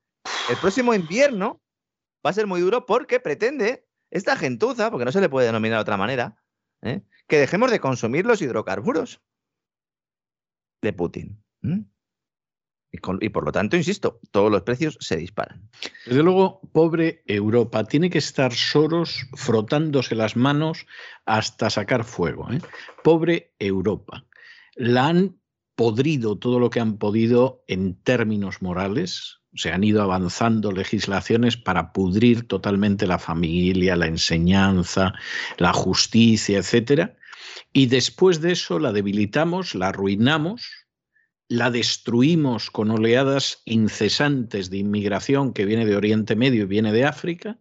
el 0.49 0.57
próximo 0.57 0.93
invierno 0.93 1.61
va 2.25 2.29
a 2.29 2.33
ser 2.33 2.47
muy 2.47 2.61
duro 2.61 2.85
porque 2.85 3.19
pretende 3.19 3.85
esta 4.09 4.35
gentuza, 4.35 4.91
porque 4.91 5.05
no 5.05 5.11
se 5.11 5.21
le 5.21 5.29
puede 5.29 5.47
denominar 5.47 5.77
de 5.77 5.81
otra 5.81 5.97
manera, 5.97 6.41
¿eh? 6.81 7.01
que 7.27 7.37
dejemos 7.37 7.71
de 7.71 7.79
consumir 7.79 8.25
los 8.25 8.41
hidrocarburos 8.41 9.21
de 10.81 10.93
Putin. 10.93 11.43
Y, 12.91 13.29
por 13.29 13.45
lo 13.45 13.51
tanto, 13.53 13.77
insisto, 13.77 14.19
todos 14.31 14.51
los 14.51 14.63
precios 14.63 14.97
se 14.99 15.15
disparan. 15.15 15.69
Desde 16.05 16.23
luego, 16.23 16.59
pobre 16.73 17.23
Europa, 17.25 17.85
tiene 17.85 18.09
que 18.09 18.17
estar 18.17 18.53
Soros 18.53 19.25
frotándose 19.35 20.13
las 20.13 20.35
manos 20.35 20.85
hasta 21.25 21.69
sacar 21.69 22.03
fuego. 22.03 22.51
¿eh? 22.51 22.59
Pobre 23.01 23.53
Europa. 23.59 24.25
La 24.75 25.07
han 25.07 25.37
podrido 25.75 26.37
todo 26.37 26.59
lo 26.59 26.69
que 26.69 26.81
han 26.81 26.97
podido 26.97 27.63
en 27.67 27.95
términos 27.95 28.61
morales. 28.61 29.37
Se 29.53 29.71
han 29.71 29.85
ido 29.85 30.01
avanzando 30.01 30.73
legislaciones 30.73 31.55
para 31.55 31.93
pudrir 31.93 32.47
totalmente 32.47 33.07
la 33.07 33.19
familia, 33.19 33.95
la 33.95 34.07
enseñanza, 34.07 35.13
la 35.57 35.71
justicia, 35.71 36.57
etcétera. 36.57 37.15
Y 37.71 37.85
después 37.85 38.41
de 38.41 38.51
eso 38.51 38.79
la 38.79 38.91
debilitamos, 38.91 39.75
la 39.75 39.89
arruinamos 39.89 40.80
la 41.51 41.69
destruimos 41.69 42.71
con 42.71 42.91
oleadas 42.91 43.61
incesantes 43.65 44.69
de 44.69 44.77
inmigración 44.77 45.51
que 45.51 45.65
viene 45.65 45.85
de 45.85 45.97
Oriente 45.97 46.37
Medio 46.37 46.63
y 46.63 46.65
viene 46.65 46.93
de 46.93 47.03
África, 47.03 47.57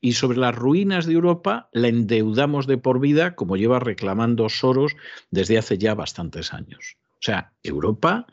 y 0.00 0.12
sobre 0.12 0.38
las 0.38 0.54
ruinas 0.54 1.06
de 1.06 1.14
Europa 1.14 1.68
la 1.72 1.88
endeudamos 1.88 2.68
de 2.68 2.78
por 2.78 3.00
vida, 3.00 3.34
como 3.34 3.56
lleva 3.56 3.80
reclamando 3.80 4.48
Soros 4.48 4.94
desde 5.32 5.58
hace 5.58 5.76
ya 5.76 5.96
bastantes 5.96 6.52
años. 6.52 6.98
O 7.14 7.18
sea, 7.18 7.52
Europa, 7.64 8.28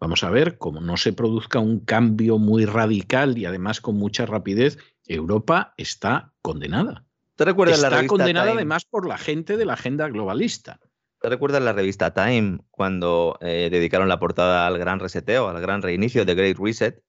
vamos 0.00 0.24
a 0.24 0.30
ver, 0.30 0.56
como 0.56 0.80
no 0.80 0.96
se 0.96 1.12
produzca 1.12 1.58
un 1.58 1.80
cambio 1.80 2.38
muy 2.38 2.64
radical 2.64 3.36
y 3.36 3.44
además 3.44 3.82
con 3.82 3.96
mucha 3.96 4.24
rapidez, 4.24 4.78
Europa 5.06 5.74
está 5.76 6.32
condenada. 6.40 7.04
¿Te 7.36 7.44
recuerdas 7.44 7.76
está 7.76 7.90
la 7.90 8.06
condenada 8.06 8.52
además 8.52 8.86
por 8.86 9.06
la 9.06 9.18
gente 9.18 9.58
de 9.58 9.66
la 9.66 9.74
agenda 9.74 10.08
globalista. 10.08 10.80
¿Te 11.24 11.30
recuerdas 11.30 11.62
la 11.62 11.72
revista 11.72 12.12
Time 12.12 12.58
cuando 12.70 13.38
eh, 13.40 13.70
dedicaron 13.72 14.10
la 14.10 14.18
portada 14.18 14.66
al 14.66 14.76
gran 14.76 15.00
reseteo, 15.00 15.48
al 15.48 15.58
gran 15.58 15.80
reinicio 15.80 16.26
de 16.26 16.34
Great 16.34 16.58
Reset? 16.58 17.02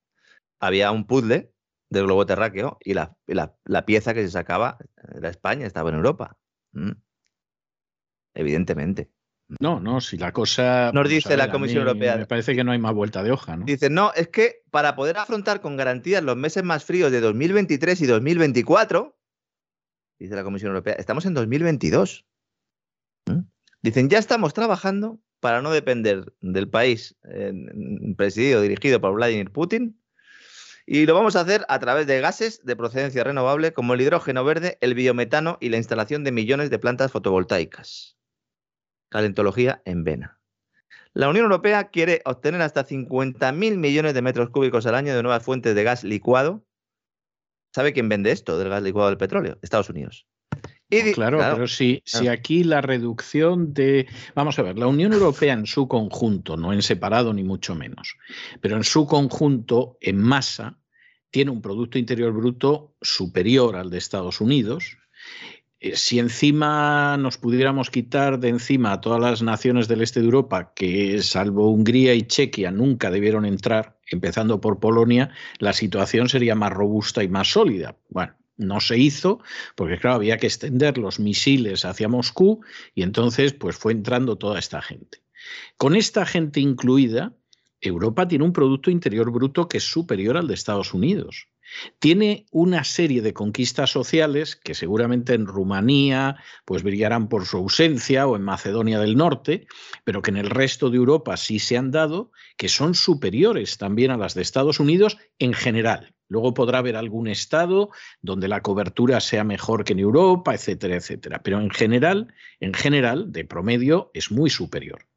Había 0.62 0.92
un 0.92 1.06
puzzle 1.06 1.52
del 1.90 2.06
globo 2.06 2.26
terráqueo 2.26 2.78
y 2.80 2.94
la, 2.94 3.18
pieza 3.86 4.14
que 4.14 4.22
se 4.22 4.32
sacaba 4.32 4.78
era 5.18 5.28
España, 5.28 5.68
estaba 5.68 5.90
en 5.90 5.98
Europa. 5.98 6.38
Mm. 6.72 6.92
Evidentemente. 8.36 9.12
No, 9.60 9.82
no, 9.82 10.00
si 10.00 10.18
la 10.18 10.32
cosa. 10.32 10.94
Nos 10.94 11.10
dice 11.10 11.36
la 11.36 11.52
Comisión 11.52 11.86
Europea. 11.86 12.16
Me 12.16 12.26
parece 12.26 12.56
que 12.56 12.64
no 12.64 12.72
hay 12.72 12.80
más 12.80 12.94
vuelta 12.94 13.22
de 13.22 13.32
hoja, 13.32 13.58
¿no? 13.58 13.66
Dice, 13.66 13.90
no, 13.90 14.14
es 14.14 14.30
que 14.30 14.62
para 14.72 14.96
poder 14.96 15.18
afrontar 15.18 15.60
con 15.60 15.76
garantías 15.76 16.24
los 16.24 16.38
meses 16.38 16.64
más 16.64 16.86
fríos 16.86 17.12
de 17.12 17.20
2023 17.20 18.00
y 18.00 18.06
2024, 18.06 19.20
dice 20.20 20.36
la 20.36 20.46
Comisión 20.46 20.70
Europea, 20.70 20.94
estamos 20.94 21.26
en 21.26 21.34
2022. 21.34 22.26
Dicen, 23.86 24.10
ya 24.10 24.18
estamos 24.18 24.56
trabajando 24.56 25.20
para 25.40 25.62
no 25.62 25.70
depender 25.70 26.34
del 26.42 26.68
país 26.68 27.16
eh, 27.30 27.54
presidido, 28.18 28.62
dirigido 28.62 29.00
por 29.00 29.14
Vladimir 29.14 29.52
Putin, 29.52 30.02
y 30.88 31.06
lo 31.06 31.14
vamos 31.14 31.36
a 31.36 31.42
hacer 31.42 31.68
a 31.70 31.78
través 31.78 32.08
de 32.08 32.20
gases 32.20 32.66
de 32.66 32.76
procedencia 32.76 33.24
renovable 33.24 33.74
como 33.74 33.94
el 33.94 34.02
hidrógeno 34.02 34.44
verde, 34.44 34.80
el 34.82 34.96
biometano 34.96 35.60
y 35.62 35.70
la 35.70 35.78
instalación 35.78 36.24
de 36.24 36.32
millones 36.32 36.72
de 36.72 36.80
plantas 36.80 37.12
fotovoltaicas. 37.12 38.18
Calentología 39.10 39.84
en 39.86 40.04
vena. 40.04 40.40
La 41.14 41.30
Unión 41.30 41.44
Europea 41.44 41.92
quiere 41.92 42.24
obtener 42.26 42.64
hasta 42.64 42.88
50.000 42.88 43.78
millones 43.78 44.16
de 44.16 44.22
metros 44.24 44.50
cúbicos 44.50 44.88
al 44.88 44.96
año 44.96 45.16
de 45.16 45.22
nuevas 45.22 45.44
fuentes 45.44 45.76
de 45.76 45.84
gas 45.84 46.04
licuado. 46.04 46.66
¿Sabe 47.72 47.94
quién 47.94 48.10
vende 48.10 48.32
esto 48.32 48.58
del 48.58 48.70
gas 48.70 48.82
licuado 48.82 49.10
del 49.10 49.20
petróleo? 49.20 49.60
Estados 49.62 49.92
Unidos 49.92 50.26
claro, 51.14 51.40
pero 51.40 51.68
si, 51.68 52.02
si 52.06 52.28
aquí 52.28 52.64
la 52.64 52.82
reducción 52.82 53.74
de... 53.74 54.08
Vamos 54.36 54.60
a 54.60 54.62
ver, 54.62 54.78
la 54.78 54.88
Unión 54.88 55.14
Europea 55.14 55.54
en 55.54 55.66
su 55.66 55.88
conjunto, 55.88 56.58
no 56.58 56.74
en 56.74 56.82
separado 56.82 57.34
ni 57.34 57.44
mucho 57.44 57.76
menos, 57.76 58.18
pero 58.62 58.78
en 58.78 58.84
su 58.84 59.08
conjunto, 59.08 59.98
en 60.02 60.22
masa, 60.22 60.78
tiene 61.32 61.52
un 61.52 61.62
Producto 61.62 61.98
Interior 61.98 62.32
Bruto 62.32 62.96
superior 63.02 63.76
al 63.76 63.90
de 63.90 63.98
Estados 63.98 64.40
Unidos. 64.40 64.98
Eh, 65.80 65.96
si 65.96 66.20
encima 66.20 67.18
nos 67.18 67.38
pudiéramos 67.38 67.90
quitar 67.90 68.40
de 68.40 68.50
encima 68.50 68.94
a 68.94 69.02
todas 69.02 69.20
las 69.20 69.42
naciones 69.42 69.88
del 69.88 70.02
este 70.02 70.22
de 70.22 70.28
Europa, 70.28 70.72
que 70.74 71.22
salvo 71.22 71.70
Hungría 71.70 72.14
y 72.14 72.24
Chequia 72.24 72.72
nunca 72.72 73.12
debieron 73.12 73.46
entrar, 73.46 73.98
empezando 74.08 74.62
por 74.62 74.80
Polonia, 74.80 75.32
la 75.60 75.74
situación 75.74 76.30
sería 76.30 76.56
más 76.56 76.72
robusta 76.72 77.24
y 77.24 77.28
más 77.28 77.50
sólida. 77.50 77.98
Bueno, 78.10 78.34
no 78.58 78.80
se 78.80 78.98
hizo 78.98 79.40
porque, 79.76 79.98
claro, 79.98 80.18
había 80.18 80.38
que 80.38 80.48
extender 80.48 80.98
los 80.98 81.20
misiles 81.20 81.86
hacia 81.86 82.08
Moscú 82.08 82.62
y 82.94 83.04
entonces 83.04 83.54
pues 83.54 83.76
fue 83.76 83.92
entrando 83.92 84.38
toda 84.38 84.60
esta 84.60 84.82
gente. 84.82 85.24
Con 85.78 85.96
esta 85.96 86.26
gente 86.26 86.60
incluida, 86.60 87.34
Europa 87.82 88.28
tiene 88.28 88.46
un 88.46 88.54
Producto 88.54 88.90
Interior 88.90 89.32
Bruto 89.32 89.68
que 89.68 89.78
es 89.78 89.84
superior 89.84 90.38
al 90.38 90.48
de 90.48 90.54
Estados 90.54 90.94
Unidos. 90.94 91.48
Tiene 92.00 92.46
una 92.52 92.84
serie 92.84 93.22
de 93.22 93.34
conquistas 93.34 93.90
sociales 93.90 94.56
que 94.56 94.76
seguramente 94.76 95.34
en 95.34 95.48
Rumanía 95.48 96.38
pues 96.64 96.84
brillarán 96.84 97.28
por 97.28 97.46
su 97.46 97.58
ausencia 97.58 98.28
o 98.28 98.36
en 98.36 98.44
Macedonia 98.44 99.00
del 99.00 99.18
Norte, 99.18 99.68
pero 100.04 100.22
que 100.22 100.32
en 100.32 100.38
el 100.38 100.50
resto 100.50 100.90
de 100.90 100.98
Europa 100.98 101.38
sí 101.38 101.60
se 101.60 101.78
han 101.78 101.92
dado, 101.92 102.32
que 102.56 102.70
son 102.70 102.94
superiores 102.94 103.78
también 103.78 104.12
a 104.12 104.18
las 104.18 104.36
de 104.36 104.44
Estados 104.44 104.80
Unidos 104.80 105.18
en 105.40 105.54
general. 105.54 106.15
Luego 106.28 106.54
podrá 106.54 106.80
haber 106.80 106.96
algún 106.96 107.28
estado 107.28 107.92
donde 108.22 108.48
la 108.48 108.62
cobertura 108.62 109.20
sea 109.20 109.44
mejor 109.44 109.84
que 109.84 109.94
en 109.94 110.00
Europa, 110.00 110.56
etcétera, 110.56 110.96
etcétera. 110.96 111.42
Pero 111.44 111.60
en 111.60 111.70
general, 111.70 112.34
en 112.60 112.74
general, 112.74 113.32
de 113.32 113.46
promedio, 113.46 114.10
es 114.14 114.32
muy 114.32 114.50
superior. 114.50 115.08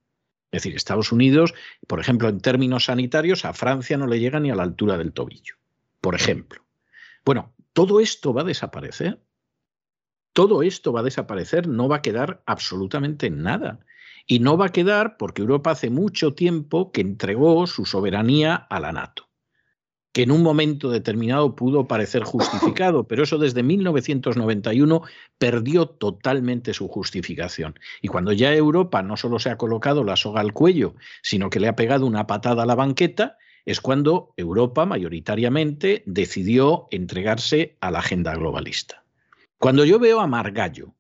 Es 0.50 0.62
decir, 0.62 0.76
Estados 0.76 1.12
Unidos, 1.12 1.54
por 1.86 2.00
ejemplo, 2.00 2.28
en 2.28 2.40
términos 2.40 2.86
sanitarios, 2.86 3.44
a 3.44 3.54
Francia 3.54 3.96
no 3.96 4.06
le 4.06 4.20
llega 4.20 4.40
ni 4.40 4.50
a 4.50 4.54
la 4.54 4.62
altura 4.62 4.96
del 4.96 5.12
tobillo, 5.12 5.56
por 6.00 6.14
ejemplo. 6.14 6.64
Bueno, 7.24 7.54
todo 7.72 8.00
esto 8.00 8.32
va 8.32 8.42
a 8.42 8.44
desaparecer. 8.44 9.22
Todo 10.32 10.62
esto 10.62 10.92
va 10.92 11.00
a 11.00 11.04
desaparecer, 11.04 11.68
no 11.68 11.88
va 11.88 11.96
a 11.96 12.02
quedar 12.02 12.42
absolutamente 12.46 13.30
nada. 13.30 13.80
Y 14.26 14.40
no 14.40 14.56
va 14.59 14.66
a 14.66 14.72
quedar 14.72 15.16
porque 15.16 15.42
Europa 15.42 15.70
hace 15.70 15.90
mucho 15.90 16.34
tiempo 16.34 16.92
que 16.92 17.00
entregó 17.00 17.66
su 17.66 17.86
soberanía 17.86 18.54
a 18.54 18.78
la 18.78 18.92
NATO 18.92 19.28
en 20.22 20.30
un 20.30 20.42
momento 20.42 20.90
determinado 20.90 21.54
pudo 21.54 21.86
parecer 21.86 22.22
justificado, 22.24 23.04
pero 23.04 23.22
eso 23.22 23.38
desde 23.38 23.62
1991 23.62 25.02
perdió 25.38 25.86
totalmente 25.86 26.74
su 26.74 26.88
justificación. 26.88 27.78
Y 28.02 28.08
cuando 28.08 28.32
ya 28.32 28.54
Europa 28.54 29.02
no 29.02 29.16
solo 29.16 29.38
se 29.38 29.50
ha 29.50 29.58
colocado 29.58 30.04
la 30.04 30.16
soga 30.16 30.40
al 30.40 30.52
cuello, 30.52 30.94
sino 31.22 31.50
que 31.50 31.60
le 31.60 31.68
ha 31.68 31.76
pegado 31.76 32.06
una 32.06 32.26
patada 32.26 32.62
a 32.62 32.66
la 32.66 32.74
banqueta, 32.74 33.36
es 33.64 33.80
cuando 33.80 34.32
Europa 34.36 34.86
mayoritariamente 34.86 36.02
decidió 36.06 36.88
entregarse 36.90 37.76
a 37.80 37.90
la 37.90 37.98
agenda 37.98 38.34
globalista. 38.34 39.04
Cuando 39.58 39.84
yo 39.84 39.98
veo 39.98 40.20
a 40.20 40.26
Margallo, 40.26 40.94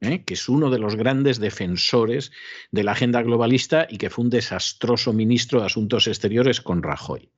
¿eh? 0.00 0.24
que 0.24 0.34
es 0.34 0.48
uno 0.48 0.70
de 0.70 0.78
los 0.78 0.96
grandes 0.96 1.38
defensores 1.38 2.32
de 2.70 2.84
la 2.84 2.92
agenda 2.92 3.22
globalista 3.22 3.86
y 3.90 3.98
que 3.98 4.10
fue 4.10 4.24
un 4.24 4.30
desastroso 4.30 5.12
ministro 5.12 5.60
de 5.60 5.66
Asuntos 5.66 6.06
Exteriores 6.06 6.60
con 6.60 6.82
Rajoy, 6.82 7.30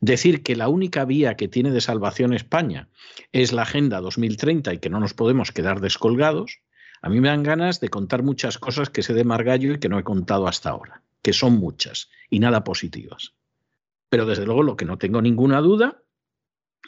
Decir 0.00 0.42
que 0.42 0.56
la 0.56 0.68
única 0.68 1.04
vía 1.04 1.36
que 1.36 1.46
tiene 1.46 1.70
de 1.70 1.82
salvación 1.82 2.32
España 2.32 2.88
es 3.32 3.52
la 3.52 3.62
Agenda 3.62 4.00
2030 4.00 4.72
y 4.72 4.78
que 4.78 4.88
no 4.88 4.98
nos 4.98 5.12
podemos 5.12 5.52
quedar 5.52 5.80
descolgados, 5.80 6.60
a 7.02 7.10
mí 7.10 7.20
me 7.20 7.28
dan 7.28 7.42
ganas 7.42 7.80
de 7.80 7.90
contar 7.90 8.22
muchas 8.22 8.58
cosas 8.58 8.88
que 8.88 9.02
sé 9.02 9.12
de 9.12 9.24
Margallo 9.24 9.74
y 9.74 9.78
que 9.78 9.90
no 9.90 9.98
he 9.98 10.04
contado 10.04 10.48
hasta 10.48 10.70
ahora, 10.70 11.02
que 11.22 11.34
son 11.34 11.54
muchas 11.54 12.08
y 12.30 12.38
nada 12.38 12.64
positivas. 12.64 13.34
Pero 14.08 14.24
desde 14.24 14.46
luego 14.46 14.62
lo 14.62 14.76
que 14.76 14.86
no 14.86 14.96
tengo 14.96 15.20
ninguna 15.20 15.60
duda 15.60 16.02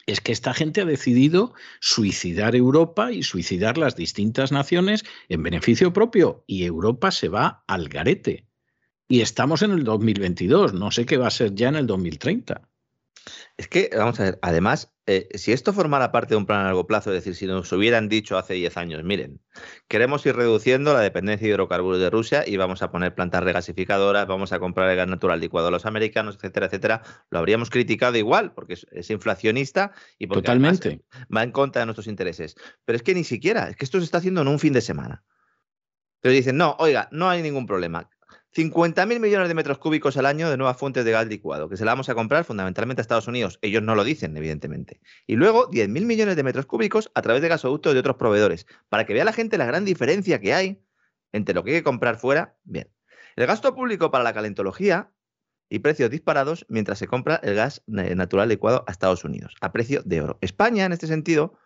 es 0.07 0.19
que 0.19 0.31
esta 0.31 0.55
gente 0.55 0.81
ha 0.81 0.85
decidido 0.85 1.53
suicidar 1.79 2.55
Europa 2.55 3.11
y 3.11 3.21
suicidar 3.21 3.77
las 3.77 3.95
distintas 3.95 4.51
naciones 4.51 5.03
en 5.29 5.43
beneficio 5.43 5.93
propio 5.93 6.43
y 6.47 6.63
Europa 6.63 7.11
se 7.11 7.29
va 7.29 7.63
al 7.67 7.89
garete. 7.89 8.47
Y 9.07 9.21
estamos 9.21 9.61
en 9.61 9.71
el 9.71 9.83
2022, 9.83 10.73
no 10.73 10.89
sé 10.89 11.05
qué 11.05 11.17
va 11.17 11.27
a 11.27 11.31
ser 11.31 11.53
ya 11.53 11.69
en 11.69 11.75
el 11.75 11.85
2030. 11.85 12.69
Es 13.57 13.67
que, 13.67 13.89
vamos 13.95 14.19
a 14.19 14.23
ver, 14.23 14.39
además, 14.41 14.93
eh, 15.05 15.27
si 15.35 15.51
esto 15.51 15.73
formara 15.73 16.11
parte 16.11 16.33
de 16.33 16.37
un 16.37 16.45
plan 16.45 16.61
a 16.61 16.63
largo 16.65 16.87
plazo, 16.87 17.11
es 17.11 17.15
decir, 17.15 17.35
si 17.35 17.45
nos 17.45 17.71
hubieran 17.71 18.09
dicho 18.09 18.37
hace 18.37 18.53
10 18.53 18.77
años, 18.77 19.03
miren, 19.03 19.41
queremos 19.87 20.25
ir 20.25 20.35
reduciendo 20.35 20.93
la 20.93 21.01
dependencia 21.01 21.47
de 21.47 21.53
hidrocarburos 21.53 21.99
de 21.99 22.09
Rusia 22.09 22.43
y 22.45 22.57
vamos 22.57 22.81
a 22.81 22.91
poner 22.91 23.13
plantas 23.13 23.43
regasificadoras, 23.43 24.27
vamos 24.27 24.53
a 24.53 24.59
comprar 24.59 24.89
el 24.89 24.97
gas 24.97 25.07
natural 25.07 25.39
licuado 25.39 25.67
a 25.67 25.71
los 25.71 25.85
americanos, 25.85 26.35
etcétera, 26.35 26.67
etcétera, 26.67 27.01
lo 27.29 27.39
habríamos 27.39 27.69
criticado 27.69 28.17
igual, 28.17 28.53
porque 28.53 28.73
es, 28.73 29.09
inflacionista 29.09 29.91
y 30.17 30.27
porque 30.27 30.43
Totalmente. 30.43 31.01
va 31.35 31.43
en 31.43 31.51
contra 31.51 31.81
de 31.81 31.87
nuestros 31.87 32.07
intereses. 32.07 32.55
Pero 32.85 32.95
es 32.95 33.03
que 33.03 33.13
ni 33.13 33.23
siquiera, 33.23 33.69
es 33.69 33.75
que 33.75 33.85
esto 33.85 33.99
se 33.99 34.05
está 34.05 34.19
haciendo 34.19 34.41
en 34.41 34.47
un 34.47 34.59
fin 34.59 34.73
de 34.73 34.81
semana. 34.81 35.23
Pero 36.21 36.33
dicen, 36.33 36.55
no, 36.55 36.75
oiga, 36.79 37.09
no 37.11 37.29
hay 37.29 37.41
ningún 37.41 37.65
problema 37.65 38.09
50.000 38.55 39.19
millones 39.19 39.47
de 39.47 39.55
metros 39.55 39.79
cúbicos 39.79 40.15
al 40.17 40.27
año 40.27 40.49
de 40.49 40.57
nuevas 40.57 40.77
fuentes 40.77 41.03
de 41.03 41.11
gas 41.11 41.27
licuado, 41.27 41.69
que 41.69 41.77
se 41.77 41.85
la 41.85 41.91
vamos 41.91 42.09
a 42.09 42.15
comprar 42.15 42.43
fundamentalmente 42.45 43.01
a 43.01 43.03
Estados 43.03 43.27
Unidos. 43.27 43.57
Ellos 43.61 43.81
no 43.81 43.95
lo 43.95 44.03
dicen, 44.03 44.37
evidentemente. 44.37 45.01
Y 45.25 45.35
luego 45.35 45.71
10.000 45.71 46.05
millones 46.05 46.35
de 46.35 46.43
metros 46.43 46.67
cúbicos 46.67 47.11
a 47.15 47.21
través 47.23 47.41
de 47.41 47.47
gasoductos 47.47 47.93
de 47.93 47.99
otros 47.99 48.17
proveedores, 48.17 48.67
para 48.89 49.05
que 49.05 49.13
vea 49.13 49.25
la 49.25 49.33
gente 49.33 49.57
la 49.57 49.65
gran 49.65 49.85
diferencia 49.85 50.39
que 50.39 50.53
hay 50.53 50.83
entre 51.31 51.55
lo 51.55 51.63
que 51.63 51.71
hay 51.71 51.77
que 51.77 51.83
comprar 51.83 52.17
fuera. 52.17 52.55
Bien. 52.63 52.89
El 53.35 53.47
gasto 53.47 53.73
público 53.73 54.11
para 54.11 54.23
la 54.23 54.33
calentología 54.33 55.11
y 55.67 55.79
precios 55.79 56.11
disparados 56.11 56.67
mientras 56.69 56.99
se 56.99 57.07
compra 57.07 57.39
el 57.41 57.55
gas 57.55 57.81
natural 57.87 58.49
licuado 58.49 58.83
a 58.87 58.91
Estados 58.91 59.23
Unidos, 59.23 59.55
a 59.61 59.71
precio 59.71 60.03
de 60.05 60.21
oro. 60.21 60.37
España, 60.41 60.85
en 60.85 60.93
este 60.93 61.07
sentido, 61.07 61.57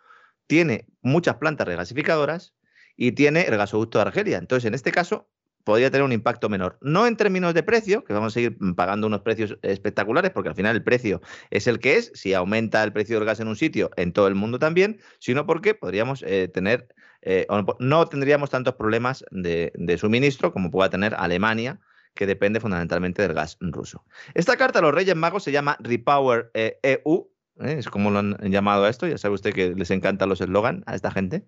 tiene 0.46 0.86
muchas 1.02 1.36
plantas 1.36 1.68
regasificadoras 1.68 2.54
y 2.96 3.12
tiene 3.12 3.42
el 3.42 3.58
gasoducto 3.58 3.98
de 3.98 4.02
Argelia. 4.02 4.38
Entonces, 4.38 4.66
en 4.66 4.72
este 4.72 4.90
caso, 4.90 5.28
podría 5.68 5.90
tener 5.90 6.02
un 6.02 6.12
impacto 6.12 6.48
menor. 6.48 6.78
No 6.80 7.06
en 7.06 7.14
términos 7.14 7.52
de 7.52 7.62
precio, 7.62 8.02
que 8.02 8.14
vamos 8.14 8.32
a 8.32 8.34
seguir 8.34 8.56
pagando 8.74 9.06
unos 9.06 9.20
precios 9.20 9.58
espectaculares, 9.60 10.30
porque 10.30 10.48
al 10.48 10.54
final 10.54 10.74
el 10.74 10.82
precio 10.82 11.20
es 11.50 11.66
el 11.66 11.78
que 11.78 11.98
es. 11.98 12.10
Si 12.14 12.32
aumenta 12.32 12.82
el 12.82 12.90
precio 12.90 13.16
del 13.16 13.26
gas 13.26 13.38
en 13.40 13.48
un 13.48 13.54
sitio, 13.54 13.90
en 13.96 14.14
todo 14.14 14.28
el 14.28 14.34
mundo 14.34 14.58
también, 14.58 14.98
sino 15.18 15.44
porque 15.44 15.74
podríamos 15.74 16.24
eh, 16.26 16.48
tener, 16.48 16.88
eh, 17.20 17.46
no 17.80 18.08
tendríamos 18.08 18.48
tantos 18.48 18.76
problemas 18.76 19.26
de, 19.30 19.98
suministro 20.00 20.54
como 20.54 20.70
pueda 20.70 20.88
tener 20.88 21.14
Alemania, 21.14 21.78
que 22.14 22.26
depende 22.26 22.60
fundamentalmente 22.60 23.20
del 23.20 23.34
gas 23.34 23.58
ruso. 23.60 24.06
Esta 24.32 24.56
carta 24.56 24.78
a 24.78 24.82
los 24.82 24.94
Reyes 24.94 25.16
Magos 25.16 25.44
se 25.44 25.52
llama 25.52 25.76
Repower 25.80 26.50
EU, 26.54 27.28
eh, 27.60 27.76
es 27.78 27.88
como 27.88 28.10
lo 28.10 28.20
han 28.20 28.36
llamado 28.50 28.84
a 28.84 28.88
esto, 28.88 29.06
ya 29.06 29.18
sabe 29.18 29.34
usted 29.34 29.52
que 29.52 29.74
les 29.74 29.90
encantan 29.90 30.28
los 30.28 30.40
eslogan 30.40 30.84
a 30.86 30.94
esta 30.94 31.10
gente. 31.10 31.44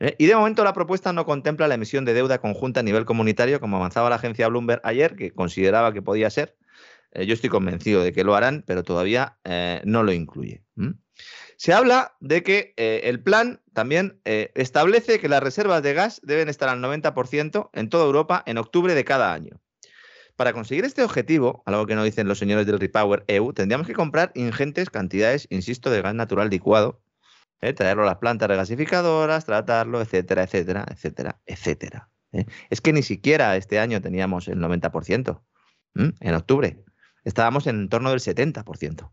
¿eh? 0.00 0.14
Y 0.18 0.26
de 0.26 0.36
momento 0.36 0.64
la 0.64 0.72
propuesta 0.72 1.12
no 1.12 1.24
contempla 1.24 1.68
la 1.68 1.74
emisión 1.74 2.04
de 2.04 2.14
deuda 2.14 2.38
conjunta 2.38 2.80
a 2.80 2.82
nivel 2.82 3.04
comunitario, 3.04 3.60
como 3.60 3.76
avanzaba 3.76 4.10
la 4.10 4.16
agencia 4.16 4.48
Bloomberg 4.48 4.80
ayer, 4.84 5.16
que 5.16 5.32
consideraba 5.32 5.92
que 5.92 6.02
podía 6.02 6.30
ser. 6.30 6.56
Eh, 7.12 7.26
yo 7.26 7.34
estoy 7.34 7.50
convencido 7.50 8.02
de 8.02 8.12
que 8.12 8.24
lo 8.24 8.34
harán, 8.34 8.64
pero 8.66 8.82
todavía 8.82 9.38
no 9.84 10.02
lo 10.02 10.12
incluye. 10.12 10.62
Se 11.56 11.72
habla 11.72 12.16
de 12.20 12.42
que 12.42 12.74
el 12.76 13.22
plan 13.22 13.62
también 13.72 14.20
establece 14.24 15.18
que 15.20 15.28
las 15.28 15.42
reservas 15.42 15.82
de 15.82 15.94
gas 15.94 16.20
deben 16.22 16.48
estar 16.48 16.68
al 16.68 16.80
90% 16.80 17.70
en 17.72 17.88
toda 17.88 18.04
Europa 18.04 18.42
en 18.46 18.58
octubre 18.58 18.94
de 18.94 19.04
cada 19.04 19.32
año. 19.32 19.60
Para 20.36 20.52
conseguir 20.52 20.84
este 20.84 21.02
objetivo, 21.02 21.62
algo 21.64 21.86
que 21.86 21.94
no 21.94 22.04
dicen 22.04 22.28
los 22.28 22.38
señores 22.38 22.66
del 22.66 22.78
Repower 22.78 23.24
EU, 23.26 23.54
tendríamos 23.54 23.86
que 23.86 23.94
comprar 23.94 24.32
ingentes 24.34 24.90
cantidades, 24.90 25.46
insisto, 25.50 25.90
de 25.90 26.02
gas 26.02 26.14
natural 26.14 26.50
licuado, 26.50 27.00
¿eh? 27.62 27.72
traerlo 27.72 28.02
a 28.02 28.06
las 28.06 28.18
plantas 28.18 28.48
regasificadoras, 28.48 29.46
tratarlo, 29.46 30.00
etcétera, 30.02 30.42
etcétera, 30.42 30.84
etcétera, 30.90 31.40
etcétera. 31.46 32.10
¿eh? 32.32 32.44
Es 32.68 32.82
que 32.82 32.92
ni 32.92 33.02
siquiera 33.02 33.56
este 33.56 33.78
año 33.78 34.02
teníamos 34.02 34.48
el 34.48 34.58
90%. 34.58 35.40
En 36.20 36.34
octubre 36.34 36.84
estábamos 37.24 37.66
en 37.66 37.88
torno 37.88 38.10
del 38.10 38.20
70%. 38.20 39.10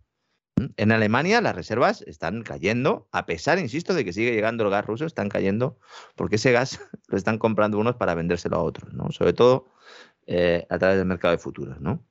En 0.75 0.91
Alemania 0.91 1.39
las 1.39 1.55
reservas 1.55 2.03
están 2.03 2.43
cayendo, 2.43 3.07
a 3.11 3.25
pesar, 3.25 3.57
insisto, 3.57 3.93
de 3.93 4.03
que 4.03 4.13
sigue 4.13 4.33
llegando 4.33 4.65
el 4.65 4.69
gas 4.69 4.85
ruso, 4.85 5.05
están 5.05 5.29
cayendo 5.29 5.79
porque 6.15 6.35
ese 6.35 6.51
gas 6.51 6.79
lo 7.07 7.17
están 7.17 7.37
comprando 7.37 7.79
unos 7.79 7.95
para 7.95 8.13
vendérselo 8.13 8.57
a 8.57 8.63
otros, 8.63 8.93
¿no? 8.93 9.11
Sobre 9.11 9.31
todo 9.31 9.72
eh, 10.27 10.65
a 10.69 10.79
través 10.79 10.97
del 10.97 11.05
mercado 11.05 11.33
de 11.33 11.37
futuros. 11.37 11.79
¿no? 11.79 12.05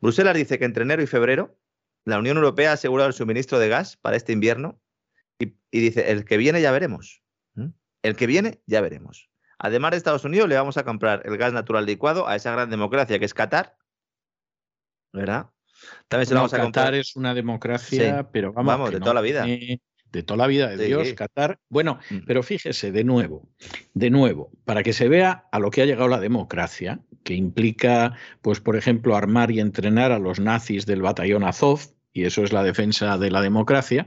Bruselas 0.00 0.34
dice 0.34 0.58
que 0.58 0.64
entre 0.64 0.84
enero 0.84 1.02
y 1.02 1.06
febrero 1.06 1.58
la 2.04 2.18
Unión 2.18 2.36
Europea 2.36 2.70
ha 2.70 2.74
asegurado 2.74 3.08
el 3.08 3.14
suministro 3.14 3.58
de 3.58 3.68
gas 3.68 3.96
para 3.96 4.16
este 4.16 4.32
invierno 4.32 4.80
y, 5.38 5.54
dice, 5.70 6.10
el 6.10 6.24
que 6.24 6.36
viene 6.36 6.60
ya 6.60 6.70
veremos. 6.70 7.22
El 8.02 8.16
que 8.16 8.26
viene 8.26 8.60
ya 8.66 8.82
veremos. 8.82 9.30
Además 9.58 9.92
de 9.92 9.96
Estados 9.96 10.24
Unidos, 10.24 10.48
le 10.48 10.56
vamos 10.56 10.76
a 10.76 10.84
comprar 10.84 11.22
el 11.24 11.38
gas 11.38 11.54
natural 11.54 11.86
licuado 11.86 12.28
a 12.28 12.36
esa 12.36 12.52
gran 12.52 12.68
democracia 12.68 13.18
que 13.18 13.24
es 13.24 13.32
Qatar. 13.32 13.78
¿Verdad? 15.12 15.50
También 16.08 16.26
se 16.26 16.34
lo 16.34 16.40
vamos 16.40 16.52
a 16.52 16.60
comprar. 16.60 16.84
Qatar 16.86 16.94
es 17.00 17.16
una 17.16 17.32
democracia, 17.32 18.28
pero 18.30 18.52
vamos, 18.52 18.90
de 18.90 19.00
toda 19.00 19.14
la 19.14 19.22
vida 19.22 19.46
de 20.14 20.22
toda 20.22 20.38
la 20.38 20.46
vida 20.46 20.68
de 20.68 20.86
Dios, 20.86 21.12
Qatar. 21.14 21.58
Bueno, 21.68 21.98
mm. 22.08 22.18
pero 22.26 22.42
fíjese, 22.42 22.92
de 22.92 23.04
nuevo, 23.04 23.48
de 23.94 24.10
nuevo, 24.10 24.50
para 24.64 24.82
que 24.82 24.92
se 24.92 25.08
vea 25.08 25.46
a 25.50 25.58
lo 25.58 25.70
que 25.70 25.82
ha 25.82 25.86
llegado 25.86 26.08
la 26.08 26.20
democracia, 26.20 27.00
que 27.24 27.34
implica, 27.34 28.16
pues, 28.40 28.60
por 28.60 28.76
ejemplo, 28.76 29.16
armar 29.16 29.50
y 29.50 29.60
entrenar 29.60 30.12
a 30.12 30.20
los 30.20 30.38
nazis 30.38 30.86
del 30.86 31.02
batallón 31.02 31.44
Azov, 31.44 31.80
y 32.12 32.24
eso 32.24 32.44
es 32.44 32.52
la 32.52 32.62
defensa 32.62 33.18
de 33.18 33.30
la 33.32 33.40
democracia. 33.40 34.06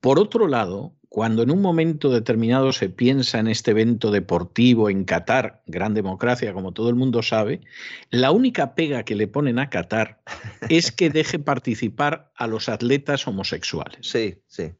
Por 0.00 0.18
otro 0.18 0.48
lado, 0.48 0.92
cuando 1.08 1.44
en 1.44 1.52
un 1.52 1.62
momento 1.62 2.10
determinado 2.10 2.72
se 2.72 2.88
piensa 2.88 3.38
en 3.38 3.46
este 3.46 3.70
evento 3.70 4.10
deportivo 4.10 4.90
en 4.90 5.04
Qatar, 5.04 5.62
gran 5.66 5.94
democracia, 5.94 6.52
como 6.52 6.72
todo 6.72 6.88
el 6.88 6.96
mundo 6.96 7.22
sabe, 7.22 7.60
la 8.10 8.32
única 8.32 8.74
pega 8.74 9.04
que 9.04 9.14
le 9.14 9.28
ponen 9.28 9.60
a 9.60 9.70
Qatar 9.70 10.20
es 10.68 10.90
que 10.90 11.10
deje 11.10 11.38
participar 11.38 12.32
a 12.34 12.48
los 12.48 12.68
atletas 12.68 13.28
homosexuales. 13.28 14.00
Sí, 14.00 14.42
sí. 14.48 14.72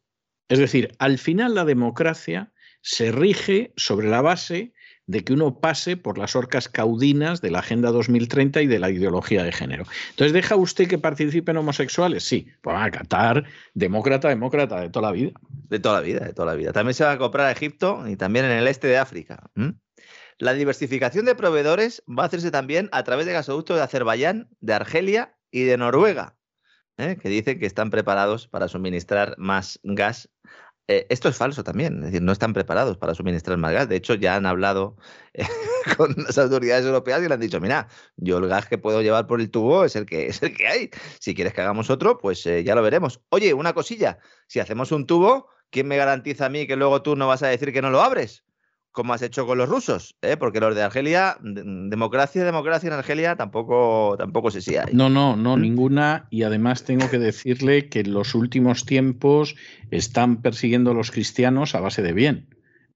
Es 0.49 0.59
decir, 0.59 0.93
al 0.99 1.19
final 1.19 1.55
la 1.55 1.65
democracia 1.65 2.53
se 2.81 3.13
rige 3.13 3.73
sobre 3.77 4.09
la 4.09 4.21
base 4.21 4.75
de 5.07 5.23
que 5.23 5.33
uno 5.33 5.61
pase 5.61 5.97
por 5.97 6.19
las 6.19 6.35
orcas 6.35 6.69
caudinas 6.69 7.41
de 7.41 7.51
la 7.51 7.59
Agenda 7.59 7.91
2030 7.91 8.63
y 8.63 8.67
de 8.67 8.79
la 8.79 8.91
ideología 8.91 9.43
de 9.43 9.53
género. 9.53 9.85
Entonces, 10.11 10.33
¿deja 10.33 10.57
usted 10.57 10.89
que 10.89 10.99
participen 10.99 11.57
homosexuales? 11.57 12.25
Sí, 12.25 12.49
pues 12.63 12.77
a 12.79 12.91
Qatar, 12.91 13.45
demócrata, 13.75 14.29
demócrata, 14.29 14.81
de 14.81 14.91
toda 14.91 15.09
la 15.09 15.13
vida. 15.13 15.33
De 15.69 15.79
toda 15.79 16.01
la 16.01 16.07
vida, 16.07 16.21
de 16.21 16.33
toda 16.33 16.47
la 16.47 16.55
vida. 16.55 16.73
También 16.73 16.95
se 16.95 17.05
va 17.05 17.13
a 17.13 17.19
comprar 17.19 17.47
a 17.47 17.53
Egipto 17.53 18.05
y 18.09 18.17
también 18.17 18.47
en 18.47 18.53
el 18.53 18.67
este 18.67 18.87
de 18.87 18.99
África. 18.99 19.51
La 20.39 20.55
diversificación 20.55 21.25
de 21.27 21.35
proveedores 21.35 22.03
va 22.09 22.25
a 22.25 22.27
hacerse 22.27 22.51
también 22.51 22.89
a 22.93 23.05
través 23.05 23.27
de 23.27 23.33
gasoductos 23.33 23.77
de 23.77 23.83
Azerbaiyán, 23.83 24.49
de 24.61 24.73
Argelia 24.73 25.37
y 25.51 25.63
de 25.63 25.77
Noruega. 25.77 26.37
¿Eh? 26.99 27.17
que 27.21 27.29
dicen 27.29 27.59
que 27.59 27.67
están 27.67 27.91
preparados 27.91 28.49
para 28.49 28.69
suministrar 28.69 29.35
más 29.39 29.81
gas. 29.83 30.31
Eh, 30.87 31.07
esto 31.09 31.31
es 31.31 31.37
falso 31.37 31.65
también, 31.65 31.97
es 32.01 32.05
decir, 32.07 32.21
no 32.21 32.33
están 32.33 32.53
preparados 32.53 32.99
para 32.99 33.15
suministrar 33.15 33.57
más 33.57 33.73
gas. 33.73 33.89
De 33.89 33.97
hecho, 33.97 34.15
ya 34.15 34.37
han 34.37 34.45
hablado 34.45 34.97
eh, 35.35 35.47
con 35.97 36.15
las 36.17 36.37
autoridades 36.37 36.85
europeas 36.85 37.23
y 37.23 37.29
le 37.29 37.35
han 37.35 37.41
dicho, 37.41 37.61
mira, 37.61 37.89
yo 38.17 38.39
el 38.39 38.49
gas 38.49 38.67
que 38.67 38.79
puedo 38.79 39.01
llevar 39.01 39.27
por 39.27 39.41
el 39.41 39.51
tubo 39.51 39.85
es 39.85 39.97
el 39.97 40.05
que, 40.07 40.27
es 40.29 40.43
el 40.43 40.55
que 40.55 40.67
hay. 40.67 40.91
Si 41.21 41.35
quieres 41.35 41.55
que 41.55 41.63
hagamos 41.63 41.91
otro, 41.91 42.19
pues 42.19 42.45
ya 42.45 42.75
lo 42.75 42.83
veremos. 42.83 43.21
Oye, 43.31 43.55
una 43.55 43.73
cosilla, 43.73 44.19
si 44.47 44.61
hacemos 44.61 44.93
un 44.93 45.07
tubo, 45.07 45.49
¿quién 45.71 45.89
me 45.89 45.97
garantiza 45.97 46.47
a 46.47 46.51
mí 46.51 46.67
que 46.67 46.77
luego 46.77 47.03
tú 47.03 47.17
no 47.17 47.29
vas 47.29 47.43
a 47.43 47.49
decir 47.49 47.73
que 47.73 47.83
no 47.83 47.91
lo 47.91 48.03
abres? 48.03 48.45
Como 48.95 49.13
has 49.13 49.23
hecho 49.23 49.45
con 49.45 49.59
los 49.59 49.69
rusos, 49.69 50.15
¿eh? 50.23 50.37
porque 50.37 50.61
los 50.61 50.75
de 50.75 50.83
Argelia, 50.83 51.37
democracia, 51.43 52.45
democracia 52.45 52.87
en 52.87 52.93
Argelia 52.93 53.35
tampoco, 53.35 54.15
tampoco 54.17 54.53
sé 54.53 54.63
si 54.63 54.77
hay. 54.77 54.95
No, 54.95 55.11
no, 55.11 55.35
no, 55.35 55.57
¿Mm? 55.57 55.61
ninguna. 55.61 56.29
Y 56.31 56.45
además 56.45 56.85
tengo 56.85 57.11
que 57.11 57.19
decirle 57.19 57.89
que 57.89 58.01
en 58.01 58.15
los 58.15 58.37
últimos 58.37 58.87
tiempos 58.87 59.57
están 59.91 60.43
persiguiendo 60.43 60.93
a 60.93 60.95
los 60.95 61.11
cristianos 61.11 61.75
a 61.75 61.81
base 61.81 62.03
de 62.03 62.13
bien. 62.13 62.49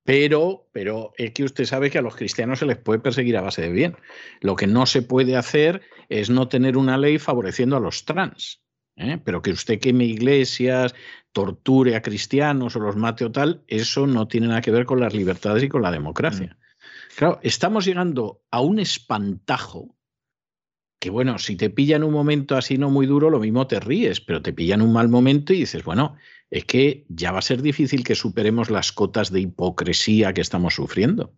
Pero, 0.05 0.69
pero 0.73 1.13
es 1.19 1.33
que 1.33 1.43
usted 1.43 1.65
sabe 1.65 1.91
que 1.91 1.99
a 1.99 2.03
los 2.03 2.15
cristianos 2.15 2.61
se 2.61 2.67
les 2.67 2.79
puede 2.79 3.01
perseguir 3.01 3.37
a 3.37 3.43
base 3.43 3.63
de 3.63 3.71
bien. 3.71 3.97
Lo 4.41 4.55
que 4.55 4.69
no 4.69 4.87
se 4.87 5.03
puede 5.03 5.37
hacer 5.37 5.83
es 6.09 6.31
no 6.31 6.47
tener 6.47 6.77
una 6.77 6.97
ley 6.97 7.19
favoreciendo 7.19 7.77
a 7.77 7.81
los 7.81 8.05
trans. 8.05 8.63
¿Eh? 8.99 9.21
Pero 9.25 9.43
que 9.43 9.53
usted 9.53 9.79
queme 9.79 10.05
iglesias, 10.05 10.95
torture 11.33 11.97
a 11.97 12.03
cristianos 12.03 12.77
o 12.77 12.81
los 12.81 12.97
mate 12.97 13.25
o 13.25 13.33
tal, 13.33 13.63
eso 13.67 14.07
no 14.07 14.29
tiene 14.29 14.49
nada 14.49 14.61
que 14.61 14.71
ver 14.71 14.87
con 14.87 15.01
las 15.01 15.15
libertades 15.15 15.63
y 15.63 15.69
con 15.69 15.83
la 15.83 15.91
democracia. 15.91 16.57
Mm. 16.59 16.69
Claro, 17.17 17.41
estamos 17.43 17.85
llegando 17.85 18.43
a 18.51 18.61
un 18.61 18.79
espantajo 18.79 19.97
que, 21.01 21.11
bueno, 21.11 21.39
si 21.39 21.57
te 21.57 21.71
pilla 21.71 21.97
en 21.97 22.05
un 22.05 22.13
momento 22.13 22.57
así 22.57 22.77
no 22.77 22.91
muy 22.91 23.07
duro, 23.07 23.31
lo 23.31 23.39
mismo 23.39 23.67
te 23.67 23.81
ríes, 23.81 24.21
pero 24.21 24.43
te 24.43 24.53
pilla 24.53 24.75
en 24.75 24.83
un 24.83 24.93
mal 24.93 25.09
momento 25.09 25.53
y 25.53 25.61
dices, 25.61 25.85
bueno, 25.85 26.17
es 26.51 26.65
que 26.65 27.05
ya 27.09 27.33
va 27.33 27.39
a 27.39 27.43
ser 27.43 27.63
difícil 27.63 28.05
que 28.05 28.15
superemos 28.15 28.71
las 28.71 28.93
cotas 28.93 29.31
de 29.31 29.41
hipocresía 29.41 30.33
que 30.33 30.41
estamos 30.41 30.75
sufriendo. 30.75 31.33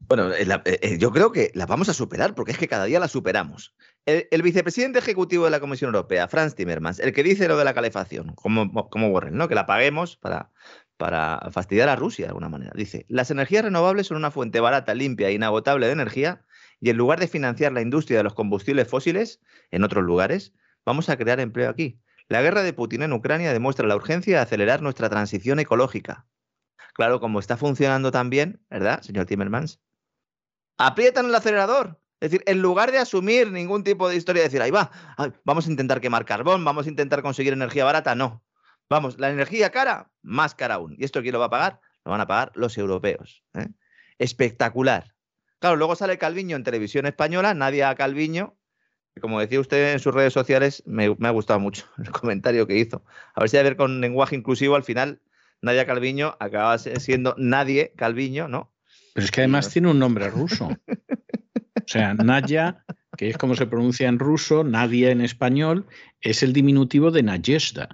Bueno, 0.00 0.32
eh, 0.32 0.46
eh, 0.64 0.96
yo 0.98 1.12
creo 1.12 1.32
que 1.32 1.52
las 1.54 1.68
vamos 1.68 1.88
a 1.88 1.94
superar, 1.94 2.34
porque 2.34 2.52
es 2.52 2.58
que 2.58 2.68
cada 2.68 2.86
día 2.86 2.98
las 2.98 3.12
superamos. 3.12 3.74
El, 4.08 4.40
vicepresidente 4.40 5.00
ejecutivo 5.00 5.44
de 5.44 5.50
la 5.50 5.60
Comisión 5.60 5.88
Europea, 5.88 6.28
Franz 6.28 6.54
Timmermans, 6.54 6.98
el 6.98 7.12
que 7.12 7.22
dice 7.22 7.46
lo 7.46 7.58
de 7.58 7.64
la 7.66 7.74
calefacción, 7.74 8.34
como, 8.36 8.88
como 8.88 9.08
Warren, 9.08 9.36
¿no? 9.36 9.48
que 9.48 9.54
la 9.54 9.66
paguemos 9.66 10.16
para, 10.16 10.50
para 10.96 11.50
fastidiar 11.50 11.90
a 11.90 11.96
Rusia 11.96 12.24
de 12.24 12.28
alguna 12.30 12.48
manera. 12.48 12.72
Dice, 12.74 13.04
las 13.10 13.30
energías 13.30 13.64
renovables 13.66 14.06
son 14.06 14.16
una 14.16 14.30
fuente 14.30 14.60
barata, 14.60 14.94
limpia 14.94 15.28
e 15.28 15.34
inagotable 15.34 15.84
de 15.84 15.92
energía 15.92 16.42
y 16.80 16.88
en 16.88 16.96
lugar 16.96 17.20
de 17.20 17.28
financiar 17.28 17.72
la 17.72 17.82
industria 17.82 18.16
de 18.16 18.24
los 18.24 18.32
combustibles 18.32 18.88
fósiles 18.88 19.42
en 19.70 19.84
otros 19.84 20.02
lugares, 20.02 20.54
vamos 20.86 21.10
a 21.10 21.18
crear 21.18 21.38
empleo 21.38 21.68
aquí. 21.68 22.00
La 22.28 22.40
guerra 22.40 22.62
de 22.62 22.72
Putin 22.72 23.02
en 23.02 23.12
Ucrania 23.12 23.52
demuestra 23.52 23.86
la 23.86 23.96
urgencia 23.96 24.36
de 24.36 24.42
acelerar 24.42 24.80
nuestra 24.80 25.10
transición 25.10 25.58
ecológica. 25.58 26.26
Claro, 26.94 27.20
como 27.20 27.40
está 27.40 27.58
funcionando 27.58 28.10
también, 28.10 28.64
¿verdad, 28.70 29.02
señor 29.02 29.26
Timmermans? 29.26 29.82
Aprietan 30.78 31.26
el 31.26 31.34
acelerador. 31.34 32.00
Es 32.20 32.30
decir, 32.30 32.42
en 32.46 32.60
lugar 32.60 32.90
de 32.90 32.98
asumir 32.98 33.52
ningún 33.52 33.84
tipo 33.84 34.08
de 34.08 34.16
historia, 34.16 34.42
decir, 34.42 34.60
ahí 34.60 34.72
va, 34.72 34.90
vamos 35.44 35.66
a 35.66 35.70
intentar 35.70 36.00
quemar 36.00 36.24
carbón, 36.24 36.64
vamos 36.64 36.86
a 36.86 36.88
intentar 36.88 37.22
conseguir 37.22 37.52
energía 37.52 37.84
barata, 37.84 38.14
no. 38.14 38.42
Vamos, 38.90 39.18
la 39.18 39.30
energía 39.30 39.70
cara, 39.70 40.10
más 40.22 40.54
cara 40.54 40.74
aún. 40.74 40.96
¿Y 40.98 41.04
esto 41.04 41.20
quién 41.20 41.34
lo 41.34 41.38
va 41.38 41.46
a 41.46 41.50
pagar? 41.50 41.80
Lo 42.04 42.10
van 42.10 42.20
a 42.20 42.26
pagar 42.26 42.52
los 42.54 42.76
europeos. 42.78 43.44
¿eh? 43.54 43.68
Espectacular. 44.18 45.14
Claro, 45.60 45.76
luego 45.76 45.94
sale 45.94 46.18
Calviño 46.18 46.56
en 46.56 46.64
televisión 46.64 47.06
española, 47.06 47.54
Nadia 47.54 47.94
Calviño, 47.94 48.56
que 49.14 49.20
como 49.20 49.40
decía 49.40 49.60
usted 49.60 49.92
en 49.92 50.00
sus 50.00 50.14
redes 50.14 50.32
sociales, 50.32 50.82
me, 50.86 51.14
me, 51.18 51.28
ha 51.28 51.32
gustado 51.32 51.60
mucho 51.60 51.86
el 51.98 52.10
comentario 52.10 52.66
que 52.66 52.78
hizo. 52.78 53.04
A 53.34 53.40
ver 53.40 53.50
si 53.50 53.58
a 53.58 53.62
ver 53.62 53.76
con 53.76 54.00
lenguaje 54.00 54.34
inclusivo 54.34 54.74
al 54.74 54.84
final 54.84 55.20
Nadia 55.60 55.86
Calviño 55.86 56.36
acaba 56.40 56.78
siendo 56.78 57.34
Nadie 57.38 57.92
Calviño, 57.96 58.48
¿no? 58.48 58.72
Pero 59.14 59.24
es 59.24 59.30
que 59.30 59.40
además 59.40 59.70
tiene 59.70 59.90
un 59.90 59.98
nombre 59.98 60.30
ruso. 60.30 60.68
O 61.88 61.90
sea, 61.90 62.12
Nadia, 62.12 62.84
que 63.16 63.30
es 63.30 63.38
como 63.38 63.54
se 63.54 63.66
pronuncia 63.66 64.10
en 64.10 64.18
ruso, 64.18 64.62
Nadia 64.62 65.10
en 65.10 65.22
español, 65.22 65.86
es 66.20 66.42
el 66.42 66.52
diminutivo 66.52 67.10
de 67.10 67.22
Nayezhda. 67.22 67.88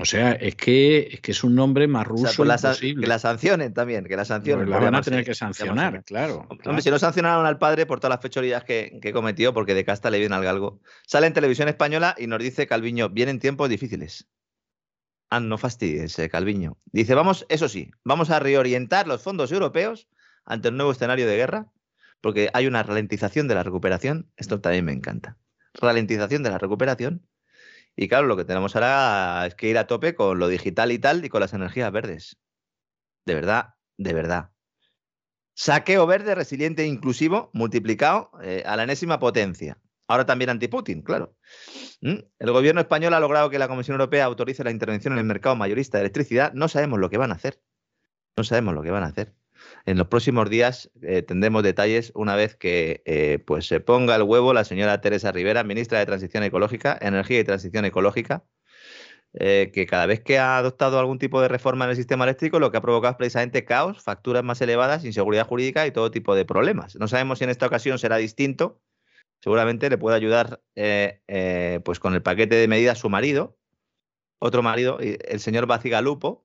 O 0.00 0.04
sea, 0.04 0.32
es 0.32 0.56
que, 0.56 1.10
es 1.12 1.20
que 1.20 1.30
es 1.30 1.44
un 1.44 1.54
nombre 1.54 1.86
más 1.86 2.04
ruso. 2.04 2.24
O 2.24 2.26
sea, 2.26 2.36
pues 2.38 2.80
la, 2.80 3.00
que 3.00 3.06
la 3.06 3.20
sancionen 3.20 3.72
también, 3.72 4.04
que 4.04 4.16
la 4.16 4.24
sancionen. 4.24 4.66
Pues 4.66 4.80
la 4.80 4.84
van 4.84 4.96
a 4.96 5.02
tener 5.02 5.24
que 5.24 5.34
sancionar, 5.34 6.02
claro. 6.02 6.48
Hombre, 6.64 6.82
si 6.82 6.90
no 6.90 6.98
sancionaron 6.98 7.46
al 7.46 7.58
padre 7.58 7.86
por 7.86 8.00
todas 8.00 8.16
las 8.16 8.22
fechorías 8.22 8.64
que, 8.64 8.98
que, 9.00 9.12
cometió, 9.12 9.54
porque 9.54 9.74
de 9.74 9.84
casta 9.84 10.10
le 10.10 10.18
viene 10.18 10.34
al 10.34 10.42
galgo. 10.42 10.80
Sale 11.06 11.28
en 11.28 11.32
televisión 11.32 11.68
española 11.68 12.16
y 12.18 12.26
nos 12.26 12.40
dice 12.40 12.66
Calviño, 12.66 13.10
vienen 13.10 13.38
tiempos 13.38 13.68
difíciles. 13.68 14.26
Ah, 15.28 15.38
no 15.38 15.56
fastidies, 15.56 16.18
eh, 16.18 16.28
Calviño. 16.28 16.78
Dice, 16.86 17.14
vamos, 17.14 17.46
eso 17.48 17.68
sí, 17.68 17.92
vamos 18.02 18.30
a 18.30 18.40
reorientar 18.40 19.06
los 19.06 19.22
fondos 19.22 19.52
europeos 19.52 20.08
ante 20.44 20.66
el 20.66 20.76
nuevo 20.76 20.90
escenario 20.90 21.28
de 21.28 21.36
guerra, 21.36 21.70
porque 22.20 22.50
hay 22.52 22.66
una 22.66 22.82
ralentización 22.82 23.48
de 23.48 23.54
la 23.54 23.62
recuperación. 23.62 24.30
Esto 24.36 24.60
también 24.60 24.84
me 24.84 24.92
encanta. 24.92 25.38
Ralentización 25.74 26.42
de 26.42 26.50
la 26.50 26.58
recuperación 26.58 27.26
y 27.96 28.08
claro, 28.08 28.26
lo 28.26 28.36
que 28.36 28.44
tenemos 28.44 28.74
ahora 28.76 29.46
es 29.46 29.54
que 29.54 29.68
ir 29.68 29.78
a 29.78 29.86
tope 29.86 30.14
con 30.14 30.38
lo 30.38 30.48
digital 30.48 30.92
y 30.92 30.98
tal 30.98 31.24
y 31.24 31.28
con 31.28 31.40
las 31.40 31.52
energías 31.52 31.92
verdes. 31.92 32.38
De 33.26 33.34
verdad, 33.34 33.74
de 33.98 34.14
verdad. 34.14 34.50
Saqueo 35.54 36.06
verde, 36.06 36.34
resiliente 36.34 36.82
e 36.82 36.86
inclusivo, 36.86 37.50
multiplicado 37.52 38.30
eh, 38.42 38.62
a 38.64 38.76
la 38.76 38.84
enésima 38.84 39.18
potencia. 39.18 39.78
Ahora 40.08 40.24
también 40.24 40.50
anti-Putin, 40.50 41.02
claro. 41.02 41.36
¿Mm? 42.00 42.20
El 42.38 42.52
gobierno 42.52 42.80
español 42.80 43.14
ha 43.14 43.20
logrado 43.20 43.50
que 43.50 43.58
la 43.58 43.68
Comisión 43.68 43.96
Europea 43.96 44.24
autorice 44.24 44.64
la 44.64 44.70
intervención 44.70 45.12
en 45.12 45.18
el 45.18 45.26
mercado 45.26 45.54
mayorista 45.56 45.98
de 45.98 46.04
electricidad. 46.04 46.52
No 46.54 46.68
sabemos 46.68 46.98
lo 46.98 47.10
que 47.10 47.18
van 47.18 47.32
a 47.32 47.34
hacer. 47.34 47.60
No 48.36 48.44
sabemos 48.44 48.74
lo 48.74 48.82
que 48.82 48.90
van 48.90 49.02
a 49.02 49.08
hacer. 49.08 49.34
En 49.86 49.98
los 49.98 50.08
próximos 50.08 50.48
días 50.50 50.90
eh, 51.02 51.22
tendremos 51.22 51.62
detalles 51.62 52.12
una 52.14 52.36
vez 52.36 52.54
que 52.56 53.02
eh, 53.06 53.38
pues 53.44 53.66
se 53.66 53.80
ponga 53.80 54.16
el 54.16 54.22
huevo 54.22 54.52
la 54.52 54.64
señora 54.64 55.00
Teresa 55.00 55.32
Rivera, 55.32 55.64
ministra 55.64 55.98
de 55.98 56.06
Transición 56.06 56.44
Ecológica, 56.44 56.98
Energía 57.00 57.40
y 57.40 57.44
Transición 57.44 57.84
Ecológica, 57.84 58.44
eh, 59.32 59.70
que 59.72 59.86
cada 59.86 60.06
vez 60.06 60.20
que 60.20 60.38
ha 60.38 60.58
adoptado 60.58 60.98
algún 60.98 61.18
tipo 61.18 61.40
de 61.40 61.48
reforma 61.48 61.84
en 61.84 61.90
el 61.90 61.96
sistema 61.96 62.24
eléctrico, 62.24 62.58
lo 62.58 62.70
que 62.70 62.78
ha 62.78 62.82
provocado 62.82 63.12
es 63.12 63.16
precisamente 63.16 63.64
caos, 63.64 64.02
facturas 64.02 64.44
más 64.44 64.60
elevadas, 64.60 65.04
inseguridad 65.04 65.46
jurídica 65.46 65.86
y 65.86 65.92
todo 65.92 66.10
tipo 66.10 66.34
de 66.34 66.44
problemas. 66.44 66.96
No 66.96 67.08
sabemos 67.08 67.38
si 67.38 67.44
en 67.44 67.50
esta 67.50 67.66
ocasión 67.66 67.98
será 67.98 68.16
distinto. 68.16 68.80
Seguramente 69.42 69.88
le 69.88 69.96
puede 69.96 70.16
ayudar 70.16 70.60
pues 70.74 71.98
con 71.98 72.12
el 72.12 72.22
paquete 72.22 72.56
de 72.56 72.68
medidas 72.68 72.98
su 72.98 73.08
marido, 73.08 73.56
otro 74.38 74.62
marido, 74.62 74.98
el 75.00 75.40
señor 75.40 75.64
Bacigalupo, 75.66 76.44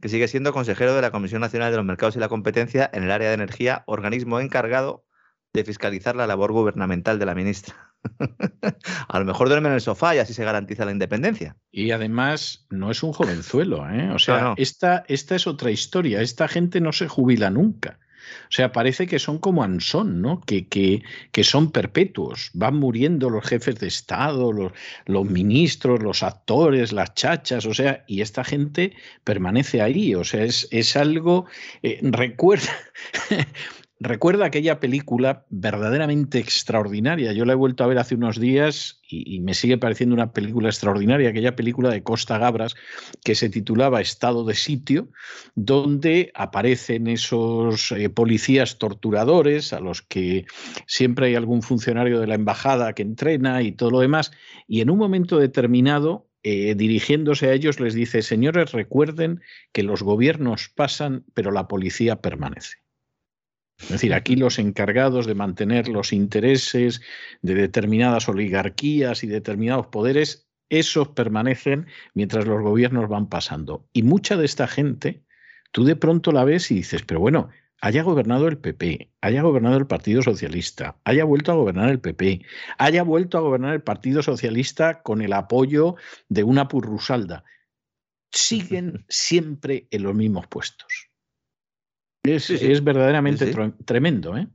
que 0.00 0.08
sigue 0.08 0.28
siendo 0.28 0.52
consejero 0.52 0.94
de 0.94 1.02
la 1.02 1.10
Comisión 1.10 1.40
Nacional 1.40 1.70
de 1.70 1.76
los 1.76 1.86
Mercados 1.86 2.16
y 2.16 2.18
la 2.18 2.28
Competencia 2.28 2.88
en 2.92 3.02
el 3.02 3.10
área 3.10 3.28
de 3.28 3.34
energía, 3.34 3.84
organismo 3.86 4.40
encargado 4.40 5.04
de 5.52 5.64
fiscalizar 5.64 6.16
la 6.16 6.26
labor 6.26 6.52
gubernamental 6.52 7.18
de 7.18 7.26
la 7.26 7.34
ministra. 7.34 7.94
a 9.08 9.18
lo 9.18 9.24
mejor 9.24 9.48
duerme 9.48 9.68
en 9.68 9.74
el 9.74 9.80
sofá 9.80 10.14
y 10.14 10.18
así 10.18 10.34
se 10.34 10.44
garantiza 10.44 10.84
la 10.84 10.92
independencia. 10.92 11.56
Y 11.70 11.90
además 11.90 12.66
no 12.70 12.90
es 12.90 13.02
un 13.02 13.12
jovenzuelo, 13.12 13.88
¿eh? 13.90 14.10
O 14.10 14.18
sea, 14.18 14.54
Esta, 14.56 15.04
esta 15.08 15.34
es 15.34 15.46
otra 15.46 15.70
historia. 15.70 16.20
Esta 16.20 16.46
gente 16.46 16.80
no 16.80 16.92
se 16.92 17.08
jubila 17.08 17.50
nunca. 17.50 17.98
O 18.44 18.50
sea, 18.50 18.72
parece 18.72 19.06
que 19.06 19.18
son 19.18 19.38
como 19.38 19.62
Ansón, 19.62 20.22
¿no? 20.22 20.40
Que, 20.40 20.66
que, 20.66 21.02
que 21.32 21.44
son 21.44 21.72
perpetuos. 21.72 22.50
Van 22.54 22.76
muriendo 22.76 23.30
los 23.30 23.44
jefes 23.44 23.78
de 23.78 23.88
Estado, 23.88 24.52
los, 24.52 25.30
ministros, 25.30 26.02
los 26.02 26.22
actores, 26.22 26.92
las 26.92 27.14
chachas, 27.14 27.66
o 27.66 27.74
sea, 27.74 28.04
y 28.06 28.20
esta 28.20 28.44
gente 28.44 28.92
permanece 29.24 29.82
ahí. 29.82 30.14
O 30.14 30.24
sea, 30.24 30.44
es, 30.44 30.68
es 30.70 30.96
algo. 30.96 31.46
Eh, 31.82 31.98
recuerda. 32.02 32.72
Recuerda 33.98 34.44
aquella 34.44 34.78
película 34.78 35.46
verdaderamente 35.48 36.38
extraordinaria. 36.38 37.32
Yo 37.32 37.46
la 37.46 37.54
he 37.54 37.56
vuelto 37.56 37.82
a 37.82 37.86
ver 37.86 37.98
hace 37.98 38.14
unos 38.14 38.38
días 38.38 39.00
y, 39.08 39.40
me 39.40 39.54
sigue 39.54 39.78
pareciendo 39.78 40.14
una 40.14 40.32
película 40.32 40.68
extraordinaria, 40.68 41.30
aquella 41.30 41.56
película 41.56 41.88
de 41.88 42.02
Costa 42.02 42.36
Gabras 42.36 42.74
que 43.24 43.34
se 43.34 43.48
titulaba 43.48 44.02
Estado 44.02 44.44
de 44.44 44.54
sitio, 44.54 45.08
donde 45.54 46.30
aparecen 46.34 47.06
esos 47.06 47.90
eh, 47.92 48.10
policías 48.10 48.76
torturadores 48.76 49.72
a 49.72 49.80
los 49.80 50.02
que 50.02 50.44
siempre 50.86 51.28
hay 51.28 51.34
algún 51.34 51.62
funcionario 51.62 52.20
de 52.20 52.26
la 52.26 52.34
embajada 52.34 52.92
que 52.92 53.02
entrena 53.02 53.62
y 53.62 53.72
todo 53.72 53.92
lo 53.92 54.00
demás, 54.00 54.30
y 54.68 54.82
en 54.82 54.90
un 54.90 54.98
momento 54.98 55.38
determinado 55.38 56.28
eh, 56.42 56.74
dirigiéndose 56.74 57.48
a 57.48 57.54
ellos 57.54 57.80
les 57.80 57.94
dice, 57.94 58.20
señores, 58.20 58.72
recuerden 58.72 59.40
que 59.72 59.82
los 59.82 60.02
gobiernos 60.02 60.68
pasan, 60.68 61.24
pero 61.32 61.50
la 61.50 61.66
policía 61.66 62.20
permanece. 62.20 62.85
Es 63.78 63.90
decir, 63.90 64.14
aquí 64.14 64.36
los 64.36 64.58
encargados 64.58 65.26
de 65.26 65.34
mantener 65.34 65.88
los 65.88 66.12
intereses 66.12 67.02
de 67.42 67.54
determinadas 67.54 68.28
oligarquías 68.28 69.22
y 69.22 69.26
determinados 69.26 69.88
poderes, 69.88 70.48
esos 70.68 71.08
permanecen 71.08 71.86
mientras 72.14 72.46
los 72.46 72.62
gobiernos 72.62 73.08
van 73.08 73.28
pasando. 73.28 73.88
Y 73.92 74.02
mucha 74.02 74.36
de 74.36 74.46
esta 74.46 74.66
gente, 74.66 75.24
tú 75.72 75.84
de 75.84 75.96
pronto 75.96 76.32
la 76.32 76.44
ves 76.44 76.70
y 76.70 76.76
dices, 76.76 77.02
pero 77.02 77.20
bueno, 77.20 77.50
haya 77.80 78.02
gobernado 78.02 78.48
el 78.48 78.58
PP, 78.58 79.12
haya 79.20 79.42
gobernado 79.42 79.76
el 79.76 79.86
Partido 79.86 80.22
Socialista, 80.22 80.98
haya 81.04 81.24
vuelto 81.24 81.52
a 81.52 81.56
gobernar 81.56 81.90
el 81.90 82.00
PP, 82.00 82.42
haya 82.78 83.02
vuelto 83.02 83.38
a 83.38 83.42
gobernar 83.42 83.74
el 83.74 83.82
Partido 83.82 84.22
Socialista 84.22 85.02
con 85.02 85.20
el 85.20 85.32
apoyo 85.32 85.96
de 86.28 86.44
una 86.44 86.68
purrusalda, 86.68 87.44
siguen 88.32 89.04
siempre 89.08 89.86
en 89.90 90.02
los 90.02 90.14
mismos 90.14 90.46
puestos. 90.46 91.05
Es, 92.28 92.84
verdaderamente 92.84 93.52
tremendo, 93.84 94.36
¿eh? 94.36 94.48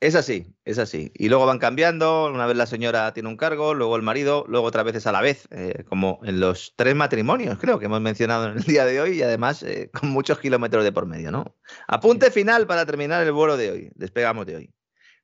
Es 0.00 0.14
así, 0.14 0.54
es 0.64 0.78
así. 0.78 1.10
Y 1.16 1.28
luego 1.28 1.44
van 1.44 1.58
cambiando, 1.58 2.26
una 2.26 2.46
vez 2.46 2.56
la 2.56 2.66
señora 2.66 3.12
tiene 3.12 3.28
un 3.28 3.36
cargo, 3.36 3.74
luego 3.74 3.96
el 3.96 4.02
marido, 4.02 4.44
luego 4.46 4.68
otra 4.68 4.84
vez 4.84 4.94
es 4.94 5.08
a 5.08 5.12
la 5.12 5.20
vez, 5.20 5.48
eh, 5.50 5.82
como 5.88 6.20
en 6.22 6.38
los 6.38 6.74
tres 6.76 6.94
matrimonios, 6.94 7.58
creo 7.58 7.80
que 7.80 7.86
hemos 7.86 8.00
mencionado 8.00 8.48
en 8.48 8.58
el 8.58 8.62
día 8.62 8.84
de 8.84 9.00
hoy 9.00 9.18
y 9.18 9.22
además 9.22 9.64
eh, 9.64 9.90
con 10.00 10.10
muchos 10.10 10.38
kilómetros 10.38 10.84
de 10.84 10.92
por 10.92 11.06
medio, 11.06 11.32
¿no? 11.32 11.56
Apunte 11.88 12.30
final 12.30 12.68
para 12.68 12.86
terminar 12.86 13.26
el 13.26 13.32
vuelo 13.32 13.56
de 13.56 13.72
hoy, 13.72 13.90
despegamos 13.96 14.46
de 14.46 14.56
hoy. 14.56 14.74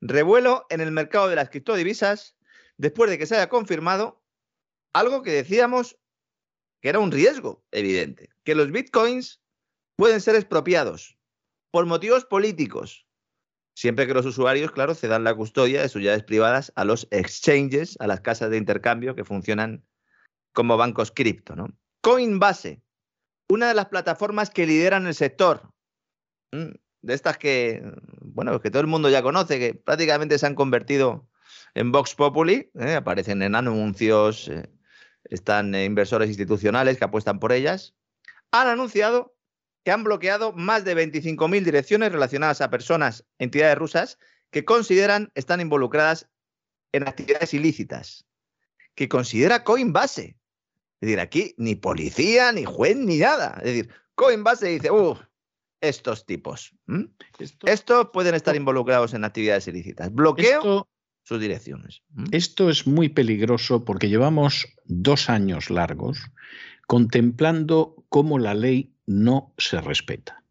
Revuelo 0.00 0.66
en 0.70 0.80
el 0.80 0.90
mercado 0.90 1.28
de 1.28 1.36
las 1.36 1.50
criptodivisas 1.50 2.36
después 2.76 3.08
de 3.08 3.16
que 3.16 3.26
se 3.26 3.36
haya 3.36 3.48
confirmado 3.48 4.24
algo 4.92 5.22
que 5.22 5.30
decíamos 5.30 5.96
que 6.80 6.88
era 6.88 6.98
un 6.98 7.12
riesgo 7.12 7.64
evidente, 7.70 8.28
que 8.42 8.56
los 8.56 8.72
bitcoins 8.72 9.40
pueden 9.96 10.20
ser 10.20 10.34
expropiados 10.34 11.13
por 11.74 11.86
motivos 11.86 12.24
políticos, 12.24 13.04
siempre 13.74 14.06
que 14.06 14.14
los 14.14 14.24
usuarios, 14.24 14.70
claro, 14.70 14.94
cedan 14.94 15.24
la 15.24 15.34
custodia 15.34 15.82
de 15.82 15.88
sus 15.88 16.02
llaves 16.02 16.22
privadas 16.22 16.72
a 16.76 16.84
los 16.84 17.08
exchanges, 17.10 17.96
a 17.98 18.06
las 18.06 18.20
casas 18.20 18.50
de 18.50 18.58
intercambio 18.58 19.16
que 19.16 19.24
funcionan 19.24 19.84
como 20.52 20.76
bancos 20.76 21.10
cripto. 21.10 21.56
¿no? 21.56 21.66
Coinbase, 22.00 22.80
una 23.48 23.66
de 23.66 23.74
las 23.74 23.86
plataformas 23.86 24.50
que 24.50 24.68
lideran 24.68 25.08
el 25.08 25.16
sector, 25.16 25.68
de 26.52 27.12
estas 27.12 27.38
que, 27.38 27.82
bueno, 28.20 28.60
que 28.60 28.70
todo 28.70 28.82
el 28.82 28.86
mundo 28.86 29.10
ya 29.10 29.24
conoce, 29.24 29.58
que 29.58 29.74
prácticamente 29.74 30.38
se 30.38 30.46
han 30.46 30.54
convertido 30.54 31.28
en 31.74 31.90
Vox 31.90 32.14
Populi, 32.14 32.70
¿eh? 32.78 32.94
aparecen 32.94 33.42
en 33.42 33.56
anuncios, 33.56 34.46
eh, 34.46 34.70
están 35.24 35.74
inversores 35.74 36.28
institucionales 36.28 36.98
que 36.98 37.04
apuestan 37.04 37.40
por 37.40 37.50
ellas, 37.50 37.96
han 38.52 38.68
anunciado 38.68 39.33
que 39.84 39.92
han 39.92 40.02
bloqueado 40.02 40.52
más 40.52 40.84
de 40.84 40.96
25.000 40.96 41.62
direcciones 41.62 42.10
relacionadas 42.10 42.60
a 42.60 42.70
personas, 42.70 43.24
entidades 43.38 43.78
rusas, 43.78 44.18
que 44.50 44.64
consideran 44.64 45.30
están 45.34 45.60
involucradas 45.60 46.28
en 46.92 47.06
actividades 47.06 47.54
ilícitas, 47.54 48.26
que 48.94 49.08
considera 49.08 49.62
Coinbase. 49.62 50.36
Es 51.00 51.08
decir, 51.08 51.20
aquí 51.20 51.54
ni 51.58 51.74
policía, 51.74 52.50
ni 52.52 52.64
juez, 52.64 52.96
ni 52.96 53.18
nada. 53.18 53.58
Es 53.58 53.64
decir, 53.64 53.90
Coinbase 54.14 54.68
dice, 54.68 54.90
uff, 54.90 55.20
estos 55.80 56.24
tipos. 56.24 56.74
Estos 57.64 58.08
pueden 58.12 58.34
estar 58.34 58.56
involucrados 58.56 59.12
en 59.12 59.24
actividades 59.24 59.68
ilícitas. 59.68 60.12
Bloqueo 60.12 60.88
sus 61.24 61.40
direcciones. 61.40 62.02
Esto 62.32 62.70
es 62.70 62.86
muy 62.86 63.08
peligroso 63.08 63.84
porque 63.84 64.08
llevamos 64.08 64.66
dos 64.84 65.28
años 65.30 65.70
largos 65.70 66.30
contemplando 66.86 68.04
cómo 68.08 68.38
la 68.38 68.54
ley 68.54 68.93
no 69.06 69.52
se 69.58 69.80
respeta. 69.80 70.42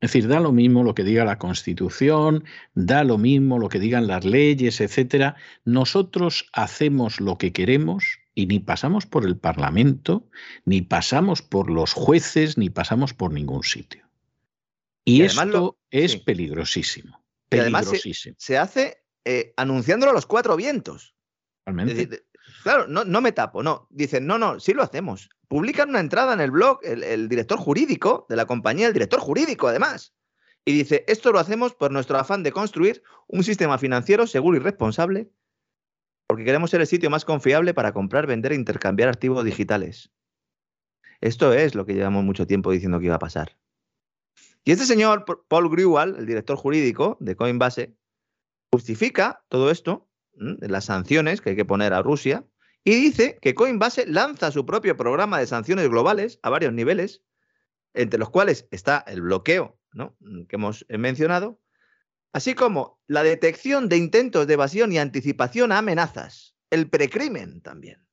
Es 0.00 0.12
decir, 0.12 0.28
da 0.28 0.38
lo 0.38 0.52
mismo 0.52 0.84
lo 0.84 0.94
que 0.94 1.02
diga 1.02 1.24
la 1.24 1.38
Constitución, 1.38 2.44
da 2.74 3.04
lo 3.04 3.16
mismo 3.16 3.58
lo 3.58 3.70
que 3.70 3.78
digan 3.78 4.06
las 4.06 4.24
leyes, 4.24 4.82
etcétera. 4.82 5.36
Nosotros 5.64 6.46
hacemos 6.52 7.20
lo 7.20 7.38
que 7.38 7.54
queremos 7.54 8.18
y 8.34 8.46
ni 8.46 8.60
pasamos 8.60 9.06
por 9.06 9.24
el 9.24 9.38
Parlamento, 9.38 10.28
ni 10.66 10.82
pasamos 10.82 11.40
por 11.40 11.70
los 11.70 11.94
jueces, 11.94 12.58
ni 12.58 12.68
pasamos 12.68 13.14
por 13.14 13.32
ningún 13.32 13.62
sitio. 13.62 14.04
Y, 15.04 15.22
esto 15.22 15.78
es 15.90 16.16
peligrosísimo. 16.16 17.24
Peligrosísimo. 17.48 18.36
se, 18.38 18.58
hace 18.58 19.04
eh, 19.24 19.54
anunciándolo 19.56 20.10
a 20.10 20.14
los 20.14 20.26
cuatro 20.26 20.56
vientos. 20.56 21.14
Realmente. 21.64 22.24
claro, 22.62 22.86
no, 22.88 23.04
no, 23.04 23.20
me 23.22 23.32
tapo, 23.32 23.62
no. 23.62 23.86
Dicen, 23.90 24.26
no, 24.26 24.38
no, 24.38 24.60
sí 24.60 24.74
lo 24.74 24.82
hacemos. 24.82 25.30
Publican 25.54 25.90
una 25.90 26.00
entrada 26.00 26.34
en 26.34 26.40
el 26.40 26.50
blog, 26.50 26.80
el, 26.82 27.28
director 27.28 27.60
jurídico 27.60 28.26
de 28.28 28.34
la 28.34 28.44
compañía, 28.44 28.88
el 28.88 28.92
director 28.92 29.20
jurídico 29.20 29.68
además, 29.68 30.12
y 30.64 30.72
dice, 30.72 31.04
esto 31.06 31.30
lo 31.30 31.38
hacemos 31.38 31.76
por 31.76 31.92
nuestro 31.92 32.18
afán 32.18 32.42
de 32.42 32.50
construir 32.50 33.04
un 33.28 33.44
sistema 33.44 33.78
financiero 33.78 34.26
seguro 34.26 34.56
y 34.56 34.60
responsable, 34.60 35.30
porque 36.26 36.42
queremos 36.42 36.72
ser 36.72 36.80
el 36.80 36.88
sitio 36.88 37.08
más 37.08 37.24
confiable 37.24 37.72
para 37.72 37.92
comprar, 37.92 38.26
vender 38.26 38.50
e 38.50 38.56
intercambiar 38.56 39.08
activos 39.08 39.44
digitales. 39.44 40.10
Esto 41.20 41.52
es 41.52 41.76
lo 41.76 41.86
que 41.86 41.94
llevamos 41.94 42.24
mucho 42.24 42.48
tiempo 42.48 42.72
diciendo 42.72 42.98
que 42.98 43.06
iba 43.06 43.14
a 43.14 43.20
pasar. 43.20 43.56
Y 44.64 44.72
este 44.72 44.86
señor, 44.86 45.24
Paul 45.46 45.70
Grewal, 45.70 46.16
el 46.16 46.26
director 46.26 46.56
jurídico 46.56 47.16
de 47.20 47.36
Coinbase, 47.36 47.94
justifica 48.72 49.44
todo 49.48 49.70
esto, 49.70 50.08
las 50.32 50.86
sanciones 50.86 51.40
que 51.40 51.50
hay 51.50 51.56
que 51.56 51.64
poner 51.64 51.92
a 51.92 52.02
Rusia, 52.02 52.44
y 52.84 52.94
dice 52.94 53.38
que 53.40 53.54
Coinbase 53.54 54.06
lanza 54.06 54.50
su 54.50 54.66
propio 54.66 54.96
programa 54.96 55.38
de 55.38 55.46
sanciones 55.46 55.88
globales 55.88 56.38
a 56.42 56.50
varios 56.50 56.72
niveles, 56.72 57.22
entre 57.94 58.18
los 58.18 58.30
cuales 58.30 58.68
está 58.70 59.02
el 59.06 59.22
bloqueo 59.22 59.78
que 60.48 60.56
hemos 60.56 60.84
mencionado, 60.88 61.60
así 62.32 62.54
como 62.54 63.00
la 63.06 63.22
detección 63.22 63.88
de 63.88 63.96
intentos 63.96 64.46
de 64.46 64.54
evasión 64.54 64.92
y 64.92 64.98
anticipación 64.98 65.72
a 65.72 65.78
amenazas, 65.78 66.56
el 66.70 66.90
precrimen 66.90 67.62
también. 67.62 68.04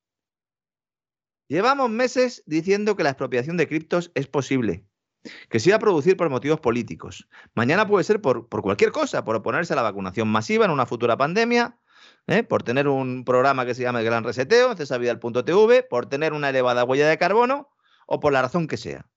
Llevamos 1.50 1.90
meses 1.90 2.44
diciendo 2.46 2.96
que 2.96 3.04
la 3.04 3.10
expropiación 3.10 3.58
de 3.58 3.68
criptos 3.68 4.12
es 4.16 4.28
posible, 4.28 4.86
que 5.50 5.60
se 5.60 5.70
iba 5.70 5.76
a 5.76 5.80
producir 5.80 6.16
por 6.16 6.30
motivos 6.30 6.62
políticos. 6.62 7.28
Mañana 7.56 7.86
puede 7.86 8.06
ser 8.06 8.22
por, 8.22 8.48
cualquier 8.48 8.92
cosa, 8.92 9.26
por 9.26 9.36
oponerse 9.36 9.74
a 9.74 9.76
la 9.76 9.82
vacunación 9.82 10.30
masiva 10.30 10.64
en 10.64 10.72
una 10.72 10.86
futura 10.86 11.18
pandemia, 11.18 11.78
¿eh? 12.28 12.44
por 12.44 12.64
tener 12.64 12.88
un 12.88 13.24
programa 13.26 13.66
que 13.66 13.76
se 13.76 13.84
llama 13.84 14.00
el 14.00 14.06
Gran 14.06 14.24
Reseteo, 14.24 14.76
cesavidal.tv, 14.76 15.84
por 15.84 16.08
tener 16.08 16.34
una 16.34 16.50
elevada 16.50 16.84
huella 16.84 17.08
de 17.08 17.18
carbono 17.18 17.70
o 18.08 18.20
por 18.20 18.34
la 18.34 18.42
razón 18.42 18.68
que 18.68 18.78
sea. 18.78 19.10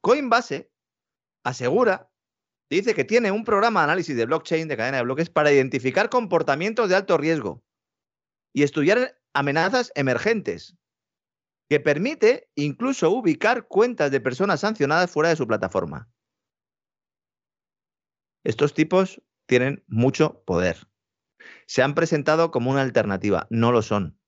Coinbase 0.00 0.70
asegura, 1.44 2.10
dice 2.70 2.94
que 2.94 3.04
tiene 3.04 3.30
un 3.30 3.44
programa 3.44 3.80
de 3.80 3.84
análisis 3.84 4.16
de 4.16 4.26
blockchain, 4.26 4.68
de 4.68 4.76
cadena 4.76 4.98
de 4.98 5.04
bloques, 5.04 5.30
para 5.30 5.52
identificar 5.52 6.08
comportamientos 6.08 6.88
de 6.88 6.96
alto 6.96 7.16
riesgo 7.16 7.64
y 8.52 8.62
estudiar 8.62 9.20
amenazas 9.32 9.92
emergentes 9.94 10.76
que 11.68 11.80
permite 11.80 12.50
incluso 12.54 13.10
ubicar 13.10 13.66
cuentas 13.66 14.10
de 14.10 14.20
personas 14.20 14.60
sancionadas 14.60 15.10
fuera 15.10 15.30
de 15.30 15.36
su 15.36 15.46
plataforma. 15.46 16.08
Estos 18.44 18.74
tipos 18.74 19.22
tienen 19.46 19.82
mucho 19.86 20.42
poder. 20.44 20.86
Se 21.66 21.82
han 21.82 21.94
presentado 21.94 22.50
como 22.50 22.70
una 22.70 22.82
alternativa, 22.82 23.46
no 23.50 23.72
lo 23.72 23.82
son. 23.82 24.18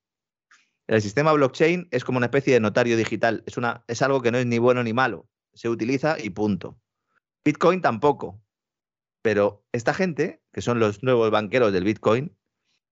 El 0.86 1.02
sistema 1.02 1.32
blockchain 1.32 1.88
es 1.90 2.04
como 2.04 2.18
una 2.18 2.26
especie 2.26 2.54
de 2.54 2.60
notario 2.60 2.96
digital, 2.96 3.42
es, 3.46 3.56
una, 3.56 3.84
es 3.88 4.02
algo 4.02 4.22
que 4.22 4.30
no 4.30 4.38
es 4.38 4.46
ni 4.46 4.58
bueno 4.58 4.84
ni 4.84 4.92
malo, 4.92 5.28
se 5.52 5.68
utiliza 5.68 6.16
y 6.22 6.30
punto. 6.30 6.78
Bitcoin 7.44 7.80
tampoco, 7.80 8.40
pero 9.22 9.64
esta 9.72 9.94
gente, 9.94 10.42
que 10.52 10.62
son 10.62 10.78
los 10.78 11.02
nuevos 11.02 11.30
banqueros 11.30 11.72
del 11.72 11.84
Bitcoin, 11.84 12.36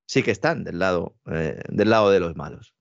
sí 0.06 0.22
que 0.22 0.32
están 0.32 0.64
del 0.64 0.78
lado, 0.80 1.16
eh, 1.30 1.60
del 1.68 1.90
lado 1.90 2.10
de 2.10 2.20
los 2.20 2.34
malos. 2.36 2.74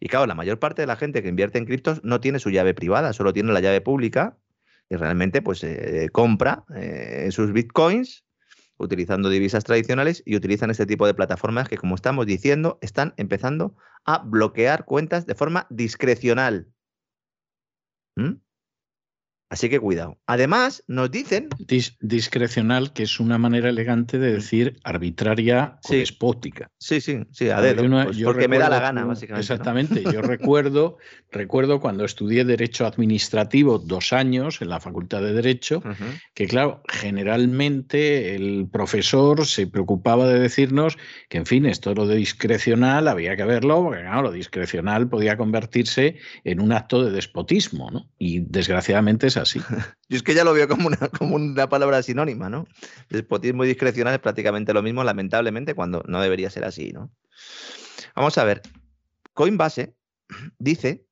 Y 0.00 0.08
claro, 0.08 0.26
la 0.26 0.34
mayor 0.34 0.58
parte 0.58 0.82
de 0.82 0.86
la 0.86 0.96
gente 0.96 1.22
que 1.22 1.28
invierte 1.28 1.58
en 1.58 1.64
criptos 1.64 2.02
no 2.04 2.20
tiene 2.20 2.38
su 2.38 2.50
llave 2.50 2.74
privada, 2.74 3.12
solo 3.12 3.32
tiene 3.32 3.52
la 3.52 3.60
llave 3.60 3.80
pública 3.80 4.36
y 4.90 4.96
realmente 4.96 5.40
pues 5.40 5.64
eh, 5.64 6.08
compra 6.12 6.64
eh, 6.74 7.28
sus 7.30 7.52
bitcoins 7.52 8.23
utilizando 8.78 9.28
divisas 9.28 9.64
tradicionales 9.64 10.22
y 10.26 10.36
utilizan 10.36 10.70
este 10.70 10.86
tipo 10.86 11.06
de 11.06 11.14
plataformas 11.14 11.68
que, 11.68 11.76
como 11.76 11.94
estamos 11.94 12.26
diciendo, 12.26 12.78
están 12.80 13.14
empezando 13.16 13.76
a 14.04 14.18
bloquear 14.18 14.84
cuentas 14.84 15.26
de 15.26 15.34
forma 15.34 15.66
discrecional. 15.70 16.68
¿Mm? 18.16 18.34
Así 19.50 19.68
que 19.68 19.78
cuidado. 19.78 20.18
Además, 20.26 20.82
nos 20.88 21.10
dicen. 21.10 21.48
discrecional, 22.00 22.92
que 22.92 23.04
es 23.04 23.20
una 23.20 23.38
manera 23.38 23.68
elegante 23.68 24.18
de 24.18 24.32
decir 24.32 24.78
arbitraria 24.84 25.78
o 25.88 25.92
despótica. 25.92 26.70
Sí, 26.78 27.00
sí, 27.00 27.20
sí, 27.30 27.50
a 27.50 27.60
dedo, 27.60 27.88
pues 28.04 28.18
porque 28.24 28.48
me 28.48 28.58
da 28.58 28.68
la 28.68 28.80
gana, 28.80 29.04
básicamente. 29.04 29.40
Exactamente. 29.40 30.02
Yo 30.02 30.22
recuerdo, 30.22 30.96
recuerdo 31.30 31.78
cuando 31.80 32.04
estudié 32.04 32.44
Derecho 32.44 32.86
Administrativo 32.86 33.78
dos 33.78 34.12
años 34.12 34.60
en 34.60 34.70
la 34.70 34.80
Facultad 34.80 35.22
de 35.22 35.34
Derecho, 35.34 35.82
que, 36.34 36.46
claro, 36.46 36.82
generalmente 36.88 38.34
el 38.34 38.68
profesor 38.72 39.46
se 39.46 39.66
preocupaba 39.66 40.26
de 40.26 40.40
decirnos 40.40 40.96
que, 41.28 41.38
en 41.38 41.46
fin, 41.46 41.66
esto 41.66 41.94
lo 41.94 42.06
de 42.06 42.16
discrecional 42.16 43.08
había 43.08 43.36
que 43.36 43.44
verlo, 43.44 43.84
porque, 43.84 44.02
claro, 44.02 44.22
lo 44.22 44.32
discrecional 44.32 45.08
podía 45.08 45.36
convertirse 45.36 46.16
en 46.44 46.60
un 46.60 46.72
acto 46.72 47.04
de 47.04 47.12
despotismo, 47.12 47.90
¿no? 47.90 48.10
Y 48.18 48.40
desgraciadamente 48.40 49.28
es 49.28 49.43
así. 49.44 49.60
Yo 50.08 50.16
es 50.16 50.22
que 50.22 50.34
ya 50.34 50.44
lo 50.44 50.52
veo 50.52 50.68
como 50.68 50.88
una, 50.88 50.96
como 51.18 51.36
una 51.36 51.68
palabra 51.68 52.02
sinónima, 52.02 52.50
¿no? 52.50 52.66
Despotismo 53.08 53.64
y 53.64 53.68
discrecional 53.68 54.14
es 54.14 54.20
prácticamente 54.20 54.74
lo 54.74 54.82
mismo, 54.82 55.04
lamentablemente, 55.04 55.74
cuando 55.74 56.02
no 56.06 56.20
debería 56.20 56.50
ser 56.50 56.64
así, 56.64 56.92
¿no? 56.92 57.10
Vamos 58.14 58.36
a 58.38 58.44
ver. 58.44 58.62
Coinbase 59.32 59.96
dice 60.58 61.06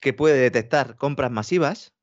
que 0.00 0.12
puede 0.12 0.38
detectar 0.38 0.96
compras 0.96 1.30
masivas, 1.30 1.94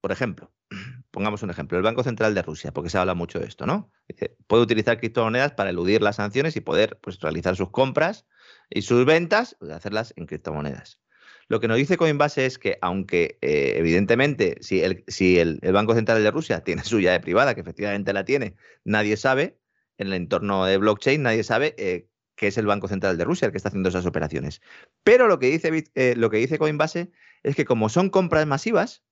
por 0.00 0.12
ejemplo, 0.12 0.52
pongamos 1.10 1.42
un 1.42 1.50
ejemplo, 1.50 1.78
el 1.78 1.84
Banco 1.84 2.02
Central 2.02 2.34
de 2.34 2.42
Rusia, 2.42 2.72
porque 2.72 2.90
se 2.90 2.98
habla 2.98 3.14
mucho 3.14 3.38
de 3.38 3.46
esto, 3.46 3.66
¿no? 3.66 3.90
Dice, 4.08 4.36
puede 4.46 4.64
utilizar 4.64 4.98
criptomonedas 4.98 5.52
para 5.52 5.70
eludir 5.70 6.02
las 6.02 6.16
sanciones 6.16 6.56
y 6.56 6.60
poder 6.60 6.98
pues, 7.00 7.20
realizar 7.20 7.56
sus 7.56 7.70
compras 7.70 8.26
y 8.70 8.82
sus 8.82 9.04
ventas, 9.04 9.56
pues, 9.58 9.72
hacerlas 9.72 10.12
en 10.16 10.26
criptomonedas. 10.26 11.00
Lo 11.48 11.60
que 11.60 11.68
nos 11.68 11.76
dice 11.76 11.96
Coinbase 11.96 12.46
es 12.46 12.58
que, 12.58 12.78
aunque 12.80 13.38
eh, 13.40 13.74
evidentemente, 13.76 14.56
si, 14.60 14.80
el, 14.82 15.60
Banco 15.72 15.94
Central 15.94 16.22
de 16.22 16.30
Rusia 16.30 16.62
tiene 16.62 16.84
su 16.84 17.00
llave 17.00 17.20
privada, 17.20 17.54
que 17.54 17.60
efectivamente 17.60 18.12
la 18.12 18.24
tiene, 18.24 18.56
nadie 18.84 19.16
sabe, 19.16 19.58
en 19.98 20.08
el 20.08 20.14
entorno 20.14 20.64
de 20.64 20.78
blockchain, 20.78 21.22
nadie 21.22 21.44
sabe 21.44 21.74
eh, 21.78 22.08
qué 22.36 22.48
es 22.48 22.58
el 22.58 22.66
Banco 22.66 22.88
Central 22.88 23.16
de 23.16 23.24
Rusia 23.24 23.46
el 23.46 23.52
que 23.52 23.58
está 23.58 23.68
haciendo 23.68 23.88
esas 23.88 24.06
operaciones. 24.06 24.60
Pero 25.02 25.28
lo 25.28 25.38
que, 25.38 25.50
dice, 25.50 25.84
eh, 25.94 26.14
lo 26.16 26.30
que 26.30 26.38
dice 26.38 26.58
Coinbase 26.58 27.10
es 27.42 27.54
que 27.54 27.64
como 27.64 27.88
son 27.88 28.10
compras 28.10 28.46
masivas, 28.46 29.04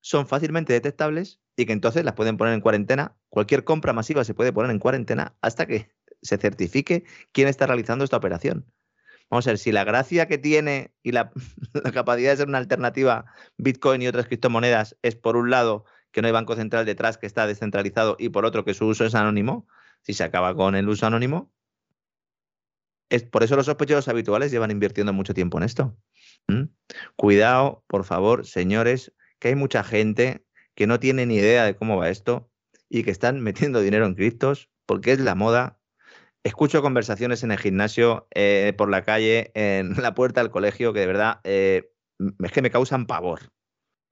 son 0.00 0.26
fácilmente 0.26 0.72
detectables 0.72 1.40
y 1.56 1.66
que 1.66 1.72
entonces 1.72 2.04
las 2.04 2.14
pueden 2.14 2.36
poner 2.36 2.54
en 2.54 2.60
cuarentena. 2.60 3.16
Cualquier 3.28 3.64
compra 3.64 3.92
masiva 3.92 4.24
se 4.24 4.34
puede 4.34 4.52
poner 4.52 4.70
en 4.70 4.78
cuarentena 4.78 5.36
hasta 5.40 5.66
que 5.66 5.90
se 6.22 6.38
certifique 6.38 7.04
quién 7.32 7.48
está 7.48 7.66
realizando 7.66 8.04
esta 8.04 8.16
operación. 8.16 8.66
Vamos 9.30 9.46
a 9.46 9.50
ver, 9.50 9.58
si 9.58 9.72
la 9.72 9.84
gracia 9.84 10.26
que 10.26 10.38
tiene 10.38 10.94
y 11.02 11.12
la, 11.12 11.32
capacidad 11.92 12.30
de 12.30 12.36
ser 12.38 12.48
una 12.48 12.58
alternativa 12.58 13.26
Bitcoin 13.56 14.02
y 14.02 14.08
otras 14.08 14.26
criptomonedas 14.26 14.96
es 15.02 15.16
por 15.16 15.36
un 15.36 15.50
lado 15.50 15.84
que 16.10 16.22
no 16.22 16.28
hay 16.28 16.32
banco 16.32 16.56
central 16.56 16.86
detrás 16.86 17.18
que 17.18 17.26
está 17.26 17.46
descentralizado 17.46 18.16
y 18.18 18.30
por 18.30 18.44
otro 18.44 18.64
que 18.64 18.74
su 18.74 18.86
uso 18.86 19.04
es 19.04 19.14
anónimo, 19.14 19.68
si 20.02 20.14
se 20.14 20.24
acaba 20.24 20.54
con 20.54 20.74
el 20.74 20.88
uso 20.88 21.06
anónimo, 21.06 21.52
es 23.10 23.24
por 23.24 23.42
eso 23.42 23.56
los 23.56 23.66
sospechosos 23.66 24.08
habituales 24.08 24.50
llevan 24.50 24.70
invirtiendo 24.70 25.12
mucho 25.12 25.34
tiempo 25.34 25.58
en 25.58 25.64
esto. 25.64 25.96
Cuidado, 27.16 27.84
por 27.86 28.04
favor, 28.04 28.46
señores, 28.46 29.12
que 29.38 29.48
hay 29.48 29.54
mucha 29.54 29.84
gente 29.84 30.44
que 30.74 30.86
no 30.86 30.98
tiene 31.00 31.26
ni 31.26 31.36
idea 31.36 31.64
de 31.64 31.76
cómo 31.76 31.96
va 31.96 32.08
esto 32.08 32.50
y 32.88 33.02
que 33.02 33.10
están 33.10 33.40
metiendo 33.40 33.80
dinero 33.80 34.06
en 34.06 34.14
criptos 34.14 34.70
porque 34.86 35.12
es 35.12 35.20
la 35.20 35.34
moda 35.34 35.77
escucho 36.48 36.82
conversaciones 36.82 37.42
en 37.42 37.52
el 37.52 37.58
gimnasio, 37.58 38.26
eh, 38.34 38.72
por 38.76 38.90
la 38.90 39.04
calle, 39.04 39.52
en 39.54 39.94
la 40.02 40.14
puerta 40.14 40.42
del 40.42 40.50
colegio, 40.50 40.92
que 40.92 41.00
de 41.00 41.06
verdad 41.06 41.40
eh, 41.44 41.92
es 42.42 42.52
que 42.52 42.62
me 42.62 42.70
causan 42.70 43.06
pavor. 43.06 43.52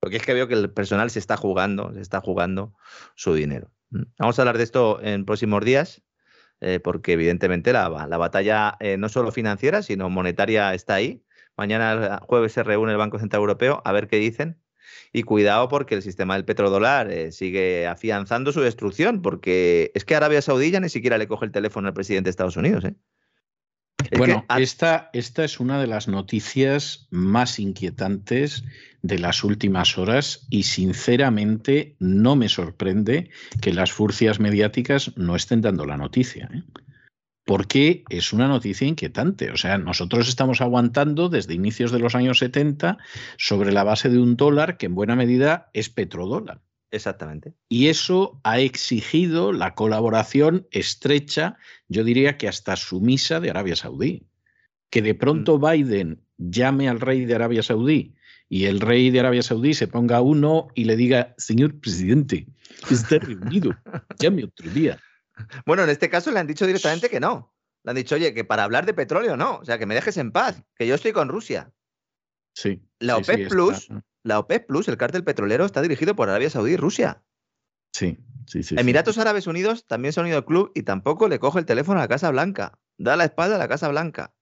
Porque 0.01 0.18
es 0.18 0.22
que 0.22 0.34
veo 0.34 0.47
que 0.47 0.55
el 0.55 0.70
personal 0.70 1.11
se 1.11 1.18
está 1.18 1.37
jugando, 1.37 1.93
se 1.93 2.01
está 2.01 2.20
jugando 2.20 2.74
su 3.16 3.34
dinero. 3.34 3.72
Mm. 3.91 4.03
Vamos 4.18 4.39
a 4.39 4.43
hablar 4.43 4.59
de 4.59 4.64
esto 4.64 5.01
en 5.03 5.24
próximos 5.24 5.64
días, 5.64 6.03
eh, 6.61 6.80
porque 6.80 7.14
evidentemente 7.14 7.72
la, 7.72 8.07
la 8.09 8.16
batalla 8.16 8.78
no 8.99 9.09
solo 9.09 9.32
financiera, 9.32 9.82
sino 9.82 10.09
monetaria 10.09 10.72
está 10.74 10.95
ahí. 10.95 11.24
Mañana 11.57 12.20
jueves 12.22 12.53
se 12.53 12.62
reúne 12.62 12.93
el 12.93 12.99
Banco 12.99 13.18
Central 13.18 13.41
Europeo 13.41 13.82
a 13.84 13.93
ver 13.93 14.09
qué 14.09 14.16
dicen 14.16 14.61
y 15.12 15.22
cuidado 15.22 15.68
porque 15.68 15.95
el 15.95 16.03
sistema 16.03 16.34
del 16.34 16.45
petrodólar 16.45 17.11
eh, 17.11 17.32
sigue 17.32 17.87
afianzando 17.87 18.53
su 18.53 18.61
destrucción, 18.61 19.22
porque 19.22 19.91
es 19.95 20.05
que 20.05 20.14
Arabia 20.14 20.43
Saudí 20.43 20.70
ya 20.70 20.80
ni 20.80 20.89
siquiera 20.89 21.18
le 21.18 21.28
coge 21.28 21.47
el 21.47 21.53
teléfono 21.53 21.89
al 21.89 21.95
presidente 21.95 22.26
de 22.26 22.30
Estados 22.30 22.57
Unidos. 22.57 22.84
¿eh? 22.84 22.95
bueno, 24.16 24.45
esta, 24.59 25.11
esta 25.12 25.45
es 25.45 25.59
una 25.61 25.80
de 25.80 25.87
las 25.87 26.09
noticias 26.09 27.09
más 27.11 27.59
inquietantes 27.59 28.64
de 29.03 29.18
las 29.18 29.45
últimas 29.45 29.99
horas 29.99 30.47
y 30.51 30.64
sinceramente 30.64 31.97
no 31.99 32.37
me 32.37 32.49
sorprende 32.49 33.30
que 33.61 33.72
las 33.72 33.93
furcias 33.93 34.41
mediáticas 34.41 35.16
no 35.16 35.37
estén 35.37 35.61
dando 35.61 35.87
la 35.87 35.97
noticia. 35.97 36.49
¿eh? 36.53 36.62
Porque 37.47 38.03
es 38.11 38.32
una 38.32 38.49
noticia 38.49 38.86
inquietante. 38.86 39.51
O 39.53 39.57
sea, 39.57 39.78
nosotros 39.78 40.28
estamos 40.28 40.61
aguantando 40.61 41.28
desde 41.28 41.55
inicios 41.55 41.92
de 41.92 42.01
los 42.01 42.14
años 42.14 42.40
70 42.40 42.99
sobre 43.38 43.72
la 43.72 43.84
base 43.84 44.11
de 44.11 44.18
un 44.18 44.36
dólar 44.36 44.76
que 44.76 44.86
en 44.86 44.97
buena 44.97 45.14
medida 45.14 45.70
es 45.72 45.88
petrodólar. 45.88 46.61
Exactamente. 46.90 47.55
Y 47.68 47.86
eso 47.86 48.40
ha 48.42 48.59
exigido 48.59 49.53
la 49.53 49.74
colaboración 49.74 50.66
estrecha, 50.72 51.57
yo 51.88 52.03
diría 52.03 52.36
que 52.36 52.49
hasta 52.49 52.74
sumisa 52.74 53.38
de 53.38 53.51
Arabia 53.51 53.76
Saudí. 53.76 54.26
Que 54.90 55.03
de 55.03 55.14
pronto 55.14 55.59
mm. 55.59 55.70
Biden 55.70 56.20
llame 56.38 56.88
al 56.88 57.01
rey 57.01 57.26
de 57.26 57.34
Arabia 57.36 57.62
Saudí 57.62 58.16
y 58.49 58.64
el 58.64 58.80
rey 58.80 59.11
de 59.11 59.20
Arabia 59.20 59.42
Saudí 59.42 59.74
se 59.74 59.88
ponga 59.88 60.20
uno 60.20 60.68
y 60.74 60.84
le 60.84 60.97
diga, 60.97 61.34
señor 61.38 61.78
presidente, 61.78 62.47
está 62.90 63.18
reunido, 63.18 63.70
llame 64.18 64.44
otro 64.44 64.70
día. 64.70 64.99
Bueno, 65.64 65.84
en 65.84 65.91
este 65.91 66.09
caso 66.09 66.30
le 66.30 66.41
han 66.41 66.47
dicho 66.47 66.66
directamente 66.66 67.11
que 67.11 67.20
no. 67.20 67.55
Le 67.84 67.91
han 67.91 67.97
dicho, 67.97 68.14
oye, 68.14 68.34
que 68.34 68.45
para 68.45 68.64
hablar 68.64 68.87
de 68.87 68.95
petróleo 68.95 69.37
no, 69.37 69.59
o 69.59 69.64
sea, 69.64 69.78
que 69.78 69.87
me 69.87 69.95
dejes 69.95 70.16
en 70.16 70.32
paz, 70.32 70.62
que 70.74 70.87
yo 70.87 70.95
estoy 70.95 71.12
con 71.12 71.28
Rusia. 71.28 71.72
Sí. 72.55 72.82
La 72.99 73.16
OPEP 73.16 73.49
Plus, 73.49 73.89
la 74.22 74.39
OPEP 74.39 74.66
Plus, 74.66 74.89
el 74.89 74.97
cártel 74.97 75.24
petrolero, 75.24 75.64
está 75.64 75.82
dirigido 75.82 76.16
por 76.16 76.28
Arabia 76.28 76.51
Saudí 76.51 76.72
y 76.72 76.76
Rusia. 76.76 77.22
Sí, 77.93 78.18
sí, 78.47 78.62
sí. 78.62 78.74
Emiratos 78.78 79.18
Árabes 79.18 79.47
Unidos 79.47 79.87
también 79.87 80.12
se 80.12 80.20
ha 80.20 80.22
unido 80.22 80.39
al 80.39 80.45
club 80.45 80.72
y 80.74 80.82
tampoco 80.82 81.28
le 81.28 81.39
coge 81.39 81.61
el 81.61 81.66
teléfono 81.66 81.99
a 81.99 82.03
la 82.03 82.09
Casa 82.09 82.30
Blanca. 82.30 82.78
Da 82.99 83.16
la 83.16 83.24
espalda 83.24 83.57
a 83.57 83.59
la 83.59 83.68
Casa 83.68 83.89
Blanca. 83.89 84.34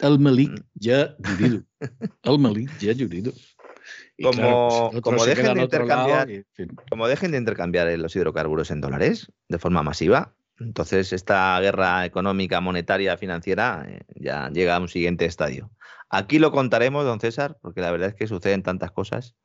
El 0.00 0.18
Malik 0.18 0.50
mm. 0.50 0.64
ya 0.74 1.16
jurido. 1.24 1.62
El 2.22 2.38
Malik 2.38 2.78
ya 2.78 2.94
jurido. 2.94 3.32
Como, 4.22 4.90
pues 4.90 5.02
como, 5.02 5.24
dejen 5.24 5.54
de 5.54 5.62
intercambiar, 5.62 6.28
como 6.90 7.06
dejen 7.06 7.30
de 7.30 7.38
intercambiar 7.38 7.98
los 7.98 8.16
hidrocarburos 8.16 8.70
en 8.70 8.80
dólares 8.80 9.32
de 9.48 9.58
forma 9.58 9.82
masiva, 9.82 10.34
entonces 10.58 11.12
esta 11.12 11.58
guerra 11.60 12.04
económica, 12.04 12.60
monetaria, 12.60 13.16
financiera 13.16 13.84
eh, 13.88 14.00
ya 14.16 14.50
llega 14.50 14.76
a 14.76 14.80
un 14.80 14.88
siguiente 14.88 15.24
estadio. 15.24 15.70
Aquí 16.10 16.38
lo 16.38 16.50
contaremos, 16.52 17.04
don 17.04 17.20
César, 17.20 17.58
porque 17.60 17.80
la 17.80 17.90
verdad 17.90 18.08
es 18.08 18.14
que 18.14 18.26
suceden 18.26 18.62
tantas 18.62 18.90
cosas. 18.90 19.36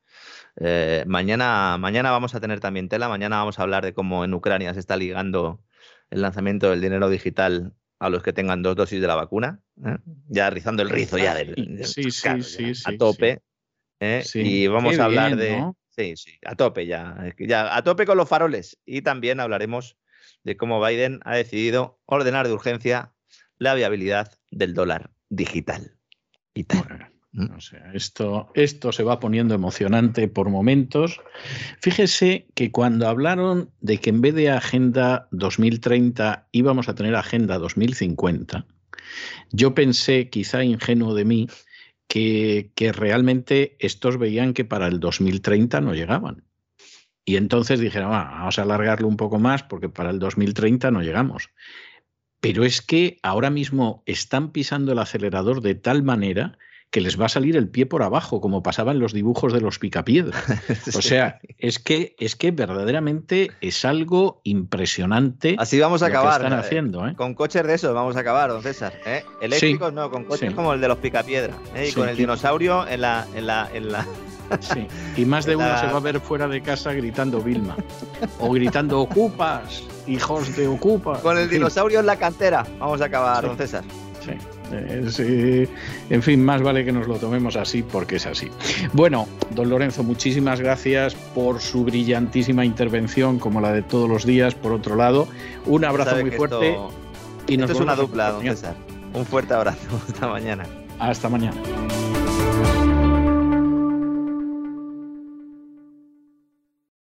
Eh, 0.56 1.04
mañana, 1.06 1.76
mañana 1.78 2.10
vamos 2.10 2.34
a 2.34 2.40
tener 2.40 2.60
también 2.60 2.88
tela, 2.88 3.08
mañana 3.08 3.36
vamos 3.38 3.58
a 3.58 3.62
hablar 3.62 3.84
de 3.84 3.92
cómo 3.92 4.24
en 4.24 4.34
Ucrania 4.34 4.72
se 4.72 4.80
está 4.80 4.96
ligando 4.96 5.62
el 6.10 6.22
lanzamiento 6.22 6.70
del 6.70 6.80
dinero 6.80 7.08
digital 7.08 7.74
a 7.98 8.08
los 8.08 8.22
que 8.22 8.32
tengan 8.32 8.62
dos 8.62 8.76
dosis 8.76 9.00
de 9.00 9.06
la 9.06 9.14
vacuna, 9.14 9.60
¿eh? 9.84 9.98
ya 10.28 10.50
rizando 10.50 10.82
el 10.82 10.90
rizo 10.90 11.16
ya 11.16 11.34
del, 11.34 11.84
sí, 11.84 12.10
sí, 12.10 12.42
sí, 12.42 12.72
a 12.84 12.96
tope. 12.96 13.42
¿Eh? 14.04 14.22
Y 14.34 14.66
vamos 14.66 14.98
a 14.98 15.04
hablar 15.06 15.36
de... 15.36 15.64
Sí, 15.96 16.16
sí, 16.16 16.32
a 16.44 16.56
tope 16.56 16.86
ya, 16.86 17.16
ya, 17.38 17.76
a 17.76 17.82
tope 17.84 18.04
con 18.04 18.16
los 18.16 18.28
faroles. 18.28 18.78
Y 18.84 19.02
también 19.02 19.38
hablaremos 19.38 19.96
de 20.42 20.56
cómo 20.56 20.84
Biden 20.84 21.20
ha 21.24 21.36
decidido 21.36 22.00
ordenar 22.06 22.48
de 22.48 22.52
urgencia 22.52 23.12
la 23.58 23.74
viabilidad 23.74 24.32
del 24.50 24.74
dólar 24.74 25.10
digital. 25.28 25.96
Y 26.52 26.64
tal. 26.64 27.10
O 27.56 27.60
sea, 27.60 27.90
esto, 27.94 28.50
esto 28.54 28.92
se 28.92 29.02
va 29.02 29.18
poniendo 29.18 29.54
emocionante 29.54 30.28
por 30.28 30.50
momentos. 30.50 31.20
Fíjese 31.80 32.46
que 32.54 32.70
cuando 32.70 33.08
hablaron 33.08 33.70
de 33.80 33.98
que 33.98 34.10
en 34.10 34.20
vez 34.20 34.36
de 34.36 34.50
Agenda 34.50 35.26
2030 35.32 36.46
íbamos 36.52 36.88
a 36.88 36.94
tener 36.94 37.16
Agenda 37.16 37.58
2050, 37.58 38.66
yo 39.50 39.74
pensé, 39.74 40.30
quizá 40.30 40.62
ingenuo 40.62 41.14
de 41.14 41.24
mí, 41.24 41.48
que, 42.08 42.72
realmente 42.94 43.76
estos 43.80 44.18
veían 44.18 44.54
que 44.54 44.64
para 44.64 44.86
el 44.86 45.00
2030 45.00 45.80
no 45.80 45.94
llegaban. 45.94 46.44
Y 47.24 47.36
entonces 47.36 47.80
dijeron, 47.80 48.12
ah, 48.12 48.30
vamos 48.38 48.58
a 48.58 48.62
alargarlo 48.62 49.08
un 49.08 49.16
poco 49.16 49.38
más 49.38 49.62
porque 49.62 49.88
para 49.88 50.10
el 50.10 50.18
2030 50.18 50.90
no 50.90 51.02
llegamos. 51.02 51.50
Pero 52.40 52.64
es 52.64 52.82
que 52.82 53.18
ahora 53.22 53.50
mismo 53.50 54.02
están 54.04 54.52
pisando 54.52 54.92
el 54.92 54.98
acelerador 54.98 55.62
de 55.62 55.74
tal 55.74 56.02
manera 56.02 56.58
que 56.94 57.00
les 57.00 57.20
va 57.20 57.26
a 57.26 57.28
salir 57.28 57.56
el 57.56 57.68
pie 57.68 57.86
por 57.86 58.04
abajo, 58.04 58.40
como 58.40 58.62
pasaba 58.62 58.92
en 58.92 59.00
los 59.00 59.12
dibujos 59.12 59.52
de 59.52 59.60
los 59.60 59.80
picapiedras. 59.80 60.40
O 60.94 61.02
sea, 61.02 61.40
es 61.58 61.80
que, 61.80 62.14
es 62.20 62.36
que 62.36 62.52
verdaderamente 62.52 63.50
es 63.60 63.84
algo 63.84 64.40
impresionante. 64.44 65.56
Así 65.58 65.80
vamos 65.80 66.04
a 66.04 66.06
acabar. 66.06 66.40
están 66.40 66.56
haciendo, 66.56 67.08
¿eh? 67.08 67.14
Con 67.16 67.34
coches 67.34 67.66
de 67.66 67.74
esos 67.74 67.92
vamos 67.92 68.14
a 68.16 68.20
acabar, 68.20 68.50
don 68.50 68.62
César. 68.62 68.92
¿eh? 69.06 69.24
Eléctricos 69.40 69.92
no, 69.92 70.08
con 70.08 70.22
coches 70.22 70.54
como 70.54 70.72
el 70.72 70.80
de 70.80 70.86
los 70.86 70.98
picapiedras. 70.98 71.56
¿eh? 71.74 71.88
Y 71.90 71.92
con 71.92 72.08
el 72.08 72.16
dinosaurio 72.16 72.86
en 72.86 73.00
la, 73.00 73.26
en 73.34 73.48
la, 73.48 73.68
en 73.74 73.90
la... 73.90 74.06
Sí, 74.60 74.86
y 75.16 75.24
más 75.24 75.46
de 75.46 75.56
uno 75.56 75.76
se 75.80 75.86
va 75.86 75.96
a 75.96 76.00
ver 76.00 76.20
fuera 76.20 76.46
de 76.46 76.62
casa 76.62 76.92
gritando 76.92 77.40
Vilma. 77.40 77.76
O 78.38 78.52
gritando 78.52 79.00
Ocupas, 79.00 79.82
hijos 80.06 80.54
de 80.54 80.68
Ocupas. 80.68 81.18
Con 81.20 81.38
el 81.38 81.48
dinosaurio 81.48 81.98
en 81.98 82.06
la 82.06 82.16
cantera. 82.16 82.64
Vamos 82.78 83.00
a 83.00 83.06
acabar, 83.06 83.44
don 83.44 83.56
César. 83.56 83.82
Sí. 84.24 84.34
Eh, 84.72 85.68
en 86.10 86.22
fin, 86.22 86.44
más 86.44 86.62
vale 86.62 86.84
que 86.84 86.92
nos 86.92 87.06
lo 87.06 87.16
tomemos 87.16 87.56
así 87.56 87.82
porque 87.82 88.16
es 88.16 88.26
así. 88.26 88.50
Bueno, 88.92 89.28
don 89.50 89.68
Lorenzo, 89.70 90.02
muchísimas 90.02 90.60
gracias 90.60 91.14
por 91.14 91.60
su 91.60 91.84
brillantísima 91.84 92.64
intervención, 92.64 93.38
como 93.38 93.60
la 93.60 93.72
de 93.72 93.82
todos 93.82 94.08
los 94.08 94.24
días, 94.24 94.54
por 94.54 94.72
otro 94.72 94.96
lado. 94.96 95.28
Un 95.66 95.84
abrazo 95.84 96.16
muy 96.16 96.30
fuerte. 96.30 96.76
y 97.46 97.56
nos 97.56 97.70
es 97.70 97.80
una 97.80 97.94
dupla, 97.94 98.32
don 98.32 98.42
César. 98.42 98.76
Un 99.12 99.24
fuerte 99.24 99.54
abrazo. 99.54 100.00
Hasta 100.08 100.26
mañana. 100.26 100.64
Hasta 100.98 101.28
mañana. 101.28 101.60